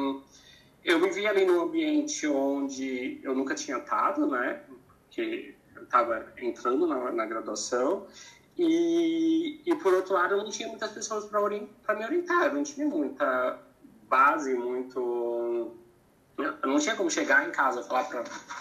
eu 0.87 1.01
vivia 1.01 1.29
ali 1.29 1.45
num 1.45 1.61
ambiente 1.61 2.25
onde 2.25 3.19
eu 3.21 3.35
nunca 3.35 3.53
tinha 3.53 3.77
estado, 3.77 4.25
né? 4.25 4.61
Porque 5.03 5.53
eu 5.75 5.83
estava 5.83 6.31
entrando 6.37 6.87
na, 6.87 7.11
na 7.11 7.25
graduação 7.25 8.07
e, 8.57 9.61
e, 9.65 9.75
por 9.75 9.93
outro 9.93 10.13
lado, 10.13 10.33
eu 10.33 10.37
não 10.37 10.49
tinha 10.49 10.69
muitas 10.69 10.91
pessoas 10.91 11.25
para 11.25 11.41
me 11.95 12.05
orientar, 12.05 12.45
eu 12.45 12.53
não 12.53 12.63
tinha 12.63 12.87
muita 12.87 13.59
base 14.09 14.53
muito. 14.53 15.75
Eu 16.37 16.69
não 16.69 16.79
tinha 16.79 16.95
como 16.95 17.09
chegar 17.09 17.47
em 17.47 17.51
casa 17.51 17.83
falar 17.83 18.05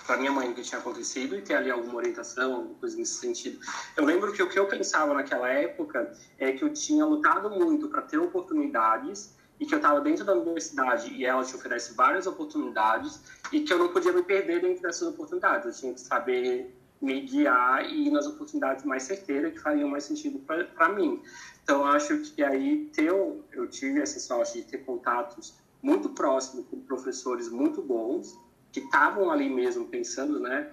para 0.06 0.16
minha 0.16 0.32
mãe 0.32 0.50
o 0.50 0.54
que 0.54 0.62
tinha 0.62 0.80
acontecido 0.80 1.36
e 1.36 1.42
ter 1.42 1.54
ali 1.54 1.70
alguma 1.70 1.96
orientação, 1.96 2.54
alguma 2.54 2.74
coisa 2.74 2.96
nesse 2.96 3.14
sentido. 3.14 3.60
Eu 3.96 4.04
lembro 4.04 4.32
que 4.32 4.42
o 4.42 4.48
que 4.48 4.58
eu 4.58 4.66
pensava 4.66 5.14
naquela 5.14 5.48
época 5.48 6.12
é 6.38 6.52
que 6.52 6.64
eu 6.64 6.72
tinha 6.72 7.04
lutado 7.04 7.50
muito 7.50 7.88
para 7.88 8.02
ter 8.02 8.18
oportunidades 8.18 9.36
e 9.59 9.66
que 9.66 9.74
eu 9.74 9.78
estava 9.78 10.00
dentro 10.00 10.24
da 10.24 10.34
universidade 10.34 11.12
e 11.12 11.24
ela 11.24 11.44
te 11.44 11.54
oferece 11.54 11.94
várias 11.94 12.26
oportunidades 12.26 13.20
e 13.52 13.61
que 13.61 13.72
eu 13.72 13.78
não 13.78 13.88
podia 13.88 14.12
me 14.12 14.22
perder 14.22 14.61
dentro 14.61 14.82
dessas 14.82 15.09
oportunidades. 15.09 15.66
Eu 15.66 15.72
tinha 15.72 15.94
que 15.94 16.00
saber 16.00 16.74
me 17.00 17.20
guiar 17.20 17.84
e 17.84 18.09
ir 18.09 18.11
nas 18.11 18.26
oportunidades 18.26 18.84
mais 18.84 19.02
certeiras 19.02 19.52
que 19.52 19.61
fariam 19.61 19.88
mais 19.88 20.04
sentido 20.04 20.38
para 20.38 20.88
mim. 20.88 21.22
Então, 21.62 21.84
acho 21.84 22.18
que 22.18 22.42
aí 22.42 22.90
ter, 22.94 23.09
eu 23.09 23.68
tive 23.68 24.00
essa 24.00 24.18
sorte 24.20 24.61
de 24.61 24.64
ter 24.64 24.78
contatos 24.78 25.54
muito 25.82 26.09
próximos 26.11 26.66
com 26.66 26.80
professores 26.80 27.48
muito 27.48 27.82
bons, 27.82 28.38
que 28.72 28.80
estavam 28.80 29.30
ali 29.30 29.48
mesmo 29.48 29.86
pensando, 29.86 30.40
né, 30.40 30.70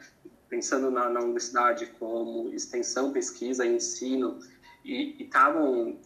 pensando 0.49 0.89
na, 0.91 1.09
na 1.09 1.19
universidade 1.21 1.87
como 1.99 2.49
extensão, 2.53 3.11
pesquisa 3.11 3.65
ensino, 3.65 4.39
e 4.83 5.23
estavam 5.23 5.97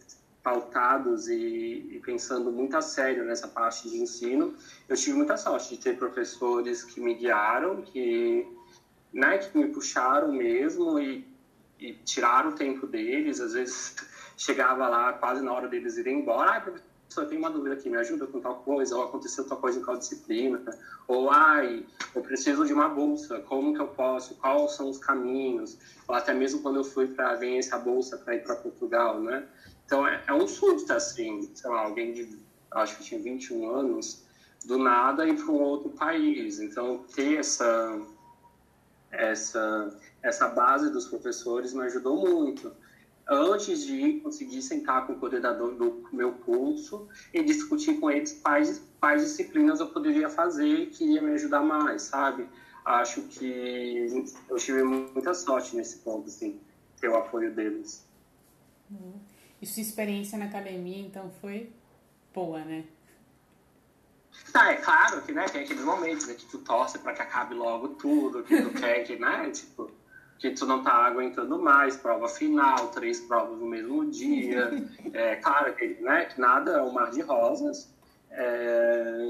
pautados 0.48 1.28
e, 1.28 1.86
e, 1.90 2.00
pensando 2.02 2.50
muito 2.50 2.74
a 2.74 2.80
sério 2.80 3.22
nessa 3.22 3.46
parte 3.46 3.88
de 3.88 3.98
ensino. 3.98 4.54
Eu 4.88 4.96
tive 4.96 5.14
muita 5.14 5.36
sorte 5.36 5.76
de 5.76 5.82
ter 5.82 5.98
professores 5.98 6.82
que 6.82 7.00
me 7.02 7.14
guiaram, 7.14 7.82
que, 7.82 8.48
né, 9.12 9.36
que 9.36 9.58
me 9.58 9.68
puxaram 9.68 10.32
mesmo 10.32 10.98
e, 10.98 11.22
e 11.78 11.92
tiraram 11.92 12.50
o 12.50 12.54
tempo 12.54 12.86
deles, 12.86 13.40
às 13.40 13.52
vezes 13.52 13.94
chegava 14.38 14.88
lá 14.88 15.12
quase 15.12 15.42
na 15.42 15.52
hora 15.52 15.68
deles 15.68 15.98
irem 15.98 16.20
embora, 16.20 16.52
ai, 16.52 16.62
professor, 16.62 16.86
eu 17.18 17.26
tenho 17.26 17.40
uma 17.40 17.50
dúvida 17.50 17.74
aqui, 17.74 17.90
me 17.90 17.98
ajuda 17.98 18.26
com 18.26 18.40
tal 18.40 18.56
coisa, 18.56 18.96
ou 18.96 19.02
aconteceu 19.02 19.44
tal 19.46 19.58
coisa 19.58 19.78
em 19.78 19.84
tal 19.84 19.98
disciplina, 19.98 20.62
ou 21.06 21.30
ai, 21.30 21.84
eu 22.14 22.22
preciso 22.22 22.64
de 22.64 22.72
uma 22.72 22.88
bolsa, 22.88 23.40
como 23.40 23.74
que 23.74 23.80
eu 23.80 23.88
posso, 23.88 24.34
quais 24.36 24.72
são 24.72 24.88
os 24.88 24.96
caminhos, 24.96 25.76
ou 26.06 26.14
até 26.14 26.32
mesmo 26.32 26.62
quando 26.62 26.76
eu 26.76 26.84
fui 26.84 27.06
para 27.06 27.36
ganhar 27.36 27.58
essa 27.58 27.78
bolsa 27.78 28.16
para 28.16 28.34
ir 28.34 28.42
para 28.42 28.56
Portugal, 28.56 29.20
né? 29.20 29.46
Então 29.88 30.06
é, 30.06 30.22
é 30.26 30.34
um 30.34 30.46
susto, 30.46 30.92
assim, 30.92 31.50
sei 31.54 31.70
lá, 31.70 31.80
alguém 31.80 32.12
de, 32.12 32.38
acho 32.72 32.98
que 32.98 33.04
tinha 33.04 33.22
21 33.22 33.70
anos, 33.70 34.22
do 34.66 34.76
nada 34.76 35.26
ir 35.26 35.34
para 35.34 35.50
um 35.50 35.62
outro 35.62 35.88
país. 35.88 36.60
Então 36.60 37.06
ter 37.14 37.38
essa, 37.38 37.98
essa, 39.10 39.98
essa 40.22 40.48
base 40.48 40.92
dos 40.92 41.06
professores 41.06 41.72
me 41.72 41.84
ajudou 41.84 42.18
muito 42.18 42.70
antes 43.26 43.82
de 43.82 44.20
conseguir 44.20 44.60
sentar 44.60 45.06
com 45.06 45.14
o 45.14 45.18
coordenador 45.18 45.74
do 45.74 46.06
meu 46.12 46.32
curso 46.32 47.08
e 47.32 47.42
discutir 47.42 47.98
com 47.98 48.10
eles 48.10 48.38
quais, 48.42 48.82
quais 49.00 49.22
disciplinas 49.22 49.80
eu 49.80 49.86
poderia 49.86 50.28
fazer 50.28 50.90
que 50.90 51.04
iria 51.04 51.22
me 51.22 51.32
ajudar 51.32 51.62
mais, 51.62 52.02
sabe? 52.02 52.46
Acho 52.84 53.22
que 53.22 54.28
eu 54.50 54.56
tive 54.56 54.82
muita 54.82 55.32
sorte 55.32 55.74
nesse 55.74 55.98
ponto, 56.00 56.28
assim, 56.28 56.60
ter 57.00 57.08
o 57.08 57.16
apoio 57.16 57.54
deles. 57.54 58.06
Uhum. 58.90 59.14
E 59.60 59.66
sua 59.66 59.82
experiência 59.82 60.38
na 60.38 60.46
academia, 60.46 60.98
então, 60.98 61.30
foi 61.40 61.72
boa, 62.32 62.60
né? 62.60 62.84
Ah, 64.54 64.72
é 64.72 64.76
claro 64.76 65.22
que, 65.22 65.32
né, 65.32 65.46
tem 65.46 65.62
aqueles 65.62 65.84
momentos 65.84 66.26
né, 66.26 66.34
que 66.34 66.46
tu 66.46 66.58
torce 66.58 66.98
para 66.98 67.12
que 67.12 67.22
acabe 67.22 67.54
logo 67.54 67.88
tudo, 67.88 68.42
que 68.44 68.62
tu 68.62 68.70
quer 68.78 69.04
que, 69.04 69.16
né, 69.18 69.50
tipo 69.50 69.90
que 70.38 70.50
tu 70.50 70.66
não 70.66 70.84
tá 70.84 70.92
aguentando 70.92 71.58
mais, 71.58 71.96
prova 71.96 72.28
final, 72.28 72.88
três 72.88 73.20
provas 73.20 73.58
no 73.58 73.66
mesmo 73.66 74.08
dia. 74.08 74.70
É 75.12 75.36
claro 75.36 75.74
que, 75.74 75.86
né, 76.00 76.26
que 76.26 76.40
nada 76.40 76.72
é 76.72 76.82
um 76.82 76.92
mar 76.92 77.10
de 77.10 77.22
rosas, 77.22 77.92
é, 78.30 79.26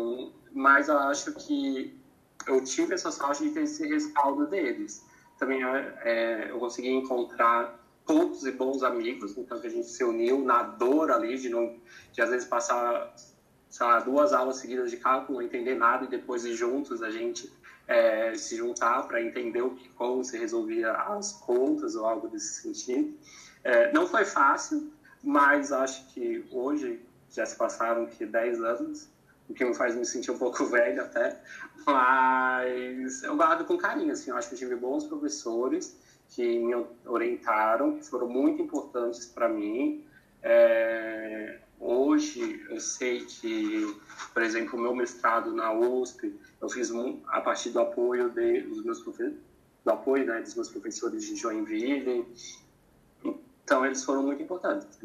mas 0.52 0.88
eu 0.88 0.98
acho 0.98 1.32
que 1.32 1.98
eu 2.46 2.62
tive 2.62 2.94
essa 2.94 3.10
sorte 3.10 3.44
de 3.44 3.50
ter 3.50 3.62
esse 3.62 3.86
respaldo 3.86 4.46
deles. 4.46 5.04
Também 5.38 5.62
é, 5.64 6.50
eu 6.50 6.58
consegui 6.58 6.90
encontrar 6.90 7.77
poucos 8.08 8.46
e 8.46 8.50
bons 8.50 8.82
amigos, 8.82 9.36
então 9.36 9.60
que 9.60 9.66
a 9.66 9.70
gente 9.70 9.86
se 9.86 10.02
uniu 10.02 10.42
na 10.42 10.62
dor 10.62 11.10
ali 11.10 11.36
de, 11.36 11.50
não, 11.50 11.76
de 12.10 12.22
às 12.22 12.30
vezes 12.30 12.48
passar 12.48 13.14
sei 13.68 13.86
lá, 13.86 14.00
duas 14.00 14.32
aulas 14.32 14.56
seguidas 14.56 14.90
de 14.90 14.96
cálculo, 14.96 15.38
não 15.38 15.46
entender 15.46 15.74
nada 15.74 16.06
e 16.06 16.08
depois 16.08 16.42
ir 16.46 16.54
juntos 16.54 17.02
a 17.02 17.10
gente 17.10 17.52
é, 17.86 18.34
se 18.34 18.56
juntar 18.56 19.06
para 19.06 19.22
entender 19.22 19.60
o 19.60 19.74
que, 19.74 19.90
como 19.90 20.24
se 20.24 20.38
resolvia 20.38 20.90
as 20.92 21.32
contas 21.32 21.94
ou 21.94 22.06
algo 22.06 22.28
desse 22.28 22.62
sentido. 22.62 23.14
É, 23.62 23.92
não 23.92 24.06
foi 24.06 24.24
fácil, 24.24 24.90
mas 25.22 25.70
acho 25.70 26.06
que 26.14 26.46
hoje 26.50 27.00
já 27.30 27.44
se 27.44 27.56
passaram 27.56 28.06
que 28.06 28.24
10 28.24 28.62
anos, 28.62 29.08
o 29.50 29.54
que 29.54 29.64
me 29.64 29.74
faz 29.74 29.94
me 29.94 30.06
sentir 30.06 30.30
um 30.30 30.38
pouco 30.38 30.64
velho 30.66 31.02
até, 31.02 31.38
mas 31.84 33.22
eu 33.22 33.36
guardo 33.36 33.66
com 33.66 33.76
carinho, 33.76 34.12
assim, 34.12 34.30
eu 34.30 34.36
acho 34.36 34.48
que 34.48 34.54
eu 34.54 34.58
tive 34.58 34.76
bons 34.76 35.04
professores 35.04 35.94
que 36.28 36.58
me 36.58 36.74
orientaram, 37.06 37.96
que 37.98 38.06
foram 38.06 38.28
muito 38.28 38.62
importantes 38.62 39.26
para 39.26 39.48
mim. 39.48 40.04
É, 40.42 41.58
Hoje, 41.80 42.60
eu 42.68 42.80
sei 42.80 43.24
que, 43.24 43.96
por 44.32 44.42
exemplo, 44.42 44.78
o 44.78 44.82
meu 44.82 44.94
mestrado 44.94 45.52
na 45.54 45.72
USP, 45.72 46.34
eu 46.60 46.68
fiz 46.68 46.90
a 47.28 47.40
partir 47.40 47.70
do 47.70 47.78
apoio 47.78 48.30
de, 48.30 48.62
dos 48.62 48.84
meus 48.84 49.00
do 49.00 49.90
apoio 49.90 50.26
né, 50.26 50.40
dos 50.40 50.54
meus 50.56 50.68
professores 50.68 51.24
de 51.24 51.36
Joinville. 51.36 52.26
Então, 53.64 53.86
eles 53.86 54.02
foram 54.04 54.24
muito 54.24 54.42
importantes. 54.42 54.98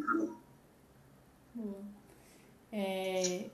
É, 2.72 3.46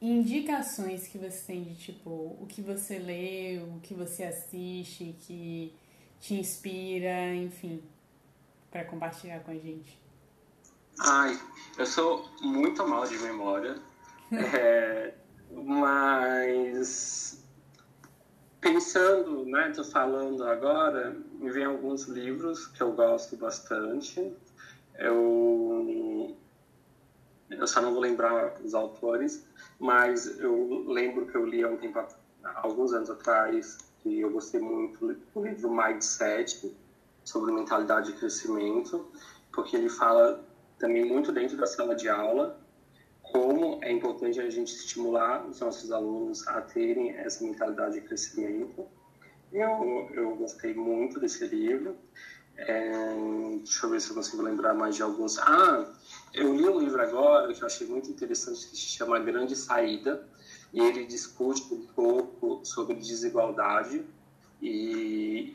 indicações 0.00 1.08
que 1.08 1.18
você 1.18 1.44
tem 1.44 1.64
de, 1.64 1.74
tipo, 1.74 2.36
o 2.40 2.46
que 2.48 2.62
você 2.62 3.00
lê, 3.00 3.58
o 3.58 3.80
que 3.80 3.94
você 3.94 4.22
assiste, 4.22 5.16
que 5.22 5.74
te 6.20 6.34
inspira, 6.34 7.34
enfim, 7.34 7.82
para 8.70 8.84
compartilhar 8.84 9.40
com 9.40 9.50
a 9.50 9.54
gente. 9.54 10.00
Ai, 11.00 11.38
eu 11.76 11.86
sou 11.86 12.28
muito 12.40 12.86
mal 12.86 13.06
de 13.06 13.18
memória, 13.18 13.76
é, 14.32 15.14
mas 15.50 17.44
pensando, 18.64 19.44
né, 19.44 19.70
tô 19.76 19.84
falando 19.84 20.42
agora, 20.44 21.14
me 21.32 21.50
vem 21.50 21.64
alguns 21.64 22.04
livros 22.04 22.66
que 22.68 22.82
eu 22.82 22.92
gosto 22.92 23.36
bastante. 23.36 24.34
Eu, 24.98 26.34
eu 27.50 27.66
só 27.66 27.82
não 27.82 27.92
vou 27.92 28.00
lembrar 28.00 28.58
os 28.62 28.72
autores, 28.74 29.46
mas 29.78 30.38
eu 30.40 30.84
lembro 30.88 31.26
que 31.26 31.36
eu 31.36 31.44
li 31.44 31.62
há 31.62 31.68
um 31.68 31.76
tempo, 31.76 32.02
alguns 32.42 32.94
anos 32.94 33.10
atrás, 33.10 33.76
que 34.04 34.20
eu 34.20 34.30
gostei 34.30 34.60
muito 34.60 35.14
do 35.34 35.42
livro 35.42 35.74
Mindset, 35.74 36.70
sobre 37.24 37.50
mentalidade 37.52 38.12
de 38.12 38.18
crescimento, 38.18 39.10
porque 39.50 39.74
ele 39.74 39.88
fala 39.88 40.44
também 40.78 41.06
muito 41.06 41.32
dentro 41.32 41.56
da 41.56 41.66
sala 41.66 41.96
de 41.96 42.06
aula, 42.06 42.60
como 43.22 43.80
é 43.82 43.90
importante 43.90 44.38
a 44.38 44.50
gente 44.50 44.74
estimular 44.74 45.46
os 45.46 45.58
nossos 45.58 45.90
alunos 45.90 46.46
a 46.46 46.60
terem 46.60 47.12
essa 47.12 47.42
mentalidade 47.42 47.94
de 47.94 48.02
crescimento. 48.02 48.86
Eu, 49.50 50.10
eu 50.12 50.36
gostei 50.36 50.74
muito 50.74 51.18
desse 51.18 51.46
livro. 51.46 51.96
É, 52.56 53.14
deixa 53.56 53.86
eu 53.86 53.90
ver 53.90 54.00
se 54.00 54.10
eu 54.10 54.14
consigo 54.14 54.42
lembrar 54.42 54.74
mais 54.74 54.94
de 54.94 55.02
alguns. 55.02 55.38
Ah, 55.38 55.90
eu 56.34 56.54
li 56.54 56.68
um 56.68 56.78
livro 56.78 57.00
agora 57.00 57.52
que 57.52 57.62
eu 57.62 57.66
achei 57.66 57.86
muito 57.86 58.10
interessante 58.10 58.68
que 58.68 58.76
se 58.76 58.96
chama 58.96 59.18
Grande 59.18 59.56
Saída 59.56 60.28
e 60.74 60.80
ele 60.80 61.06
discute 61.06 61.72
um 61.72 61.86
pouco 61.86 62.60
sobre 62.64 62.96
desigualdade 62.96 64.04
e 64.60 65.54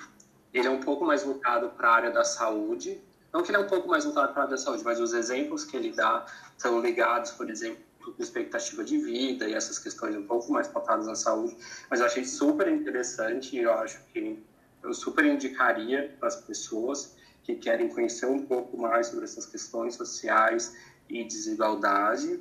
ele 0.53 0.67
é 0.67 0.71
um 0.71 0.79
pouco 0.79 1.03
mais 1.05 1.23
voltado 1.23 1.69
para 1.71 1.89
a 1.89 1.93
área 1.93 2.11
da 2.11 2.23
saúde, 2.23 3.01
Não 3.33 3.43
que 3.43 3.51
ele 3.51 3.57
é 3.57 3.59
um 3.59 3.67
pouco 3.67 3.87
mais 3.87 4.05
voltado 4.05 4.31
para 4.31 4.43
a 4.43 4.45
área 4.45 4.55
da 4.55 4.57
saúde, 4.57 4.81
mas 4.83 4.99
os 4.99 5.13
exemplos 5.13 5.65
que 5.65 5.75
ele 5.75 5.91
dá 5.91 6.25
são 6.57 6.79
ligados, 6.79 7.31
por 7.31 7.49
exemplo, 7.49 7.83
com 7.99 8.23
expectativa 8.23 8.83
de 8.83 8.97
vida 8.97 9.47
e 9.47 9.53
essas 9.53 9.77
questões 9.77 10.15
um 10.15 10.25
pouco 10.25 10.51
mais 10.51 10.69
pautadas 10.69 11.05
na 11.05 11.15
saúde. 11.15 11.55
Mas 11.89 11.99
eu 11.99 12.05
achei 12.05 12.23
super 12.23 12.69
interessante 12.69 13.57
e 13.57 13.59
eu 13.59 13.73
acho 13.73 14.01
que 14.13 14.41
eu 14.81 14.93
super 14.93 15.25
indicaria 15.25 16.15
para 16.17 16.29
as 16.29 16.37
pessoas 16.37 17.13
que 17.43 17.55
querem 17.55 17.89
conhecer 17.89 18.25
um 18.25 18.45
pouco 18.45 18.77
mais 18.77 19.07
sobre 19.07 19.25
essas 19.25 19.45
questões 19.45 19.95
sociais 19.95 20.73
e 21.09 21.25
desigualdade. 21.25 22.39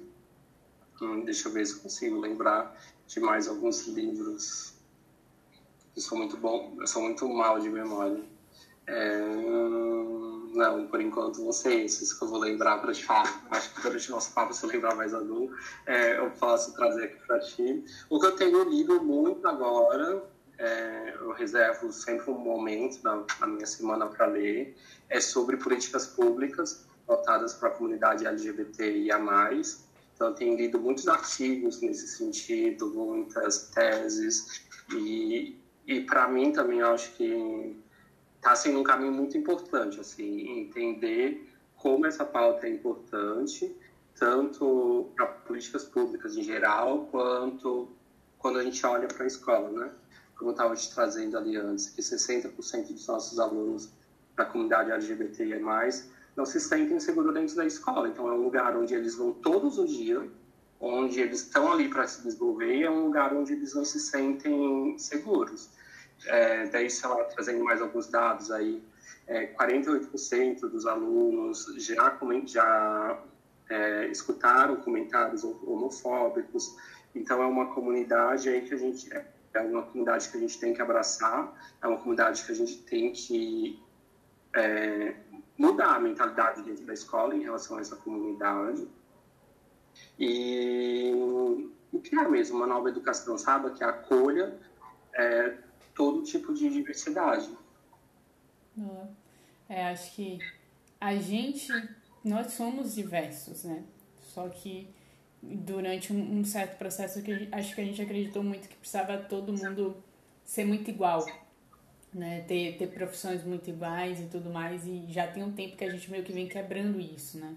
Hum, 1.00 1.24
deixa 1.24 1.48
eu 1.48 1.52
ver 1.52 1.64
se 1.64 1.76
consigo 1.76 2.18
lembrar 2.18 2.76
de 3.06 3.20
mais 3.20 3.46
alguns 3.46 3.86
livros. 3.86 4.74
Eu 5.94 6.02
sou 6.02 6.18
muito 6.18 6.36
bom, 6.36 6.76
eu 6.80 6.86
sou 6.86 7.02
muito 7.02 7.28
mal 7.28 7.60
de 7.60 7.68
memória. 7.68 8.22
É, 8.86 9.18
não, 10.54 10.86
por 10.88 11.00
enquanto 11.00 11.42
não 11.42 11.52
sei 11.52 11.84
esses 11.84 12.12
que 12.12 12.24
eu 12.24 12.28
vou 12.28 12.40
lembrar 12.40 12.78
para 12.78 12.92
te 12.92 13.04
falar. 13.04 13.46
Acho 13.50 13.74
que 13.74 13.82
durante 13.82 14.08
o 14.08 14.12
nosso 14.12 14.32
papo, 14.32 14.52
se 14.52 14.64
eu 14.64 14.70
lembrar 14.70 14.94
mais 14.96 15.14
algum, 15.14 15.52
é, 15.86 16.18
eu 16.18 16.30
posso 16.32 16.74
trazer 16.74 17.04
aqui 17.04 17.26
para 17.26 17.38
ti. 17.40 17.84
O 18.10 18.18
que 18.18 18.26
eu 18.26 18.32
tenho 18.34 18.68
lido 18.68 19.00
muito 19.02 19.46
agora, 19.46 20.22
é, 20.58 21.14
eu 21.20 21.32
reservo 21.32 21.92
sempre 21.92 22.30
um 22.30 22.38
momento 22.38 23.00
na, 23.04 23.22
na 23.38 23.46
minha 23.46 23.66
semana 23.66 24.06
para 24.06 24.26
ler, 24.26 24.74
é 25.08 25.20
sobre 25.20 25.56
políticas 25.56 26.06
públicas 26.06 26.86
voltadas 27.06 27.54
para 27.54 27.68
a 27.68 27.72
comunidade 27.72 28.26
LGBTIA+. 28.26 29.18
Então, 30.18 30.30
eu 30.30 30.34
tenho 30.34 30.56
lido 30.56 30.80
muitos 30.80 31.06
artigos 31.06 31.80
nesse 31.80 32.08
sentido, 32.08 32.92
muitas 32.92 33.70
teses, 33.70 34.66
e, 34.92 35.56
e 35.86 36.00
para 36.00 36.26
mim 36.26 36.50
também 36.50 36.82
acho 36.82 37.12
que 37.12 37.80
está 38.34 38.56
sendo 38.56 38.80
um 38.80 38.82
caminho 38.82 39.12
muito 39.12 39.38
importante, 39.38 40.00
assim, 40.00 40.58
entender 40.58 41.48
como 41.76 42.04
essa 42.04 42.24
pauta 42.24 42.66
é 42.66 42.70
importante, 42.70 43.72
tanto 44.16 45.12
para 45.14 45.26
políticas 45.26 45.84
públicas 45.84 46.36
em 46.36 46.42
geral, 46.42 47.06
quanto 47.12 47.88
quando 48.38 48.58
a 48.58 48.64
gente 48.64 48.84
olha 48.84 49.06
para 49.06 49.22
a 49.22 49.26
escola, 49.28 49.70
né? 49.70 49.92
Como 50.36 50.50
eu 50.50 50.52
estava 50.52 50.74
te 50.74 50.92
trazendo 50.92 51.38
ali 51.38 51.56
antes, 51.56 51.90
que 51.90 52.02
60% 52.02 52.88
dos 52.88 53.06
nossos 53.06 53.38
alunos 53.38 53.92
da 54.34 54.44
comunidade 54.44 54.90
LGBTI+, 54.90 55.60
não 56.38 56.46
se 56.46 56.60
sentem 56.60 57.00
seguros 57.00 57.34
dentro 57.34 57.56
da 57.56 57.66
escola. 57.66 58.08
Então, 58.08 58.28
é 58.28 58.32
um 58.32 58.44
lugar 58.44 58.76
onde 58.76 58.94
eles 58.94 59.16
vão 59.16 59.32
todos 59.32 59.76
os 59.76 59.90
dias, 59.90 60.24
onde 60.80 61.20
eles 61.20 61.40
estão 61.40 61.72
ali 61.72 61.88
para 61.88 62.06
se 62.06 62.22
desenvolver, 62.22 62.82
é 62.82 62.88
um 62.88 63.06
lugar 63.06 63.34
onde 63.34 63.54
eles 63.54 63.74
não 63.74 63.84
se 63.84 63.98
sentem 63.98 64.96
seguros. 64.96 65.68
É, 66.26 66.68
daí, 66.68 66.88
sei 66.88 67.08
lá, 67.08 67.24
trazendo 67.24 67.64
mais 67.64 67.82
alguns 67.82 68.06
dados 68.06 68.52
aí, 68.52 68.80
é, 69.26 69.48
48% 69.48 70.60
dos 70.60 70.86
alunos 70.86 71.66
já, 71.76 72.16
já 72.46 73.18
é, 73.68 74.06
escutaram 74.06 74.76
comentários 74.76 75.42
homofóbicos. 75.42 76.76
Então, 77.16 77.42
é 77.42 77.46
uma 77.46 77.74
comunidade 77.74 78.48
aí 78.48 78.60
que 78.60 78.74
a 78.74 78.78
gente 78.78 79.12
é, 79.12 79.26
é 79.54 79.60
uma 79.60 79.82
comunidade 79.82 80.28
que 80.28 80.36
a 80.36 80.40
gente 80.40 80.56
tem 80.60 80.72
que 80.72 80.80
abraçar, 80.80 81.52
é 81.82 81.86
uma 81.88 81.98
comunidade 81.98 82.44
que 82.44 82.52
a 82.52 82.54
gente 82.54 82.78
tem 82.84 83.10
que 83.10 83.82
é, 84.54 85.14
mudar 85.58 85.96
a 85.96 86.00
mentalidade 86.00 86.62
dentro 86.62 86.86
da 86.86 86.94
escola 86.94 87.34
em 87.34 87.42
relação 87.42 87.76
a 87.76 87.80
essa 87.80 87.96
comunidade. 87.96 88.88
E 90.18 91.12
que 92.02 92.16
é 92.16 92.28
mesmo 92.28 92.56
uma 92.56 92.66
nova 92.66 92.88
educação, 92.88 93.36
sabe? 93.36 93.70
Que 93.72 93.82
acolha 93.82 94.56
é, 95.12 95.56
todo 95.94 96.22
tipo 96.22 96.54
de 96.54 96.70
diversidade. 96.70 97.50
É, 99.68 99.88
acho 99.88 100.14
que 100.14 100.38
a 101.00 101.16
gente, 101.16 101.68
nós 102.24 102.52
somos 102.52 102.94
diversos, 102.94 103.64
né? 103.64 103.84
Só 104.22 104.48
que 104.48 104.88
durante 105.42 106.12
um, 106.12 106.38
um 106.38 106.44
certo 106.44 106.78
processo 106.78 107.22
que 107.22 107.48
acho 107.52 107.74
que 107.74 107.80
a 107.80 107.84
gente 107.84 108.00
acreditou 108.00 108.42
muito 108.42 108.68
que 108.68 108.76
precisava 108.76 109.18
todo 109.18 109.52
mundo 109.52 110.02
ser 110.44 110.64
muito 110.64 110.90
igual, 110.90 111.26
né? 112.12 112.44
Ter, 112.46 112.76
ter 112.76 112.88
profissões 112.88 113.44
muito 113.44 113.68
iguais 113.68 114.20
e 114.20 114.26
tudo 114.26 114.50
mais, 114.50 114.86
e 114.86 115.04
já 115.08 115.26
tem 115.26 115.42
um 115.42 115.52
tempo 115.52 115.76
que 115.76 115.84
a 115.84 115.90
gente 115.90 116.10
meio 116.10 116.24
que 116.24 116.32
vem 116.32 116.46
quebrando 116.46 117.00
isso, 117.00 117.38
né? 117.38 117.54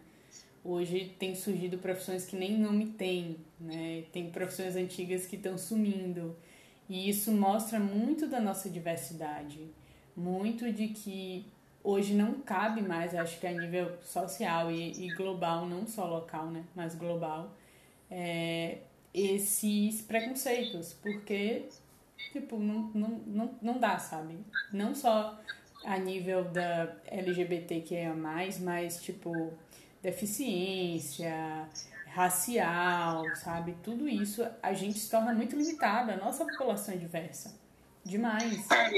Hoje 0.63 1.15
tem 1.17 1.33
surgido 1.33 1.77
profissões 1.79 2.25
que 2.25 2.35
nem 2.35 2.57
nome 2.57 2.87
tem, 2.87 3.37
né? 3.59 4.03
Tem 4.11 4.29
profissões 4.29 4.75
antigas 4.75 5.25
que 5.25 5.35
estão 5.35 5.57
sumindo. 5.57 6.35
E 6.87 7.09
isso 7.09 7.31
mostra 7.31 7.79
muito 7.79 8.27
da 8.27 8.39
nossa 8.39 8.69
diversidade, 8.69 9.59
muito 10.15 10.71
de 10.71 10.89
que 10.89 11.45
hoje 11.83 12.13
não 12.13 12.33
cabe 12.41 12.81
mais, 12.81 13.15
acho 13.15 13.39
que 13.39 13.47
a 13.47 13.51
nível 13.51 13.91
social 14.03 14.71
e, 14.71 15.05
e 15.05 15.13
global, 15.15 15.65
não 15.65 15.87
só 15.87 16.05
local, 16.05 16.47
né, 16.47 16.63
mas 16.75 16.95
global, 16.95 17.55
é, 18.09 18.79
esses 19.13 20.01
preconceitos, 20.01 20.93
porque, 21.01 21.65
tipo, 22.31 22.57
não, 22.57 22.91
não, 22.93 23.09
não, 23.25 23.59
não 23.61 23.79
dá, 23.79 23.97
sabe? 23.97 24.37
Não 24.71 24.93
só 24.93 25.39
a 25.85 25.97
nível 25.97 26.43
da 26.45 26.95
LGBTQIA+, 27.07 28.13
mas, 28.59 29.01
tipo, 29.01 29.53
deficiência, 30.01 31.67
racial, 32.13 33.23
sabe? 33.35 33.75
Tudo 33.83 34.07
isso 34.07 34.45
a 34.61 34.73
gente 34.73 34.99
se 34.99 35.09
torna 35.09 35.33
muito 35.33 35.55
limitado, 35.55 36.11
a 36.11 36.17
nossa 36.17 36.45
população 36.45 36.93
é 36.93 36.97
diversa. 36.97 37.55
Demais. 38.03 38.69
É, 38.71 38.89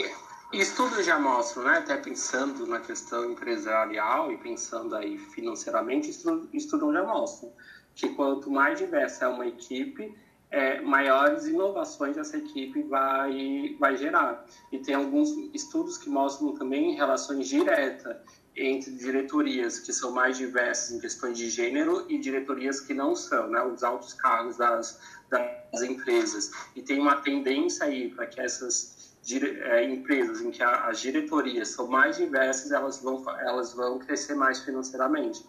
estudos 0.53 1.05
já 1.05 1.19
mostram, 1.19 1.65
né? 1.65 1.77
Até 1.79 1.97
pensando 1.97 2.65
na 2.65 2.79
questão 2.79 3.31
empresarial 3.31 4.31
e 4.31 4.37
pensando 4.37 4.95
aí 4.95 5.17
financeiramente, 5.17 6.09
estudos 6.09 6.93
já 6.93 7.03
mostram 7.03 7.51
que 7.95 8.09
quanto 8.09 8.49
mais 8.49 8.79
diversa 8.79 9.25
é 9.25 9.27
uma 9.27 9.45
equipe, 9.45 10.15
é, 10.53 10.79
maiores 10.81 11.47
inovações 11.47 12.15
essa 12.15 12.37
equipe 12.37 12.83
vai, 12.83 13.75
vai 13.79 13.97
gerar. 13.97 14.45
E 14.71 14.77
tem 14.77 14.93
alguns 14.93 15.29
estudos 15.51 15.97
que 15.97 16.07
mostram 16.07 16.53
também 16.53 16.93
relações 16.93 17.47
diretas 17.47 18.17
entre 18.55 18.91
diretorias 18.91 19.79
que 19.79 19.91
são 19.91 20.11
mais 20.11 20.37
diversas 20.37 20.91
em 20.91 20.99
questões 20.99 21.39
de 21.39 21.49
gênero 21.49 22.05
e 22.07 22.19
diretorias 22.19 22.79
que 22.79 22.93
não 22.93 23.15
são, 23.15 23.49
né, 23.49 23.63
os 23.63 23.83
altos 23.83 24.13
cargos 24.13 24.55
das, 24.55 24.99
das 25.27 25.81
empresas. 25.81 26.51
E 26.75 26.83
tem 26.83 26.99
uma 26.99 27.15
tendência 27.15 27.87
aí 27.87 28.09
para 28.09 28.27
que 28.27 28.39
essas 28.39 29.17
é, 29.31 29.83
empresas 29.85 30.39
em 30.41 30.51
que 30.51 30.61
a, 30.61 30.85
as 30.85 30.99
diretorias 31.01 31.69
são 31.69 31.87
mais 31.87 32.17
diversas, 32.17 32.71
elas 32.71 33.01
vão, 33.01 33.27
elas 33.39 33.73
vão 33.73 33.97
crescer 33.97 34.35
mais 34.35 34.59
financeiramente. 34.59 35.43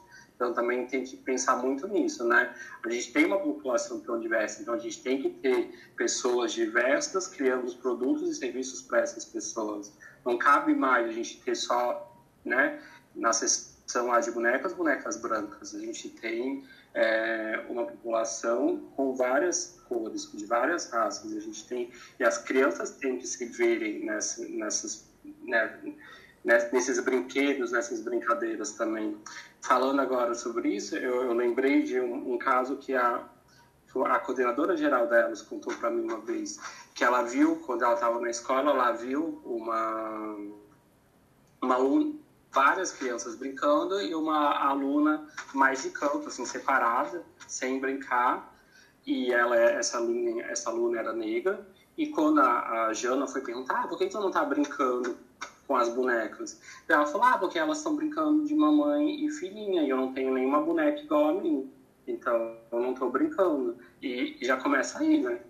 Então 0.45 0.53
também 0.53 0.87
tem 0.87 1.03
que 1.03 1.17
pensar 1.17 1.57
muito 1.57 1.89
nisso, 1.89 2.23
né? 2.25 2.55
A 2.85 2.91
gente 2.91 3.13
tem 3.15 3.25
uma 3.25 3.39
população 3.39 4.01
tão 4.01 4.21
diversa, 4.21 4.61
então 4.61 4.75
a 4.75 4.79
gente 4.79 5.03
tem 5.03 5.23
que 5.23 5.31
ter 5.31 5.73
pessoas 5.97 6.53
diversas 6.53 7.27
criando 7.27 7.65
os 7.65 7.75
produtos 7.75 8.29
e 8.29 8.35
serviços 8.35 8.83
para 8.83 9.01
essas 9.01 9.25
pessoas. 9.25 9.97
Não 10.23 10.37
cabe 10.37 10.75
mais 10.75 11.09
a 11.09 11.13
gente 11.13 11.41
ter 11.41 11.55
só, 11.55 12.15
né, 12.45 12.79
na 13.15 13.33
seção 13.33 14.09
lá 14.09 14.21
de 14.21 14.31
bonecas, 14.33 14.75
bonecas 14.75 15.17
brancas. 15.17 15.75
A 15.75 15.79
gente 15.79 16.11
tem 16.11 16.63
é, 16.93 17.65
uma 17.71 17.87
população 17.87 18.81
com 18.95 19.15
várias 19.15 19.81
cores, 19.89 20.31
de 20.31 20.45
várias 20.45 20.91
raças. 20.91 21.35
A 21.35 21.41
gente 21.41 21.67
tem 21.67 21.91
e 22.21 22.25
as 22.25 22.37
crianças 22.37 22.91
têm 22.91 23.17
que 23.17 23.27
se 23.27 23.47
verem 23.47 24.05
nessa, 24.05 24.47
nessas, 24.47 25.11
né, 25.43 25.81
nesses 26.45 27.01
brinquedos, 27.01 27.73
nessas 27.73 28.03
brincadeiras 28.03 28.73
também. 28.73 29.17
Falando 29.63 30.01
agora 30.01 30.35
sobre 30.35 30.77
isso, 30.77 30.95
eu, 30.97 31.23
eu 31.23 31.33
lembrei 31.33 31.83
de 31.83 31.99
um, 31.99 32.35
um, 32.35 32.39
caso 32.39 32.77
que 32.77 32.95
a, 32.95 33.25
a 34.05 34.19
coordenadora 34.19 34.77
geral 34.77 35.07
delas 35.07 35.41
contou 35.41 35.75
para 35.75 35.91
mim 35.91 36.03
uma 36.03 36.21
vez, 36.21 36.61
que 36.95 37.03
ela 37.03 37.23
viu, 37.23 37.57
quando 37.67 37.83
ela 37.83 37.95
estava 37.95 38.21
na 38.21 38.29
escola, 38.29 38.71
ela 38.73 38.93
viu 38.93 39.41
uma, 39.45 40.37
uma 41.63 41.79
várias 42.53 42.93
crianças 42.93 43.37
brincando 43.37 44.01
e 44.01 44.15
uma 44.15 44.69
aluna 44.69 45.27
mais 45.55 45.83
de 45.83 45.91
canto, 45.91 46.29
assim, 46.29 46.45
separada, 46.45 47.25
sem 47.49 47.81
brincar. 47.81 48.55
E 49.07 49.33
ela, 49.33 49.57
essa 49.57 49.97
aluna, 49.97 50.43
essa 50.43 50.71
aluna 50.71 50.99
era 50.99 51.13
negra. 51.13 51.67
E 51.97 52.09
quando 52.09 52.41
a, 52.41 52.87
a 52.87 52.93
Jana 52.93 53.27
foi 53.27 53.41
perguntar, 53.41 53.83
ah, 53.83 53.89
por 53.89 53.99
que 53.99 54.07
tu 54.07 54.21
não 54.21 54.31
tá 54.31 54.45
brincando 54.45 55.17
com 55.67 55.77
as 55.77 55.89
bonecas? 55.89 56.61
Ela 56.89 57.07
falou, 57.07 57.27
ah, 57.27 57.39
porque 57.39 57.59
elas 57.59 57.79
estão 57.79 57.97
brincando 57.97 58.45
de 58.45 58.55
mamãe 58.55 59.25
e 59.25 59.31
filhinha, 59.31 59.83
e 59.83 59.91
eu 59.91 59.97
não 59.97 60.13
tenho 60.13 60.33
nenhuma 60.33 60.61
boneca 60.61 61.01
igual 61.01 61.29
a 61.29 61.35
mim. 61.35 61.71
Então, 62.07 62.57
eu 62.71 62.81
não 62.81 62.93
estou 62.93 63.11
brincando. 63.11 63.77
E, 64.03 64.37
e, 64.41 64.45
já 64.45 64.57
começa 64.57 64.99
aí, 64.99 65.23
né? 65.23 65.41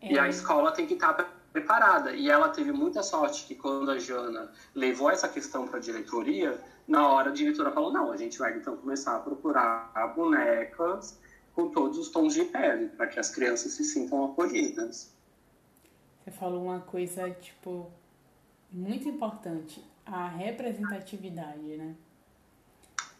É. 0.00 0.12
E 0.12 0.18
a 0.18 0.28
escola 0.28 0.72
tem 0.72 0.86
que 0.86 0.94
estar 0.94 1.14
tá 1.14 1.28
preparada. 1.52 2.12
E 2.12 2.28
ela 2.28 2.48
teve 2.48 2.72
muita 2.72 3.02
sorte 3.02 3.46
que 3.46 3.54
quando 3.54 3.90
a 3.90 3.98
Jana 3.98 4.52
levou 4.74 5.10
essa 5.10 5.28
questão 5.28 5.66
para 5.66 5.78
a 5.78 5.80
diretoria, 5.80 6.60
na 6.86 7.08
hora 7.08 7.30
a 7.30 7.32
diretora 7.32 7.70
falou, 7.70 7.92
não, 7.92 8.12
a 8.12 8.16
gente 8.16 8.38
vai 8.38 8.56
então 8.56 8.76
começar 8.76 9.16
a 9.16 9.20
procurar 9.20 9.90
bonecas 10.14 11.18
com 11.54 11.70
todos 11.70 11.96
os 11.96 12.10
tons 12.10 12.34
de 12.34 12.44
pele, 12.44 12.88
para 12.88 13.06
que 13.06 13.18
as 13.18 13.30
crianças 13.30 13.72
se 13.72 13.84
sintam 13.84 14.26
acolhidas. 14.26 15.10
Você 16.22 16.30
falou 16.30 16.64
uma 16.64 16.80
coisa, 16.80 17.30
tipo, 17.30 17.90
muito 18.70 19.08
importante. 19.08 19.82
a 20.04 20.28
representatividade, 20.28 21.76
né? 21.76 21.96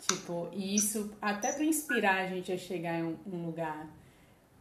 Tipo, 0.09 0.49
e 0.53 0.77
isso 0.77 1.13
até 1.21 1.53
para 1.53 1.65
inspirar 1.65 2.25
a 2.25 2.27
gente 2.29 2.53
a 2.53 2.57
chegar 2.57 3.01
em 3.01 3.19
um, 3.27 3.45
lugar. 3.45 3.89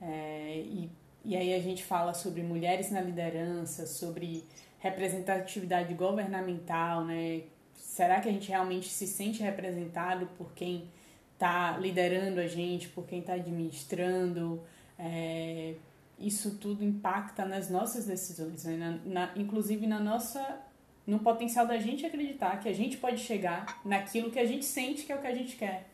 É, 0.01 0.63
e, 0.65 0.89
e 1.23 1.35
aí 1.35 1.53
a 1.53 1.59
gente 1.59 1.83
fala 1.83 2.15
sobre 2.15 2.41
mulheres 2.41 2.89
na 2.91 2.99
liderança, 2.99 3.85
sobre 3.85 4.43
representatividade 4.79 5.93
governamental, 5.93 7.05
né? 7.05 7.43
Será 7.75 8.19
que 8.19 8.27
a 8.27 8.31
gente 8.31 8.49
realmente 8.49 8.89
se 8.89 9.05
sente 9.05 9.43
representado 9.43 10.25
por 10.37 10.51
quem 10.53 10.89
está 11.33 11.77
liderando 11.77 12.39
a 12.39 12.47
gente, 12.47 12.89
por 12.89 13.05
quem 13.05 13.19
está 13.19 13.33
administrando? 13.33 14.63
É, 14.97 15.75
isso 16.19 16.57
tudo 16.57 16.83
impacta 16.83 17.45
nas 17.45 17.69
nossas 17.69 18.05
decisões, 18.05 18.63
né? 18.63 18.99
na, 19.05 19.27
na, 19.27 19.33
inclusive 19.35 19.85
na 19.85 19.99
nossa 19.99 20.59
no 21.05 21.19
potencial 21.19 21.67
da 21.67 21.77
gente 21.77 22.05
acreditar 22.05 22.59
que 22.59 22.67
a 22.67 22.73
gente 22.73 22.97
pode 22.97 23.19
chegar 23.19 23.81
naquilo 23.85 24.31
que 24.31 24.39
a 24.39 24.45
gente 24.45 24.65
sente 24.65 25.03
que 25.03 25.11
é 25.11 25.15
o 25.15 25.21
que 25.21 25.27
a 25.27 25.35
gente 25.35 25.55
quer. 25.55 25.89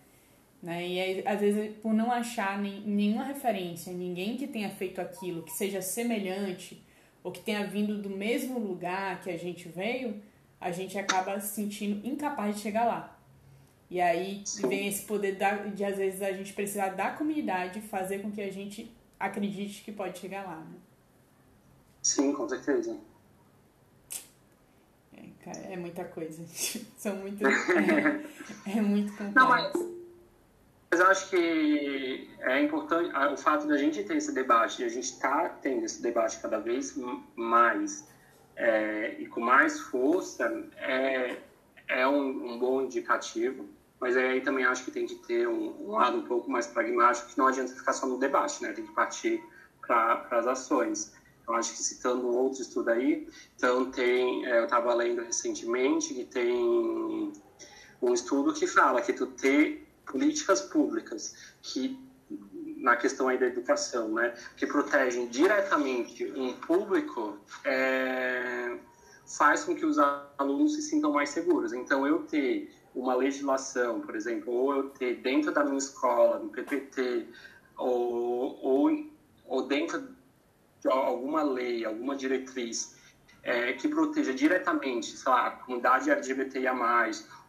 Né? 0.62 0.88
E 0.88 1.00
aí, 1.00 1.24
às 1.26 1.40
vezes, 1.40 1.76
por 1.78 1.94
não 1.94 2.12
achar 2.12 2.60
nem, 2.60 2.82
nenhuma 2.82 3.24
referência, 3.24 3.92
ninguém 3.92 4.38
que 4.38 4.48
tenha 4.48 4.70
feito 4.70 5.02
aquilo, 5.02 5.44
que 5.44 5.52
seja 5.52 5.82
semelhante 5.82 6.82
ou 7.24 7.32
que 7.32 7.42
tenha 7.42 7.66
vindo 7.66 8.02
do 8.02 8.10
mesmo 8.10 8.60
lugar 8.60 9.22
que 9.22 9.30
a 9.30 9.38
gente 9.38 9.68
veio, 9.68 10.22
a 10.60 10.72
gente 10.72 10.98
acaba 10.98 11.40
se 11.40 11.56
sentindo 11.56 12.06
incapaz 12.08 12.56
de 12.56 12.62
chegar 12.62 12.86
lá. 12.86 13.18
E 13.90 14.00
aí 14.00 14.44
vem 14.62 14.88
esse 14.88 15.06
poder 15.06 15.36
da, 15.36 15.56
de, 15.56 15.84
às 15.84 15.98
vezes, 15.98 16.22
a 16.22 16.32
gente 16.32 16.54
precisar 16.54 16.90
da 16.90 17.12
comunidade 17.12 17.82
fazer 17.82 18.20
com 18.20 18.32
que 18.32 18.42
a 18.42 18.52
gente 18.52 18.90
acredite 19.20 19.84
que 19.84 19.92
pode 19.92 20.18
chegar 20.20 20.46
lá. 20.46 20.58
Né? 20.58 20.78
Sim, 22.02 22.34
com 22.34 22.48
certeza. 22.48 22.98
É, 25.22 25.44
cara, 25.44 25.74
é 25.74 25.78
muita 25.78 26.04
coisa. 26.06 26.44
São 26.98 27.16
muitas. 27.18 27.48
é, 28.68 28.78
é 28.78 28.82
muito 28.82 29.12
complexo. 29.12 29.36
Não, 29.36 29.50
mas, 29.50 29.74
mas 30.92 31.00
eu 31.00 31.08
acho 31.08 31.30
que 31.30 32.30
é 32.40 32.62
importante 32.62 33.14
o 33.16 33.38
fato 33.38 33.68
da 33.68 33.78
gente 33.78 34.04
ter 34.04 34.18
esse 34.18 34.34
debate, 34.34 34.82
e 34.82 34.86
a 34.86 34.90
gente 34.90 35.06
está 35.06 35.50
tendo 35.50 35.86
esse 35.86 36.02
debate 36.02 36.40
cada 36.40 36.60
vez 36.60 36.98
mais 37.36 38.10
é, 38.56 39.16
e 39.20 39.28
com 39.28 39.42
mais 39.42 39.80
força, 39.80 40.46
é, 40.78 41.38
é 41.88 42.08
um, 42.08 42.54
um 42.54 42.60
bom 42.60 42.82
indicativo. 42.82 43.68
Mas 44.00 44.18
aí 44.18 44.42
também 44.42 44.66
acho 44.66 44.84
que 44.84 44.92
tem 44.92 45.06
que 45.06 45.16
ter 45.16 45.48
um, 45.48 45.88
um, 45.88 45.92
lado 45.92 46.18
um 46.18 46.24
pouco 46.24 46.50
mais 46.50 46.66
pragmático, 46.66 47.30
que 47.30 47.38
não 47.38 47.48
adianta 47.48 47.74
ficar 47.74 47.94
só 47.94 48.08
no 48.08 48.18
debate, 48.18 48.62
né? 48.64 48.74
Tem 48.74 48.84
que 48.84 48.94
partir 48.94 49.44
para 49.86 50.26
as 50.32 50.48
ações. 50.48 51.14
Eu 51.52 51.58
acho 51.58 51.74
que 51.74 51.84
citando 51.84 52.28
outro 52.28 52.62
estudo 52.62 52.90
aí, 52.90 53.28
então 53.56 53.92
tem, 53.92 54.46
é, 54.46 54.60
eu 54.60 54.64
estava 54.66 54.94
lendo 54.94 55.22
recentemente 55.22 56.14
que 56.14 56.26
tem 56.26 57.32
um 58.02 58.14
estudo 58.14 58.54
que 58.54 58.66
fala 58.66 59.02
que 59.02 59.14
tu 59.14 59.28
ter 59.28 59.88
políticas 60.06 60.62
públicas 60.62 61.36
que 61.62 61.98
na 62.78 62.96
questão 62.96 63.28
aí 63.28 63.38
da 63.38 63.46
educação, 63.46 64.10
né, 64.10 64.34
que 64.58 64.66
protegem 64.66 65.28
diretamente 65.28 66.26
um 66.36 66.54
público, 66.54 67.38
é, 67.64 68.78
faz 69.38 69.64
com 69.64 69.76
que 69.76 69.86
os 69.86 69.98
alunos 70.38 70.76
se 70.76 70.82
sintam 70.82 71.12
mais 71.12 71.30
seguros. 71.30 71.74
Então, 71.74 72.08
eu 72.08 72.24
ter 72.24 72.74
uma 72.96 73.14
legislação, 73.14 74.02
por 74.02 74.16
exemplo, 74.16 74.52
ou 74.52 74.76
eu 74.76 74.90
ter 74.90 75.18
dentro 75.18 75.52
da 75.52 75.64
minha 75.64 75.78
escola, 75.78 76.40
no 76.40 76.50
PPT, 76.50 77.28
ou, 77.78 78.60
ou, 78.62 79.06
ou 79.46 79.68
dentro 79.68 80.04
alguma 80.90 81.44
lei, 81.44 81.86
alguma 81.86 82.16
diretriz 82.16 82.96
é, 83.44 83.74
que 83.74 83.88
proteja 83.88 84.34
diretamente, 84.34 85.18
sei 85.18 85.32
lá, 85.32 85.48
a 85.48 85.52
comunidade 85.52 86.10
LGBTIA+, 86.10 86.74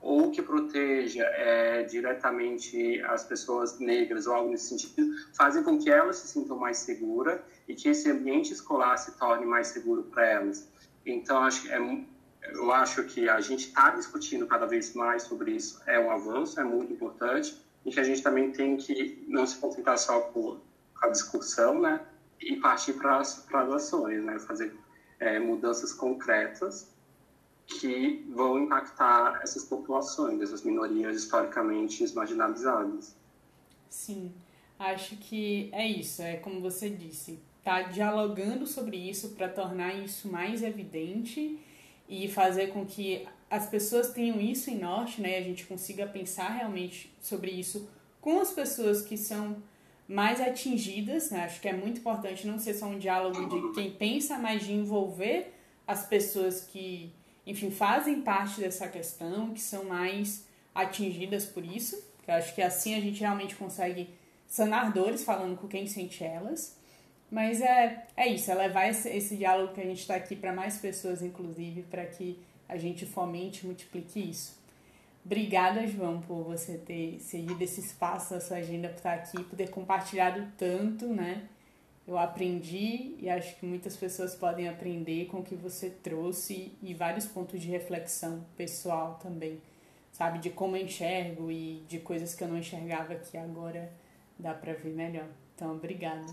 ou 0.00 0.30
que 0.30 0.42
proteja 0.42 1.22
é, 1.24 1.82
diretamente 1.84 3.00
as 3.02 3.24
pessoas 3.24 3.78
negras 3.78 4.26
ou 4.26 4.34
algo 4.34 4.50
nesse 4.50 4.68
sentido, 4.68 5.14
fazem 5.36 5.62
com 5.62 5.78
que 5.78 5.90
elas 5.90 6.16
se 6.16 6.28
sintam 6.28 6.56
mais 6.56 6.78
seguras 6.78 7.40
e 7.68 7.74
que 7.74 7.88
esse 7.88 8.10
ambiente 8.10 8.52
escolar 8.52 8.96
se 8.96 9.16
torne 9.18 9.46
mais 9.46 9.68
seguro 9.68 10.04
para 10.04 10.26
elas. 10.26 10.68
Então, 11.04 11.38
acho 11.38 11.70
é, 11.70 11.78
eu 12.54 12.72
acho 12.72 13.04
que 13.04 13.28
a 13.28 13.40
gente 13.40 13.68
está 13.68 13.90
discutindo 13.90 14.46
cada 14.46 14.66
vez 14.66 14.94
mais 14.94 15.22
sobre 15.22 15.52
isso, 15.52 15.80
é 15.86 15.98
um 16.00 16.10
avanço, 16.10 16.58
é 16.58 16.64
muito 16.64 16.92
importante, 16.92 17.56
e 17.84 17.90
que 17.90 18.00
a 18.00 18.04
gente 18.04 18.22
também 18.22 18.50
tem 18.50 18.76
que 18.76 19.24
não 19.28 19.46
se 19.46 19.56
concentrar 19.58 19.98
só 19.98 20.20
com 20.20 20.60
a 21.02 21.08
discussão, 21.08 21.80
né, 21.80 22.00
e 22.42 22.56
partir 22.56 22.94
para 22.94 23.18
as 23.18 23.48
ações, 23.52 24.22
né? 24.24 24.38
Fazer 24.38 24.74
é, 25.18 25.38
mudanças 25.38 25.92
concretas 25.92 26.90
que 27.66 28.26
vão 28.34 28.58
impactar 28.58 29.40
essas 29.42 29.64
populações, 29.64 30.40
essas 30.40 30.62
minorias 30.62 31.16
historicamente 31.16 32.04
marginalizadas. 32.14 33.14
Sim, 33.88 34.32
acho 34.78 35.16
que 35.16 35.68
é 35.72 35.86
isso, 35.86 36.22
é 36.22 36.36
como 36.36 36.60
você 36.60 36.90
disse, 36.90 37.38
tá 37.62 37.82
dialogando 37.82 38.66
sobre 38.66 38.96
isso 38.96 39.30
para 39.30 39.48
tornar 39.48 39.94
isso 39.94 40.28
mais 40.28 40.62
evidente 40.62 41.58
e 42.08 42.28
fazer 42.28 42.68
com 42.68 42.84
que 42.84 43.26
as 43.48 43.66
pessoas 43.66 44.12
tenham 44.12 44.40
isso 44.40 44.70
em 44.70 44.78
norte, 44.78 45.20
né? 45.20 45.38
A 45.38 45.42
gente 45.42 45.66
consiga 45.66 46.06
pensar 46.06 46.48
realmente 46.48 47.12
sobre 47.20 47.50
isso 47.50 47.88
com 48.20 48.40
as 48.40 48.50
pessoas 48.50 49.02
que 49.02 49.16
são 49.16 49.62
mais 50.08 50.40
atingidas, 50.40 51.30
né? 51.30 51.44
Acho 51.44 51.60
que 51.60 51.68
é 51.68 51.72
muito 51.72 52.00
importante 52.00 52.46
não 52.46 52.58
ser 52.58 52.74
só 52.74 52.86
um 52.86 52.98
diálogo 52.98 53.48
de 53.48 53.74
quem 53.74 53.90
pensa, 53.90 54.38
mas 54.38 54.64
de 54.64 54.72
envolver 54.72 55.52
as 55.86 56.06
pessoas 56.06 56.62
que, 56.62 57.12
enfim, 57.46 57.70
fazem 57.70 58.20
parte 58.20 58.60
dessa 58.60 58.88
questão, 58.88 59.52
que 59.52 59.60
são 59.60 59.84
mais 59.84 60.46
atingidas 60.74 61.44
por 61.44 61.64
isso. 61.64 62.02
Eu 62.26 62.34
acho 62.34 62.54
que 62.54 62.62
assim 62.62 62.94
a 62.94 63.00
gente 63.00 63.20
realmente 63.20 63.54
consegue 63.56 64.10
sanar 64.46 64.92
dores 64.92 65.24
falando 65.24 65.56
com 65.56 65.66
quem 65.66 65.86
sente 65.86 66.22
elas. 66.22 66.76
Mas 67.30 67.62
é, 67.62 68.06
é 68.14 68.28
isso, 68.28 68.50
é 68.50 68.54
levar 68.54 68.90
esse, 68.90 69.08
esse 69.08 69.36
diálogo 69.36 69.72
que 69.72 69.80
a 69.80 69.84
gente 69.84 70.00
está 70.00 70.14
aqui 70.14 70.36
para 70.36 70.52
mais 70.52 70.76
pessoas, 70.76 71.22
inclusive, 71.22 71.82
para 71.84 72.04
que 72.04 72.38
a 72.68 72.76
gente 72.76 73.06
fomente 73.06 73.64
e 73.64 73.66
multiplique 73.66 74.20
isso. 74.20 74.61
Obrigada, 75.24 75.86
João, 75.86 76.20
por 76.20 76.42
você 76.42 76.76
ter 76.78 77.20
cedido 77.20 77.62
esse 77.62 77.80
espaço 77.80 78.34
na 78.34 78.40
sua 78.40 78.56
agenda 78.56 78.88
para 78.88 78.96
estar 78.96 79.14
aqui, 79.14 79.44
poder 79.44 79.70
compartilhado 79.70 80.46
tanto, 80.58 81.06
né? 81.06 81.48
Eu 82.06 82.18
aprendi 82.18 83.14
e 83.20 83.30
acho 83.30 83.56
que 83.56 83.64
muitas 83.64 83.96
pessoas 83.96 84.34
podem 84.34 84.68
aprender 84.68 85.26
com 85.26 85.38
o 85.38 85.44
que 85.44 85.54
você 85.54 85.88
trouxe 85.88 86.76
e 86.82 86.92
vários 86.92 87.26
pontos 87.26 87.60
de 87.60 87.68
reflexão 87.68 88.44
pessoal 88.56 89.20
também, 89.22 89.62
sabe? 90.10 90.40
De 90.40 90.50
como 90.50 90.76
eu 90.76 90.82
enxergo 90.84 91.50
e 91.52 91.84
de 91.86 92.00
coisas 92.00 92.34
que 92.34 92.42
eu 92.42 92.48
não 92.48 92.58
enxergava 92.58 93.14
que 93.14 93.38
agora 93.38 93.92
dá 94.36 94.52
para 94.52 94.72
ver 94.72 94.92
melhor. 94.92 95.28
Então, 95.54 95.76
obrigada. 95.76 96.26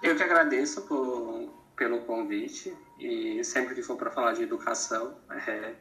Eu 0.00 0.16
que 0.16 0.22
agradeço 0.22 0.82
por, 0.82 1.52
pelo 1.74 2.02
convite 2.02 2.72
e 3.00 3.42
sempre 3.42 3.74
que 3.74 3.82
for 3.82 3.96
para 3.96 4.12
falar 4.12 4.34
de 4.34 4.44
educação, 4.44 5.16
é, 5.48 5.74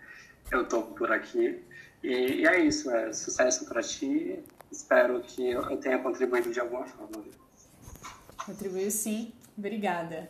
eu 0.51 0.64
estou 0.64 0.82
por 0.82 1.12
aqui. 1.12 1.64
E, 2.04 2.41
e 2.41 2.47
é 2.47 2.60
isso, 2.60 2.89
é 2.91 3.12
sucesso 3.14 3.66
para 3.66 3.82
ti. 3.82 4.39
Espero 4.72 5.22
que 5.22 5.50
eu 5.52 5.78
tenha 5.78 6.00
contribuído 6.00 6.52
de 6.52 6.60
alguma 6.60 6.86
forma. 6.86 7.24
Contribuiu 8.45 8.91
sim. 8.91 9.34
Obrigada. 9.58 10.30